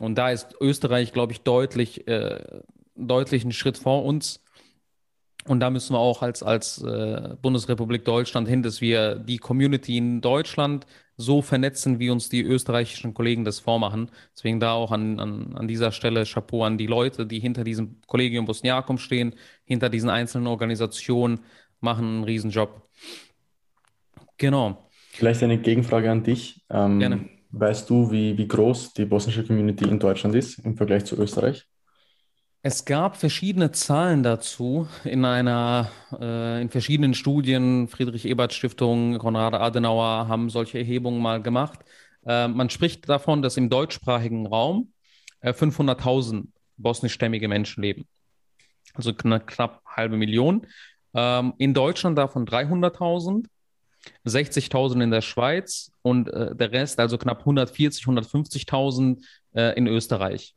Und 0.00 0.16
da 0.16 0.30
ist 0.30 0.56
Österreich, 0.60 1.12
glaube 1.12 1.32
ich, 1.32 1.42
deutlich, 1.42 2.08
äh, 2.08 2.40
deutlich 2.96 3.42
einen 3.42 3.52
Schritt 3.52 3.78
vor 3.78 4.04
uns. 4.04 4.42
Und 5.46 5.60
da 5.60 5.70
müssen 5.70 5.94
wir 5.94 6.00
auch 6.00 6.22
als, 6.22 6.42
als 6.42 6.82
äh, 6.82 7.36
Bundesrepublik 7.40 8.04
Deutschland 8.04 8.48
hin, 8.48 8.62
dass 8.62 8.80
wir 8.80 9.14
die 9.14 9.38
Community 9.38 9.96
in 9.96 10.20
Deutschland 10.20 10.84
so 11.18 11.42
vernetzen, 11.42 11.98
wie 11.98 12.10
uns 12.10 12.28
die 12.28 12.42
österreichischen 12.42 13.12
Kollegen 13.12 13.44
das 13.44 13.58
vormachen. 13.58 14.10
Deswegen 14.34 14.60
da 14.60 14.72
auch 14.72 14.92
an, 14.92 15.18
an, 15.18 15.56
an 15.56 15.68
dieser 15.68 15.90
Stelle 15.90 16.24
Chapeau 16.24 16.62
an 16.62 16.78
die 16.78 16.86
Leute, 16.86 17.26
die 17.26 17.40
hinter 17.40 17.64
diesem 17.64 18.00
Kollegium 18.06 18.46
Bosniakum 18.46 18.98
stehen, 18.98 19.34
hinter 19.64 19.90
diesen 19.90 20.08
einzelnen 20.08 20.46
Organisationen, 20.46 21.40
machen 21.80 22.06
einen 22.06 22.24
Riesenjob. 22.24 22.88
Genau. 24.36 24.88
Vielleicht 25.10 25.42
eine 25.42 25.58
Gegenfrage 25.58 26.10
an 26.10 26.22
dich. 26.22 26.64
Ähm, 26.70 27.00
Gerne. 27.00 27.28
Weißt 27.50 27.90
du, 27.90 28.10
wie, 28.12 28.38
wie 28.38 28.46
groß 28.46 28.92
die 28.94 29.04
bosnische 29.04 29.44
Community 29.44 29.88
in 29.88 29.98
Deutschland 29.98 30.36
ist 30.36 30.58
im 30.60 30.76
Vergleich 30.76 31.04
zu 31.04 31.16
Österreich? 31.16 31.66
Es 32.62 32.84
gab 32.84 33.16
verschiedene 33.16 33.70
Zahlen 33.70 34.24
dazu 34.24 34.88
in 35.04 35.24
einer, 35.24 35.90
äh, 36.18 36.60
in 36.60 36.70
verschiedenen 36.70 37.14
Studien. 37.14 37.86
Friedrich-Ebert-Stiftung, 37.86 39.18
Konrad 39.18 39.54
Adenauer 39.54 40.26
haben 40.26 40.50
solche 40.50 40.78
Erhebungen 40.78 41.22
mal 41.22 41.40
gemacht. 41.40 41.78
Äh, 42.26 42.48
man 42.48 42.68
spricht 42.68 43.08
davon, 43.08 43.42
dass 43.42 43.56
im 43.56 43.70
deutschsprachigen 43.70 44.46
Raum 44.46 44.92
äh, 45.40 45.52
500.000 45.52 46.48
bosnischstämmige 46.76 47.46
Menschen 47.46 47.82
leben. 47.82 48.08
also 48.94 49.14
knapp, 49.14 49.46
knapp 49.46 49.82
halbe 49.86 50.16
Million. 50.16 50.66
Ähm, 51.14 51.54
in 51.58 51.74
Deutschland 51.74 52.18
davon 52.18 52.44
300.000, 52.44 53.46
60.000 54.26 55.02
in 55.04 55.10
der 55.12 55.22
Schweiz 55.22 55.92
und 56.02 56.28
äh, 56.28 56.56
der 56.56 56.72
Rest, 56.72 56.98
also 56.98 57.18
knapp 57.18 57.46
140.000, 57.46 58.02
150.000 58.02 59.24
äh, 59.54 59.76
in 59.76 59.86
Österreich. 59.86 60.56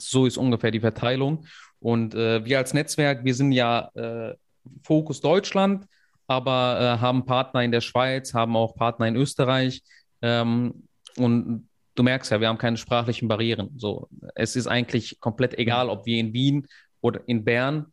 So 0.00 0.26
ist 0.26 0.36
ungefähr 0.36 0.70
die 0.70 0.80
Verteilung. 0.80 1.46
Und 1.80 2.14
äh, 2.14 2.44
wir 2.44 2.58
als 2.58 2.74
Netzwerk, 2.74 3.24
wir 3.24 3.34
sind 3.34 3.52
ja 3.52 3.90
äh, 3.94 4.34
Fokus 4.82 5.20
Deutschland, 5.20 5.86
aber 6.26 6.78
äh, 6.80 7.00
haben 7.00 7.26
Partner 7.26 7.62
in 7.62 7.72
der 7.72 7.82
Schweiz, 7.82 8.32
haben 8.32 8.56
auch 8.56 8.74
Partner 8.74 9.06
in 9.06 9.16
Österreich. 9.16 9.82
Ähm, 10.22 10.86
und 11.16 11.68
du 11.94 12.02
merkst 12.02 12.30
ja, 12.30 12.40
wir 12.40 12.48
haben 12.48 12.58
keine 12.58 12.76
sprachlichen 12.76 13.28
Barrieren. 13.28 13.70
So, 13.76 14.08
es 14.34 14.56
ist 14.56 14.66
eigentlich 14.66 15.20
komplett 15.20 15.58
egal, 15.58 15.88
ob 15.88 16.06
wir 16.06 16.18
in 16.18 16.32
Wien 16.32 16.66
oder 17.00 17.20
in 17.26 17.44
Bern 17.44 17.86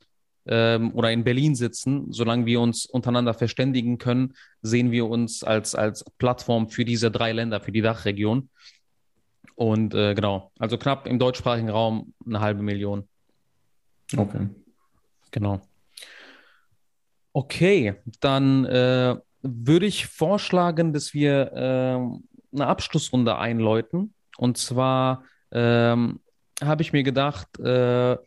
ähm, 0.45 0.93
oder 0.93 1.11
in 1.11 1.23
Berlin 1.23 1.55
sitzen. 1.55 2.11
Solange 2.11 2.45
wir 2.45 2.61
uns 2.61 2.85
untereinander 2.85 3.33
verständigen 3.33 3.97
können, 3.97 4.33
sehen 4.61 4.91
wir 4.91 5.07
uns 5.07 5.43
als, 5.43 5.75
als 5.75 6.05
Plattform 6.17 6.69
für 6.69 6.85
diese 6.85 7.11
drei 7.11 7.31
Länder, 7.31 7.61
für 7.61 7.71
die 7.71 7.81
Dachregion. 7.81 8.49
Und 9.61 9.93
äh, 9.93 10.15
genau, 10.15 10.51
also 10.57 10.75
knapp 10.75 11.05
im 11.05 11.19
deutschsprachigen 11.19 11.69
Raum 11.69 12.15
eine 12.25 12.39
halbe 12.39 12.63
Million. 12.63 13.07
Okay. 14.17 14.49
Genau. 15.29 15.61
Okay, 17.31 17.93
dann 18.21 18.65
äh, 18.65 19.17
würde 19.43 19.85
ich 19.85 20.07
vorschlagen, 20.07 20.93
dass 20.93 21.13
wir 21.13 21.51
äh, 21.53 22.55
eine 22.55 22.65
Abschlussrunde 22.65 23.37
einläuten. 23.37 24.15
Und 24.35 24.57
zwar 24.57 25.25
ähm, 25.51 26.21
habe 26.59 26.81
ich 26.81 26.91
mir 26.91 27.03
gedacht, 27.03 27.59
äh, 27.59 28.17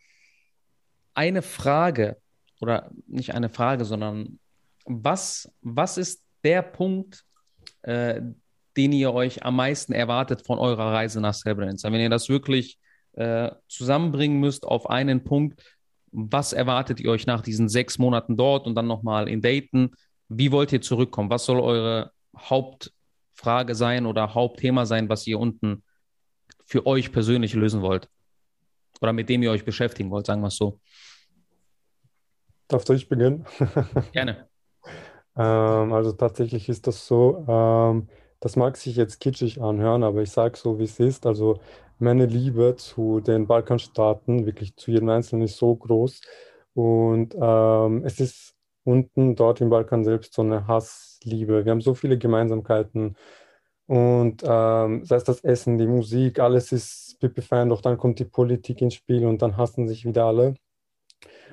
eine 1.15 1.41
Frage 1.41 2.15
oder 2.61 2.91
nicht 3.07 3.33
eine 3.33 3.49
Frage, 3.49 3.83
sondern 3.83 4.39
was, 4.85 5.51
was 5.61 5.97
ist 5.97 6.23
der 6.45 6.61
Punkt, 6.61 7.25
äh, 7.81 8.21
den 8.77 8.91
ihr 8.91 9.13
euch 9.13 9.43
am 9.43 9.55
meisten 9.55 9.93
erwartet 9.93 10.45
von 10.45 10.59
eurer 10.59 10.91
Reise 10.91 11.21
nach 11.21 11.33
Srebrenica? 11.33 11.91
Wenn 11.91 12.01
ihr 12.01 12.09
das 12.09 12.29
wirklich 12.29 12.77
äh, 13.13 13.51
zusammenbringen 13.67 14.39
müsst 14.39 14.65
auf 14.65 14.89
einen 14.89 15.23
Punkt, 15.23 15.61
was 16.11 16.53
erwartet 16.53 16.99
ihr 16.99 17.11
euch 17.11 17.27
nach 17.27 17.41
diesen 17.41 17.67
sechs 17.69 17.97
Monaten 17.97 18.37
dort 18.37 18.67
und 18.67 18.75
dann 18.75 18.87
nochmal 18.87 19.27
in 19.27 19.41
Dayton? 19.41 19.91
Wie 20.29 20.51
wollt 20.51 20.71
ihr 20.71 20.81
zurückkommen? 20.81 21.29
Was 21.29 21.45
soll 21.45 21.59
eure 21.59 22.11
Hauptfrage 22.37 23.75
sein 23.75 24.05
oder 24.05 24.33
Hauptthema 24.33 24.85
sein, 24.85 25.09
was 25.09 25.27
ihr 25.27 25.39
unten 25.39 25.83
für 26.65 26.85
euch 26.85 27.11
persönlich 27.11 27.53
lösen 27.53 27.81
wollt? 27.81 28.09
Oder 29.01 29.13
mit 29.13 29.29
dem 29.29 29.43
ihr 29.43 29.51
euch 29.51 29.65
beschäftigen 29.65 30.09
wollt, 30.09 30.25
sagen 30.25 30.41
wir 30.41 30.47
es 30.47 30.55
so. 30.55 30.79
Darf 32.67 32.89
ich 32.89 33.07
beginnen? 33.07 33.45
Gerne. 34.13 34.47
ähm, 35.37 35.93
also 35.93 36.13
tatsächlich 36.13 36.69
ist 36.69 36.87
das 36.87 37.05
so, 37.05 37.45
ähm, 37.47 38.07
das 38.39 38.55
mag 38.55 38.77
sich 38.77 38.95
jetzt 38.95 39.19
kitschig 39.19 39.61
anhören, 39.61 40.03
aber 40.03 40.21
ich 40.21 40.31
sage 40.31 40.57
so, 40.57 40.79
wie 40.79 40.83
es 40.83 40.99
ist. 40.99 41.25
Also 41.25 41.59
meine 41.99 42.25
Liebe 42.25 42.75
zu 42.77 43.19
den 43.21 43.47
Balkanstaaten, 43.47 44.45
wirklich 44.45 44.75
zu 44.75 44.91
jedem 44.91 45.09
Einzelnen, 45.09 45.43
ist 45.43 45.57
so 45.57 45.75
groß. 45.75 46.21
Und 46.73 47.35
ähm, 47.39 48.03
es 48.05 48.19
ist 48.19 48.55
unten 48.83 49.35
dort 49.35 49.61
im 49.61 49.69
Balkan 49.69 50.03
selbst 50.03 50.33
so 50.33 50.41
eine 50.41 50.67
Hassliebe. 50.67 51.65
Wir 51.65 51.71
haben 51.71 51.81
so 51.81 51.93
viele 51.95 52.17
Gemeinsamkeiten. 52.17 53.15
Und 53.87 54.43
ähm, 54.45 55.05
sei 55.05 55.15
es 55.17 55.23
das 55.23 55.43
Essen, 55.43 55.77
die 55.77 55.87
Musik, 55.87 56.39
alles 56.39 56.71
ist 56.71 57.17
pipi-fein, 57.19 57.69
doch 57.69 57.81
dann 57.81 57.97
kommt 57.97 58.19
die 58.19 58.25
Politik 58.25 58.81
ins 58.81 58.95
Spiel 58.95 59.25
und 59.25 59.41
dann 59.41 59.57
hassen 59.57 59.87
sich 59.87 60.05
wieder 60.05 60.25
alle. 60.25 60.55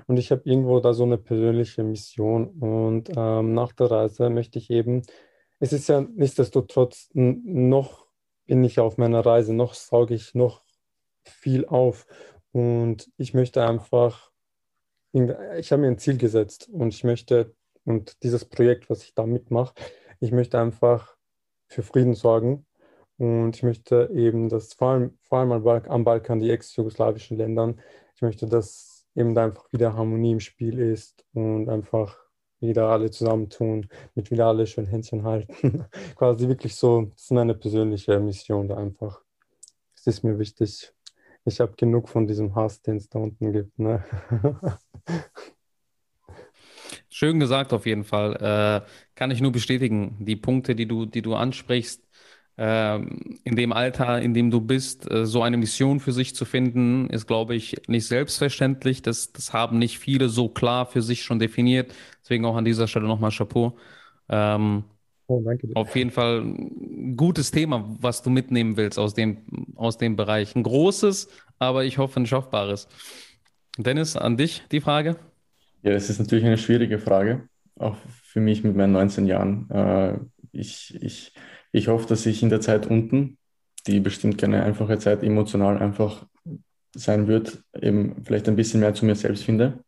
Und 0.07 0.17
ich 0.19 0.31
habe 0.31 0.43
irgendwo 0.45 0.81
da 0.81 0.95
so 0.95 1.05
eine 1.05 1.19
persönliche 1.19 1.85
Mission. 1.85 2.49
Und 2.61 3.11
ähm, 3.17 3.55
nach 3.55 3.73
der 3.73 3.91
Reise 3.91 4.31
möchte 4.31 4.59
ich 4.59 4.71
eben, 4.71 5.03
es 5.63 5.73
ist 5.73 5.89
ja 5.89 6.01
nichtsdestotrotz 6.01 7.09
noch 7.13 8.09
bin 8.47 8.65
ich 8.65 8.81
auf 8.81 8.99
meiner 8.99 9.25
Reise, 9.25 9.55
noch 9.55 9.75
sauge 9.75 10.13
ich 10.13 10.35
noch 10.35 10.65
viel 11.23 11.67
auf. 11.67 12.09
Und 12.51 13.09
ich 13.17 13.33
möchte 13.33 13.65
einfach, 13.65 14.33
ich 15.13 15.71
habe 15.71 15.83
mir 15.83 15.87
ein 15.87 15.99
Ziel 15.99 16.19
gesetzt 16.19 16.69
und 16.69 16.93
ich 16.93 17.05
möchte, 17.05 17.55
und 17.85 18.21
dieses 18.25 18.45
Projekt, 18.45 18.91
was 18.91 19.05
ich 19.05 19.15
da 19.15 19.25
mitmache, 19.25 19.75
ich 20.19 20.33
möchte 20.33 20.59
einfach 20.59 21.17
für 21.69 21.85
Frieden 21.85 22.15
sorgen. 22.15 22.67
Und 23.17 23.55
ich 23.55 23.63
möchte 23.63 24.11
eben, 24.13 24.49
dass 24.49 24.75
vor 24.75 24.89
allem, 24.89 25.19
vor 25.23 25.39
allem 25.39 25.53
am 25.53 26.03
Balkan, 26.03 26.41
die 26.41 26.51
ex-jugoslawischen 26.51 27.37
Ländern, 27.37 27.81
ich 28.17 28.23
möchte, 28.23 28.49
dass 28.49 29.07
eben 29.15 29.37
da 29.37 29.45
einfach 29.45 29.73
wieder 29.73 29.95
Harmonie 29.95 30.33
im 30.33 30.41
Spiel 30.41 30.81
ist 30.81 31.25
und 31.35 31.69
einfach 31.69 32.22
wieder 32.63 32.89
alle 32.89 33.11
zusammentun, 33.11 33.89
mit 34.15 34.31
wieder 34.31 34.47
alle 34.47 34.67
schön 34.67 34.87
Händchen 34.87 35.25
halten. 35.25 35.85
Quasi 36.17 36.49
wirklich 36.49 36.75
so, 36.75 37.03
das 37.03 37.25
ist 37.25 37.31
meine 37.33 37.55
persönliche 37.55 38.19
Mission 38.21 38.69
da 38.69 38.77
einfach. 38.77 39.21
Es 39.95 40.07
ist 40.07 40.25
mir 40.25 40.39
wichtig. 40.39 40.93
Ich 41.45 41.61
habe 41.61 41.75
genug 41.77 42.09
von 42.09 42.27
diesem 42.27 42.55
Hass, 42.55 42.81
den 42.83 42.97
es 42.97 43.09
da 43.09 43.19
unten 43.19 43.53
gibt. 43.53 43.79
Ne? 43.79 44.05
Schön 47.09 47.41
gesagt 47.41 47.73
auf 47.73 47.87
jeden 47.87 48.05
Fall. 48.05 48.37
Äh, 48.37 48.89
kann 49.15 49.31
ich 49.31 49.41
nur 49.41 49.53
bestätigen. 49.53 50.17
Die 50.25 50.37
Punkte, 50.37 50.75
die 50.75 50.87
du, 50.87 51.05
die 51.07 51.23
du 51.23 51.35
ansprichst, 51.35 52.03
in 52.57 53.57
dem 53.57 53.73
Alter, 53.73 54.21
in 54.21 54.35
dem 54.35 54.51
du 54.51 54.61
bist, 54.61 55.11
äh, 55.11 55.25
so 55.25 55.43
eine 55.43 55.57
Mission 55.57 56.01
für 56.01 56.13
sich 56.13 56.35
zu 56.35 56.45
finden, 56.45 57.09
ist, 57.09 57.27
glaube 57.27 57.55
ich, 57.55 57.77
nicht 57.89 58.07
selbstverständlich. 58.07 59.03
Das, 59.03 59.33
das 59.33 59.53
haben 59.53 59.79
nicht 59.79 59.99
viele 59.99 60.29
so 60.29 60.49
klar 60.49 60.87
für 60.87 61.03
sich 61.03 61.23
schon 61.23 61.39
definiert. 61.39 61.95
Deswegen 62.23 62.45
auch 62.45 62.57
an 62.57 62.65
dieser 62.65 62.89
Stelle 62.89 63.07
nochmal 63.07 63.31
Chapeau. 63.31 63.77
Ähm, 64.29 64.85
oh, 65.29 65.43
danke 65.43 65.67
dir. 65.67 65.77
Auf 65.77 65.97
jeden 65.97 66.11
Fall 66.11 66.43
ein 66.43 67.17
gutes 67.17 67.51
Thema, 67.51 67.97
was 68.01 68.23
du 68.23 68.29
mitnehmen 68.29 68.77
willst 68.77 68.99
aus 68.99 69.15
dem, 69.15 69.39
aus 69.77 69.97
dem 69.97 70.17
Bereich. 70.17 70.55
Ein 70.55 70.63
großes, 70.63 71.29
aber 71.59 71.85
ich 71.85 71.97
hoffe 71.99 72.21
ein 72.21 72.27
schaffbares. 72.27 72.87
Dennis, 73.79 74.17
an 74.17 74.37
dich 74.37 74.63
die 74.71 74.81
Frage? 74.81 75.17
Ja, 75.83 75.93
es 75.93 76.11
ist 76.11 76.19
natürlich 76.19 76.45
eine 76.45 76.59
schwierige 76.59 76.99
Frage, 76.99 77.49
auch 77.79 77.97
für 78.23 78.41
mich 78.41 78.63
mit 78.63 78.77
meinen 78.77 78.93
19 78.93 79.27
Jahren. 79.27 79.71
Äh, 79.71 80.19
ich, 80.53 80.95
ich 81.01 81.33
ich 81.73 81.89
hoffe, 81.89 82.07
dass 82.07 82.27
ich 82.27 82.43
in 82.43 82.51
der 82.51 82.61
Zeit 82.61 82.87
unten, 82.87 83.39
die 83.87 84.01
bestimmt 84.01 84.39
keine 84.39 84.63
einfache 84.63 84.99
Zeit 84.99 85.23
emotional 85.23 85.79
einfach 85.79 86.27
sein 86.95 87.27
wird, 87.27 87.63
eben 87.81 88.23
vielleicht 88.25 88.49
ein 88.49 88.57
bisschen 88.57 88.81
mehr 88.81 88.95
zu 88.95 89.07
mir 89.07 89.17
selbst 89.17 89.45
finde. 89.45 89.83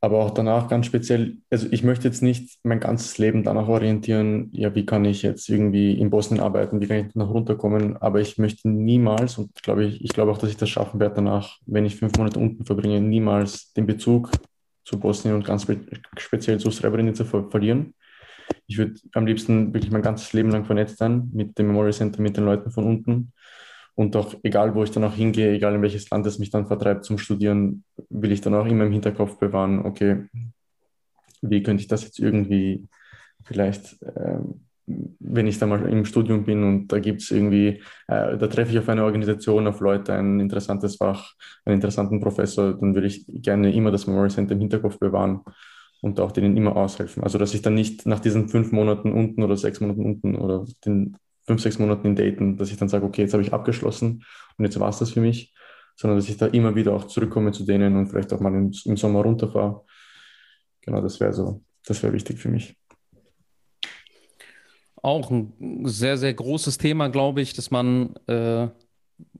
Aber 0.00 0.24
auch 0.24 0.30
danach 0.30 0.68
ganz 0.68 0.86
speziell, 0.86 1.38
also 1.50 1.66
ich 1.70 1.82
möchte 1.82 2.06
jetzt 2.06 2.22
nicht 2.22 2.60
mein 2.62 2.78
ganzes 2.78 3.18
Leben 3.18 3.42
danach 3.42 3.66
orientieren, 3.66 4.50
ja, 4.52 4.72
wie 4.74 4.86
kann 4.86 5.04
ich 5.04 5.22
jetzt 5.22 5.48
irgendwie 5.48 5.98
in 5.98 6.10
Bosnien 6.10 6.40
arbeiten, 6.40 6.80
wie 6.80 6.86
kann 6.86 7.08
ich 7.08 7.14
noch 7.16 7.30
runterkommen, 7.30 7.96
aber 7.96 8.20
ich 8.20 8.38
möchte 8.38 8.68
niemals, 8.68 9.36
und 9.38 9.52
glaube 9.62 9.84
ich, 9.84 10.04
ich 10.04 10.12
glaube 10.12 10.30
auch, 10.30 10.38
dass 10.38 10.50
ich 10.50 10.56
das 10.56 10.68
schaffen 10.68 11.00
werde 11.00 11.16
danach, 11.16 11.58
wenn 11.66 11.86
ich 11.86 11.96
fünf 11.96 12.16
Monate 12.16 12.38
unten 12.38 12.64
verbringe, 12.64 13.00
niemals 13.00 13.72
den 13.72 13.86
Bezug 13.86 14.30
zu 14.84 15.00
Bosnien 15.00 15.34
und 15.34 15.44
ganz 15.44 15.66
speziell 16.18 16.60
zu 16.60 16.70
Srebrenica 16.70 17.24
ver 17.24 17.50
verlieren 17.50 17.94
ich 18.66 18.78
würde 18.78 18.94
am 19.12 19.26
liebsten 19.26 19.72
wirklich 19.72 19.92
mein 19.92 20.02
ganzes 20.02 20.32
Leben 20.32 20.50
lang 20.50 20.64
vernetzt 20.64 20.98
sein 20.98 21.30
mit 21.32 21.58
dem 21.58 21.68
Memorial 21.68 21.92
Center, 21.92 22.20
mit 22.20 22.36
den 22.36 22.44
Leuten 22.44 22.70
von 22.70 22.84
unten. 22.84 23.32
Und 23.94 24.14
auch 24.14 24.34
egal, 24.42 24.74
wo 24.74 24.82
ich 24.82 24.90
dann 24.90 25.04
auch 25.04 25.14
hingehe, 25.14 25.52
egal 25.52 25.74
in 25.74 25.82
welches 25.82 26.10
Land 26.10 26.26
es 26.26 26.38
mich 26.38 26.50
dann 26.50 26.66
vertreibt 26.66 27.04
zum 27.04 27.16
Studieren, 27.16 27.84
will 28.10 28.32
ich 28.32 28.42
dann 28.42 28.54
auch 28.54 28.66
immer 28.66 28.84
im 28.84 28.92
Hinterkopf 28.92 29.38
bewahren, 29.38 29.86
okay, 29.86 30.26
wie 31.40 31.62
könnte 31.62 31.80
ich 31.80 31.88
das 31.88 32.04
jetzt 32.04 32.18
irgendwie 32.18 32.86
vielleicht, 33.44 34.02
äh, 34.02 34.38
wenn 34.86 35.46
ich 35.46 35.58
da 35.58 35.66
mal 35.66 35.88
im 35.88 36.04
Studium 36.04 36.44
bin 36.44 36.62
und 36.62 36.88
da 36.88 36.98
gibt 36.98 37.22
es 37.22 37.30
irgendwie, 37.30 37.82
äh, 38.06 38.36
da 38.36 38.46
treffe 38.48 38.72
ich 38.72 38.78
auf 38.78 38.88
eine 38.88 39.04
Organisation, 39.04 39.66
auf 39.66 39.80
Leute, 39.80 40.12
ein 40.12 40.40
interessantes 40.40 40.96
Fach, 40.96 41.32
einen 41.64 41.76
interessanten 41.76 42.20
Professor, 42.20 42.74
dann 42.74 42.94
würde 42.94 43.06
ich 43.06 43.24
gerne 43.28 43.72
immer 43.72 43.90
das 43.90 44.06
Memorial 44.06 44.30
Center 44.30 44.54
im 44.54 44.60
Hinterkopf 44.60 44.98
bewahren 44.98 45.40
und 46.00 46.20
auch 46.20 46.32
denen 46.32 46.56
immer 46.56 46.76
aushelfen. 46.76 47.22
Also 47.22 47.38
dass 47.38 47.54
ich 47.54 47.62
dann 47.62 47.74
nicht 47.74 48.06
nach 48.06 48.20
diesen 48.20 48.48
fünf 48.48 48.72
Monaten 48.72 49.12
unten 49.12 49.42
oder 49.42 49.56
sechs 49.56 49.80
Monaten 49.80 50.04
unten 50.04 50.36
oder 50.36 50.64
den 50.84 51.16
fünf, 51.46 51.62
sechs 51.62 51.78
Monaten 51.78 52.08
in 52.08 52.16
Daten, 52.16 52.56
dass 52.56 52.70
ich 52.70 52.76
dann 52.76 52.88
sage, 52.88 53.04
okay, 53.04 53.22
jetzt 53.22 53.32
habe 53.32 53.42
ich 53.42 53.52
abgeschlossen 53.52 54.24
und 54.58 54.64
jetzt 54.64 54.78
war 54.78 54.88
es 54.88 54.98
das 54.98 55.12
für 55.12 55.20
mich, 55.20 55.54
sondern 55.96 56.18
dass 56.18 56.28
ich 56.28 56.36
da 56.36 56.46
immer 56.46 56.74
wieder 56.74 56.92
auch 56.92 57.04
zurückkomme 57.04 57.52
zu 57.52 57.64
denen 57.64 57.96
und 57.96 58.08
vielleicht 58.08 58.32
auch 58.32 58.40
mal 58.40 58.54
im, 58.54 58.72
im 58.84 58.96
Sommer 58.96 59.20
runterfahre. 59.22 59.84
Genau, 60.82 61.00
das 61.00 61.20
wäre 61.20 61.32
so, 61.32 61.62
das 61.84 62.02
wäre 62.02 62.12
wichtig 62.12 62.38
für 62.38 62.48
mich. 62.48 62.76
Auch 65.02 65.30
ein 65.30 65.84
sehr, 65.84 66.16
sehr 66.18 66.34
großes 66.34 66.78
Thema, 66.78 67.08
glaube 67.08 67.40
ich, 67.40 67.52
dass 67.52 67.70
man 67.70 68.16
äh, 68.26 68.68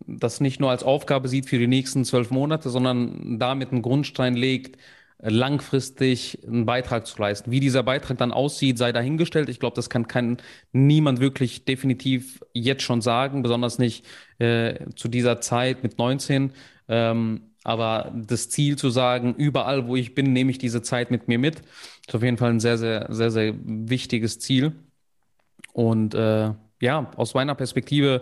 das 0.06 0.40
nicht 0.40 0.60
nur 0.60 0.70
als 0.70 0.84
Aufgabe 0.84 1.28
sieht 1.28 1.48
für 1.48 1.58
die 1.58 1.66
nächsten 1.66 2.04
zwölf 2.04 2.30
Monate, 2.30 2.70
sondern 2.70 3.38
damit 3.38 3.72
einen 3.72 3.82
Grundstein 3.82 4.36
legt, 4.36 4.78
langfristig 5.18 6.40
einen 6.46 6.66
Beitrag 6.66 7.06
zu 7.06 7.20
leisten. 7.20 7.50
Wie 7.50 7.60
dieser 7.60 7.82
Beitrag 7.82 8.18
dann 8.18 8.32
aussieht, 8.32 8.78
sei 8.78 8.92
dahingestellt. 8.92 9.48
Ich 9.48 9.60
glaube, 9.60 9.76
das 9.76 9.90
kann, 9.90 10.08
kann 10.08 10.38
niemand 10.72 11.20
wirklich 11.20 11.64
definitiv 11.64 12.40
jetzt 12.52 12.82
schon 12.82 13.00
sagen, 13.00 13.42
besonders 13.42 13.78
nicht 13.78 14.04
äh, 14.38 14.86
zu 14.94 15.08
dieser 15.08 15.40
Zeit 15.40 15.82
mit 15.82 15.98
19. 15.98 16.52
Ähm, 16.88 17.40
Aber 17.64 18.12
das 18.14 18.48
Ziel 18.50 18.76
zu 18.76 18.90
sagen, 18.90 19.34
überall, 19.36 19.88
wo 19.88 19.96
ich 19.96 20.14
bin, 20.14 20.32
nehme 20.32 20.50
ich 20.50 20.58
diese 20.58 20.82
Zeit 20.82 21.10
mit 21.10 21.28
mir 21.28 21.38
mit, 21.38 21.62
ist 22.06 22.14
auf 22.14 22.22
jeden 22.22 22.36
Fall 22.36 22.50
ein 22.50 22.60
sehr, 22.60 22.78
sehr, 22.78 23.06
sehr, 23.10 23.30
sehr 23.30 23.54
wichtiges 23.64 24.38
Ziel. 24.38 24.72
Und 25.72 26.14
äh, 26.14 26.52
ja, 26.80 27.10
aus 27.16 27.34
meiner 27.34 27.54
Perspektive 27.54 28.20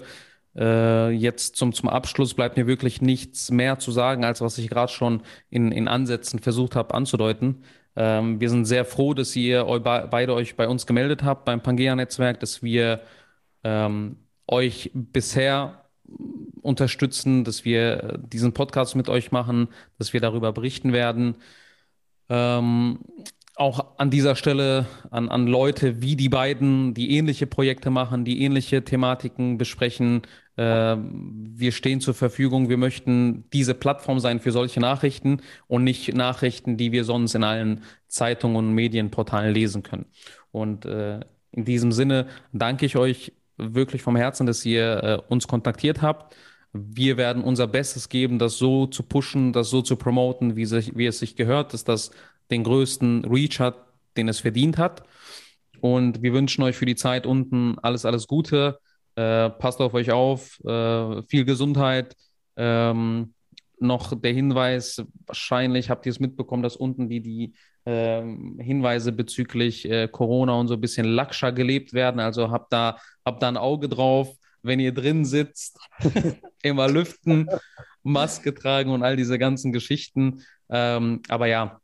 äh, 0.57 1.11
jetzt 1.11 1.57
zum, 1.57 1.73
zum 1.73 1.89
Abschluss 1.89 2.35
bleibt 2.35 2.57
mir 2.57 2.67
wirklich 2.67 3.03
nichts 3.03 3.51
mehr 3.51 3.79
zu 3.79 3.91
sagen, 3.91 4.25
als 4.25 4.41
was 4.41 4.59
ich 4.59 4.69
gerade 4.69 4.93
schon 4.93 5.23
in, 5.51 5.73
in 5.73 5.89
Ansätzen 5.89 6.39
versucht 6.39 6.77
habe 6.77 6.95
anzudeuten. 6.95 7.65
Ähm, 7.97 8.41
wir 8.41 8.51
sind 8.51 8.65
sehr 8.65 8.85
froh, 8.85 9.15
dass 9.15 9.35
ihr 9.37 9.67
eu 9.67 9.81
beide 9.81 10.35
euch 10.35 10.57
bei 10.57 10.69
uns 10.69 10.87
gemeldet 10.87 11.23
habt 11.23 11.45
beim 11.45 11.63
Pangea-Netzwerk, 11.63 12.41
dass 12.41 12.63
wir 12.63 13.01
ähm, 13.63 14.17
euch 14.47 14.91
bisher 14.95 15.85
unterstützen, 16.61 17.45
dass 17.45 17.65
wir 17.65 18.19
diesen 18.19 18.53
Podcast 18.53 18.97
mit 18.97 19.09
euch 19.09 19.33
machen, 19.33 19.69
dass 19.99 20.13
wir 20.13 20.21
darüber 20.21 20.53
berichten 20.53 20.93
werden. 20.93 21.37
Ähm, 22.29 23.01
auch 23.57 23.99
an 23.99 24.11
dieser 24.11 24.35
Stelle 24.35 24.87
an, 25.11 25.29
an 25.29 25.47
Leute 25.47 26.03
wie 26.03 26.17
die 26.17 26.29
beiden, 26.29 26.95
die 26.95 27.17
ähnliche 27.17 27.47
Projekte 27.47 27.91
machen, 27.91 28.25
die 28.25 28.43
ähnliche 28.43 28.83
Thematiken 28.83 29.59
besprechen. 29.59 30.23
Äh, 30.57 30.97
wir 30.97 31.73
stehen 31.73 32.01
zur 32.01 32.15
Verfügung. 32.15 32.69
Wir 32.69 32.77
möchten 32.77 33.45
diese 33.53 33.75
Plattform 33.75 34.21
sein 34.21 34.41
für 34.41 34.53
solche 34.53 34.81
Nachrichten 34.81 35.41
und 35.67 35.85
nicht 35.85 36.15
Nachrichten, 36.15 36.77
die 36.77 36.93
wir 36.93 37.05
sonst 37.05 37.35
in 37.35 37.45
allen 37.45 37.83
Zeitungen 38.09 38.57
und 38.57 38.75
Medienportalen 38.75 39.53
lesen 39.53 39.83
können. 39.83 40.07
Und 40.53 40.85
äh, 40.85 41.21
in 41.53 41.65
diesem 41.65 41.93
Sinne 41.93 42.27
danke 42.53 42.87
ich 42.87 42.97
euch 42.97 43.33
wirklich 43.57 44.03
vom 44.03 44.17
Herzen, 44.17 44.47
dass 44.47 44.65
ihr 44.65 45.03
äh, 45.03 45.33
uns 45.33 45.47
kontaktiert 45.47 46.03
habt. 46.03 46.35
Wir 46.73 47.17
werden 47.17 47.45
unser 47.45 47.69
Bestes 47.69 48.09
geben, 48.09 48.39
das 48.39 48.59
so 48.59 48.87
zu 48.87 49.05
pushen, 49.05 49.53
das 49.53 49.71
so 49.71 49.81
zu 49.81 49.97
promoten, 49.97 50.57
wie, 50.57 50.65
sich, 50.65 50.97
wie 50.97 51.07
es 51.07 51.21
sich 51.21 51.37
gehört, 51.37 51.73
dass 51.73 51.85
das 51.85 52.11
den 52.51 52.65
größten 52.65 53.25
Reach 53.25 53.61
hat, 53.61 53.77
den 54.17 54.29
es 54.29 54.41
verdient 54.41 54.79
hat. 54.79 55.05
Und 55.81 56.23
wir 56.23 56.33
wünschen 56.33 56.63
euch 56.65 56.77
für 56.77 56.87
die 56.87 56.97
Zeit 56.97 57.27
unten 57.27 57.79
alles, 57.81 58.05
alles 58.05 58.27
Gute. 58.27 58.81
Äh, 59.17 59.51
passt 59.51 59.81
auf 59.81 59.95
euch 59.95 60.11
auf, 60.11 60.59
äh, 60.65 61.23
viel 61.25 61.45
Gesundheit. 61.45 62.17
Ähm, 62.57 63.35
noch 63.79 64.19
der 64.19 64.33
Hinweis, 64.33 65.05
wahrscheinlich 65.27 65.91
habt 65.91 66.07
ihr 66.07 66.11
es 66.11 66.21
mitbekommen, 66.21 66.63
dass 66.63 66.77
unten 66.77 67.09
die, 67.09 67.21
die 67.21 67.55
äh, 67.85 68.23
Hinweise 68.59 69.13
bezüglich 69.13 69.89
äh, 69.89 70.09
Corona 70.09 70.55
und 70.55 70.69
so 70.69 70.75
ein 70.75 70.81
bisschen 70.81 71.07
laxer 71.07 71.53
gelebt 71.53 71.93
werden. 71.93 72.21
Also 72.21 72.51
habt 72.51 72.73
da, 72.73 72.99
habt 73.25 73.43
da 73.43 73.49
ein 73.49 73.57
Auge 73.57 73.89
drauf, 73.89 74.35
wenn 74.63 74.81
ihr 74.81 74.93
drin 74.93 75.25
sitzt, 75.25 75.79
immer 76.63 76.89
lüften, 76.89 77.49
Maske 78.03 78.55
tragen 78.55 78.91
und 78.91 79.03
all 79.03 79.17
diese 79.17 79.39
ganzen 79.39 79.73
Geschichten. 79.73 80.43
Ähm, 80.71 81.23
aber 81.29 81.47
ja, 81.47 81.81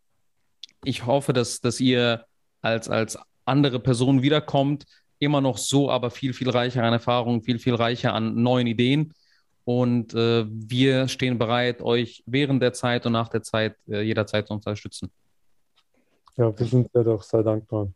ich 0.84 1.06
hoffe, 1.06 1.32
dass, 1.32 1.60
dass 1.60 1.80
ihr 1.80 2.24
als, 2.62 2.88
als 2.88 3.18
andere 3.44 3.80
Person 3.80 4.22
wiederkommt, 4.22 4.84
immer 5.20 5.40
noch 5.40 5.58
so, 5.58 5.90
aber 5.90 6.10
viel, 6.10 6.32
viel 6.32 6.50
reicher 6.50 6.82
an 6.82 6.92
Erfahrungen, 6.92 7.42
viel, 7.42 7.60
viel 7.60 7.74
reicher 7.74 8.14
an 8.14 8.42
neuen 8.42 8.66
Ideen. 8.66 9.14
Und 9.64 10.14
äh, 10.14 10.46
wir 10.48 11.06
stehen 11.06 11.38
bereit, 11.38 11.82
euch 11.82 12.24
während 12.26 12.62
der 12.62 12.72
Zeit 12.72 13.06
und 13.06 13.12
nach 13.12 13.28
der 13.28 13.42
Zeit 13.42 13.76
äh, 13.86 14.00
jederzeit 14.00 14.48
zu 14.48 14.54
unterstützen. 14.54 15.12
Ja, 16.36 16.58
wir 16.58 16.66
sind 16.66 16.88
ja 16.94 17.02
doch 17.02 17.22
sehr 17.22 17.42
dankbar. 17.42 17.92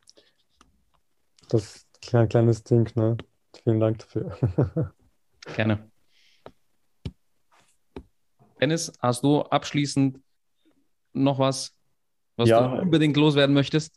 Das 1.48 1.76
ist 1.76 2.14
ein 2.14 2.28
kleines 2.28 2.62
Ding, 2.62 2.90
ne? 2.94 3.16
Vielen 3.62 3.80
Dank 3.80 3.98
dafür. 3.98 4.36
Gerne. 5.56 5.90
Dennis, 8.60 8.92
hast 9.00 9.24
du 9.24 9.40
abschließend 9.40 10.20
noch 11.12 11.38
was, 11.38 11.74
was 12.36 12.48
ja, 12.48 12.76
du 12.76 12.82
unbedingt 12.82 13.16
loswerden 13.16 13.54
möchtest? 13.54 13.96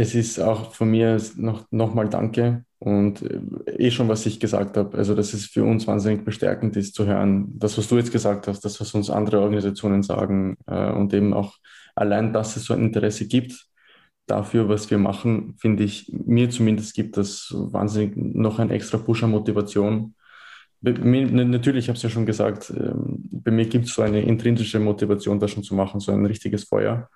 Es 0.00 0.14
ist 0.14 0.38
auch 0.38 0.74
von 0.74 0.92
mir 0.92 1.20
noch, 1.34 1.66
noch 1.72 1.92
mal 1.92 2.08
Danke 2.08 2.64
und 2.78 3.20
äh, 3.20 3.40
eh 3.78 3.90
schon, 3.90 4.06
was 4.06 4.26
ich 4.26 4.38
gesagt 4.38 4.76
habe. 4.76 4.96
Also, 4.96 5.16
dass 5.16 5.34
es 5.34 5.46
für 5.46 5.64
uns 5.64 5.88
wahnsinnig 5.88 6.24
bestärkend 6.24 6.76
ist 6.76 6.94
zu 6.94 7.04
hören, 7.04 7.48
das, 7.58 7.76
was 7.76 7.88
du 7.88 7.96
jetzt 7.96 8.12
gesagt 8.12 8.46
hast, 8.46 8.60
das, 8.64 8.80
was 8.80 8.94
uns 8.94 9.10
andere 9.10 9.40
Organisationen 9.40 10.04
sagen 10.04 10.56
äh, 10.68 10.92
und 10.92 11.12
eben 11.14 11.34
auch 11.34 11.56
allein, 11.96 12.32
dass 12.32 12.56
es 12.56 12.66
so 12.66 12.74
ein 12.74 12.82
Interesse 12.84 13.26
gibt 13.26 13.66
dafür, 14.26 14.68
was 14.68 14.88
wir 14.88 14.98
machen, 14.98 15.56
finde 15.58 15.82
ich, 15.82 16.12
mir 16.12 16.48
zumindest 16.48 16.94
gibt 16.94 17.16
das 17.16 17.52
wahnsinnig 17.52 18.16
noch 18.16 18.60
ein 18.60 18.70
extra 18.70 18.98
Push 18.98 19.24
an 19.24 19.32
Motivation. 19.32 20.14
Mir, 20.80 21.26
natürlich, 21.26 21.86
ich 21.86 21.88
habe 21.88 21.96
es 21.96 22.04
ja 22.04 22.10
schon 22.10 22.24
gesagt, 22.24 22.70
ähm, 22.70 23.28
bei 23.32 23.50
mir 23.50 23.66
gibt 23.66 23.86
es 23.86 23.94
so 23.94 24.02
eine 24.02 24.22
intrinsische 24.22 24.78
Motivation, 24.78 25.40
das 25.40 25.50
schon 25.50 25.64
zu 25.64 25.74
machen, 25.74 25.98
so 25.98 26.12
ein 26.12 26.24
richtiges 26.24 26.62
Feuer. 26.68 27.08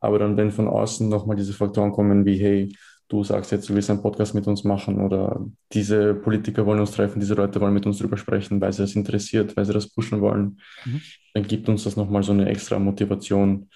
Aber 0.00 0.18
dann, 0.18 0.36
wenn 0.36 0.50
von 0.50 0.68
außen 0.68 1.08
nochmal 1.08 1.36
diese 1.36 1.52
Faktoren 1.52 1.92
kommen 1.92 2.24
wie, 2.24 2.38
hey, 2.38 2.76
du 3.08 3.24
sagst 3.24 3.52
jetzt, 3.52 3.68
du 3.68 3.74
willst 3.74 3.90
einen 3.90 4.02
Podcast 4.02 4.34
mit 4.34 4.46
uns 4.46 4.64
machen 4.64 5.00
oder 5.00 5.44
diese 5.72 6.14
Politiker 6.14 6.66
wollen 6.66 6.80
uns 6.80 6.90
treffen, 6.90 7.20
diese 7.20 7.34
Leute 7.34 7.60
wollen 7.60 7.74
mit 7.74 7.86
uns 7.86 7.98
drüber 7.98 8.16
sprechen, 8.16 8.60
weil 8.60 8.72
sie 8.72 8.82
es 8.82 8.94
interessiert, 8.94 9.56
weil 9.56 9.64
sie 9.64 9.72
das 9.72 9.88
pushen 9.88 10.20
wollen, 10.20 10.60
mhm. 10.84 11.00
dann 11.34 11.42
gibt 11.44 11.68
uns 11.68 11.84
das 11.84 11.96
nochmal 11.96 12.22
so 12.22 12.32
eine 12.32 12.48
extra 12.48 12.78
Motivation, 12.78 13.70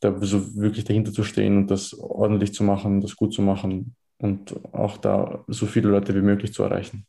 da 0.00 0.16
so 0.20 0.56
wirklich 0.56 0.84
dahinter 0.84 1.12
zu 1.12 1.22
stehen 1.22 1.56
und 1.58 1.70
das 1.70 1.94
ordentlich 1.94 2.54
zu 2.54 2.64
machen, 2.64 3.00
das 3.00 3.16
gut 3.16 3.32
zu 3.32 3.42
machen 3.42 3.94
und 4.18 4.54
auch 4.72 4.96
da 4.96 5.44
so 5.48 5.66
viele 5.66 5.88
Leute 5.88 6.14
wie 6.14 6.22
möglich 6.22 6.52
zu 6.52 6.62
erreichen. 6.62 7.06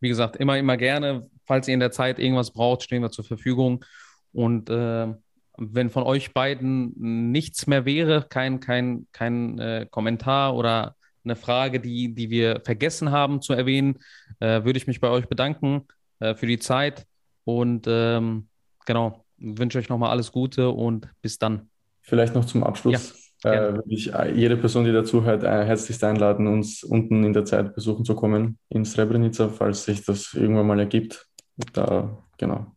Wie 0.00 0.08
gesagt, 0.08 0.36
immer, 0.36 0.58
immer 0.58 0.76
gerne. 0.76 1.28
Falls 1.44 1.68
ihr 1.68 1.74
in 1.74 1.80
der 1.80 1.90
Zeit 1.90 2.18
irgendwas 2.18 2.52
braucht, 2.52 2.82
stehen 2.82 3.02
wir 3.02 3.10
zur 3.10 3.24
Verfügung. 3.24 3.84
Und 4.32 4.70
äh, 4.70 5.12
wenn 5.60 5.90
von 5.90 6.02
euch 6.02 6.32
beiden 6.32 6.92
nichts 7.30 7.66
mehr 7.66 7.84
wäre, 7.84 8.26
kein, 8.28 8.60
kein, 8.60 9.06
kein 9.12 9.58
äh, 9.58 9.86
Kommentar 9.90 10.56
oder 10.56 10.96
eine 11.22 11.36
Frage, 11.36 11.80
die, 11.80 12.14
die 12.14 12.30
wir 12.30 12.62
vergessen 12.64 13.10
haben 13.10 13.42
zu 13.42 13.52
erwähnen, 13.52 13.98
äh, 14.40 14.64
würde 14.64 14.78
ich 14.78 14.86
mich 14.86 15.00
bei 15.00 15.10
euch 15.10 15.28
bedanken 15.28 15.86
äh, 16.18 16.34
für 16.34 16.46
die 16.46 16.58
Zeit 16.58 17.06
und 17.44 17.86
ähm, 17.86 18.48
genau, 18.86 19.24
wünsche 19.36 19.78
euch 19.78 19.90
nochmal 19.90 20.10
alles 20.10 20.32
Gute 20.32 20.70
und 20.70 21.08
bis 21.20 21.38
dann. 21.38 21.68
Vielleicht 22.00 22.34
noch 22.34 22.46
zum 22.46 22.64
Abschluss. 22.64 23.34
Ja, 23.44 23.52
äh, 23.52 23.74
würde 23.74 23.92
ich 23.94 24.14
äh, 24.14 24.32
jede 24.32 24.56
Person, 24.56 24.84
die 24.84 24.92
dazuhört, 24.92 25.42
äh, 25.42 25.64
herzlichst 25.64 26.02
einladen, 26.04 26.46
uns 26.46 26.82
unten 26.82 27.22
in 27.22 27.34
der 27.34 27.44
Zeit 27.44 27.74
besuchen 27.74 28.04
zu 28.06 28.14
kommen 28.14 28.58
in 28.70 28.84
Srebrenica, 28.84 29.48
falls 29.48 29.84
sich 29.84 30.04
das 30.04 30.32
irgendwann 30.32 30.66
mal 30.66 30.80
ergibt. 30.80 31.26
Da, 31.74 32.18
genau. 32.38 32.74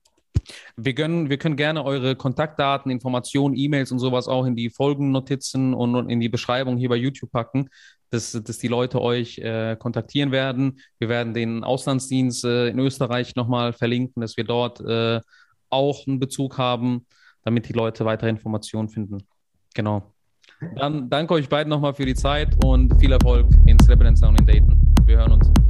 Wir 0.76 0.94
können, 0.96 1.30
wir 1.30 1.38
können 1.38 1.56
gerne 1.56 1.84
eure 1.84 2.16
Kontaktdaten, 2.16 2.92
Informationen, 2.92 3.56
E-Mails 3.56 3.92
und 3.92 4.00
sowas 4.00 4.28
auch 4.28 4.46
in 4.46 4.56
die 4.56 4.70
Folgennotizen 4.70 5.74
und 5.74 6.10
in 6.10 6.20
die 6.20 6.30
Beschreibung 6.30 6.78
hier 6.78 6.90
bei 6.90 6.96
YouTube 6.96 7.32
packen, 7.32 7.70
dass, 8.10 8.32
dass 8.32 8.58
die 8.60 8.68
Leute 8.68 9.02
euch 9.02 9.40
äh, 9.40 9.76
kontaktieren 9.78 10.32
werden. 10.32 10.80
Wir 11.00 11.10
werden 11.10 11.34
den 11.34 11.64
Auslandsdienst 11.64 12.46
äh, 12.46 12.68
in 12.68 12.80
Österreich 12.80 13.36
nochmal 13.36 13.74
verlinken, 13.74 14.22
dass 14.22 14.38
wir 14.38 14.44
dort 14.44 14.82
äh, 14.82 15.20
auch 15.70 16.06
einen 16.08 16.20
Bezug 16.20 16.58
haben, 16.58 17.06
damit 17.44 17.68
die 17.68 17.74
Leute 17.74 18.06
weitere 18.06 18.30
Informationen 18.30 18.90
finden. 18.90 19.24
Genau. 19.74 20.14
Dann 20.76 21.10
danke 21.10 21.34
euch 21.34 21.50
beiden 21.50 21.70
nochmal 21.70 21.94
für 21.94 22.06
die 22.06 22.16
Zeit 22.16 22.56
und 22.64 22.98
viel 23.00 23.12
Erfolg 23.12 23.48
in 23.66 23.78
Srebrenica 23.80 24.28
und 24.28 24.40
in 24.40 24.46
Dayton. 24.46 24.80
Wir 25.06 25.18
hören 25.18 25.34
uns. 25.34 25.63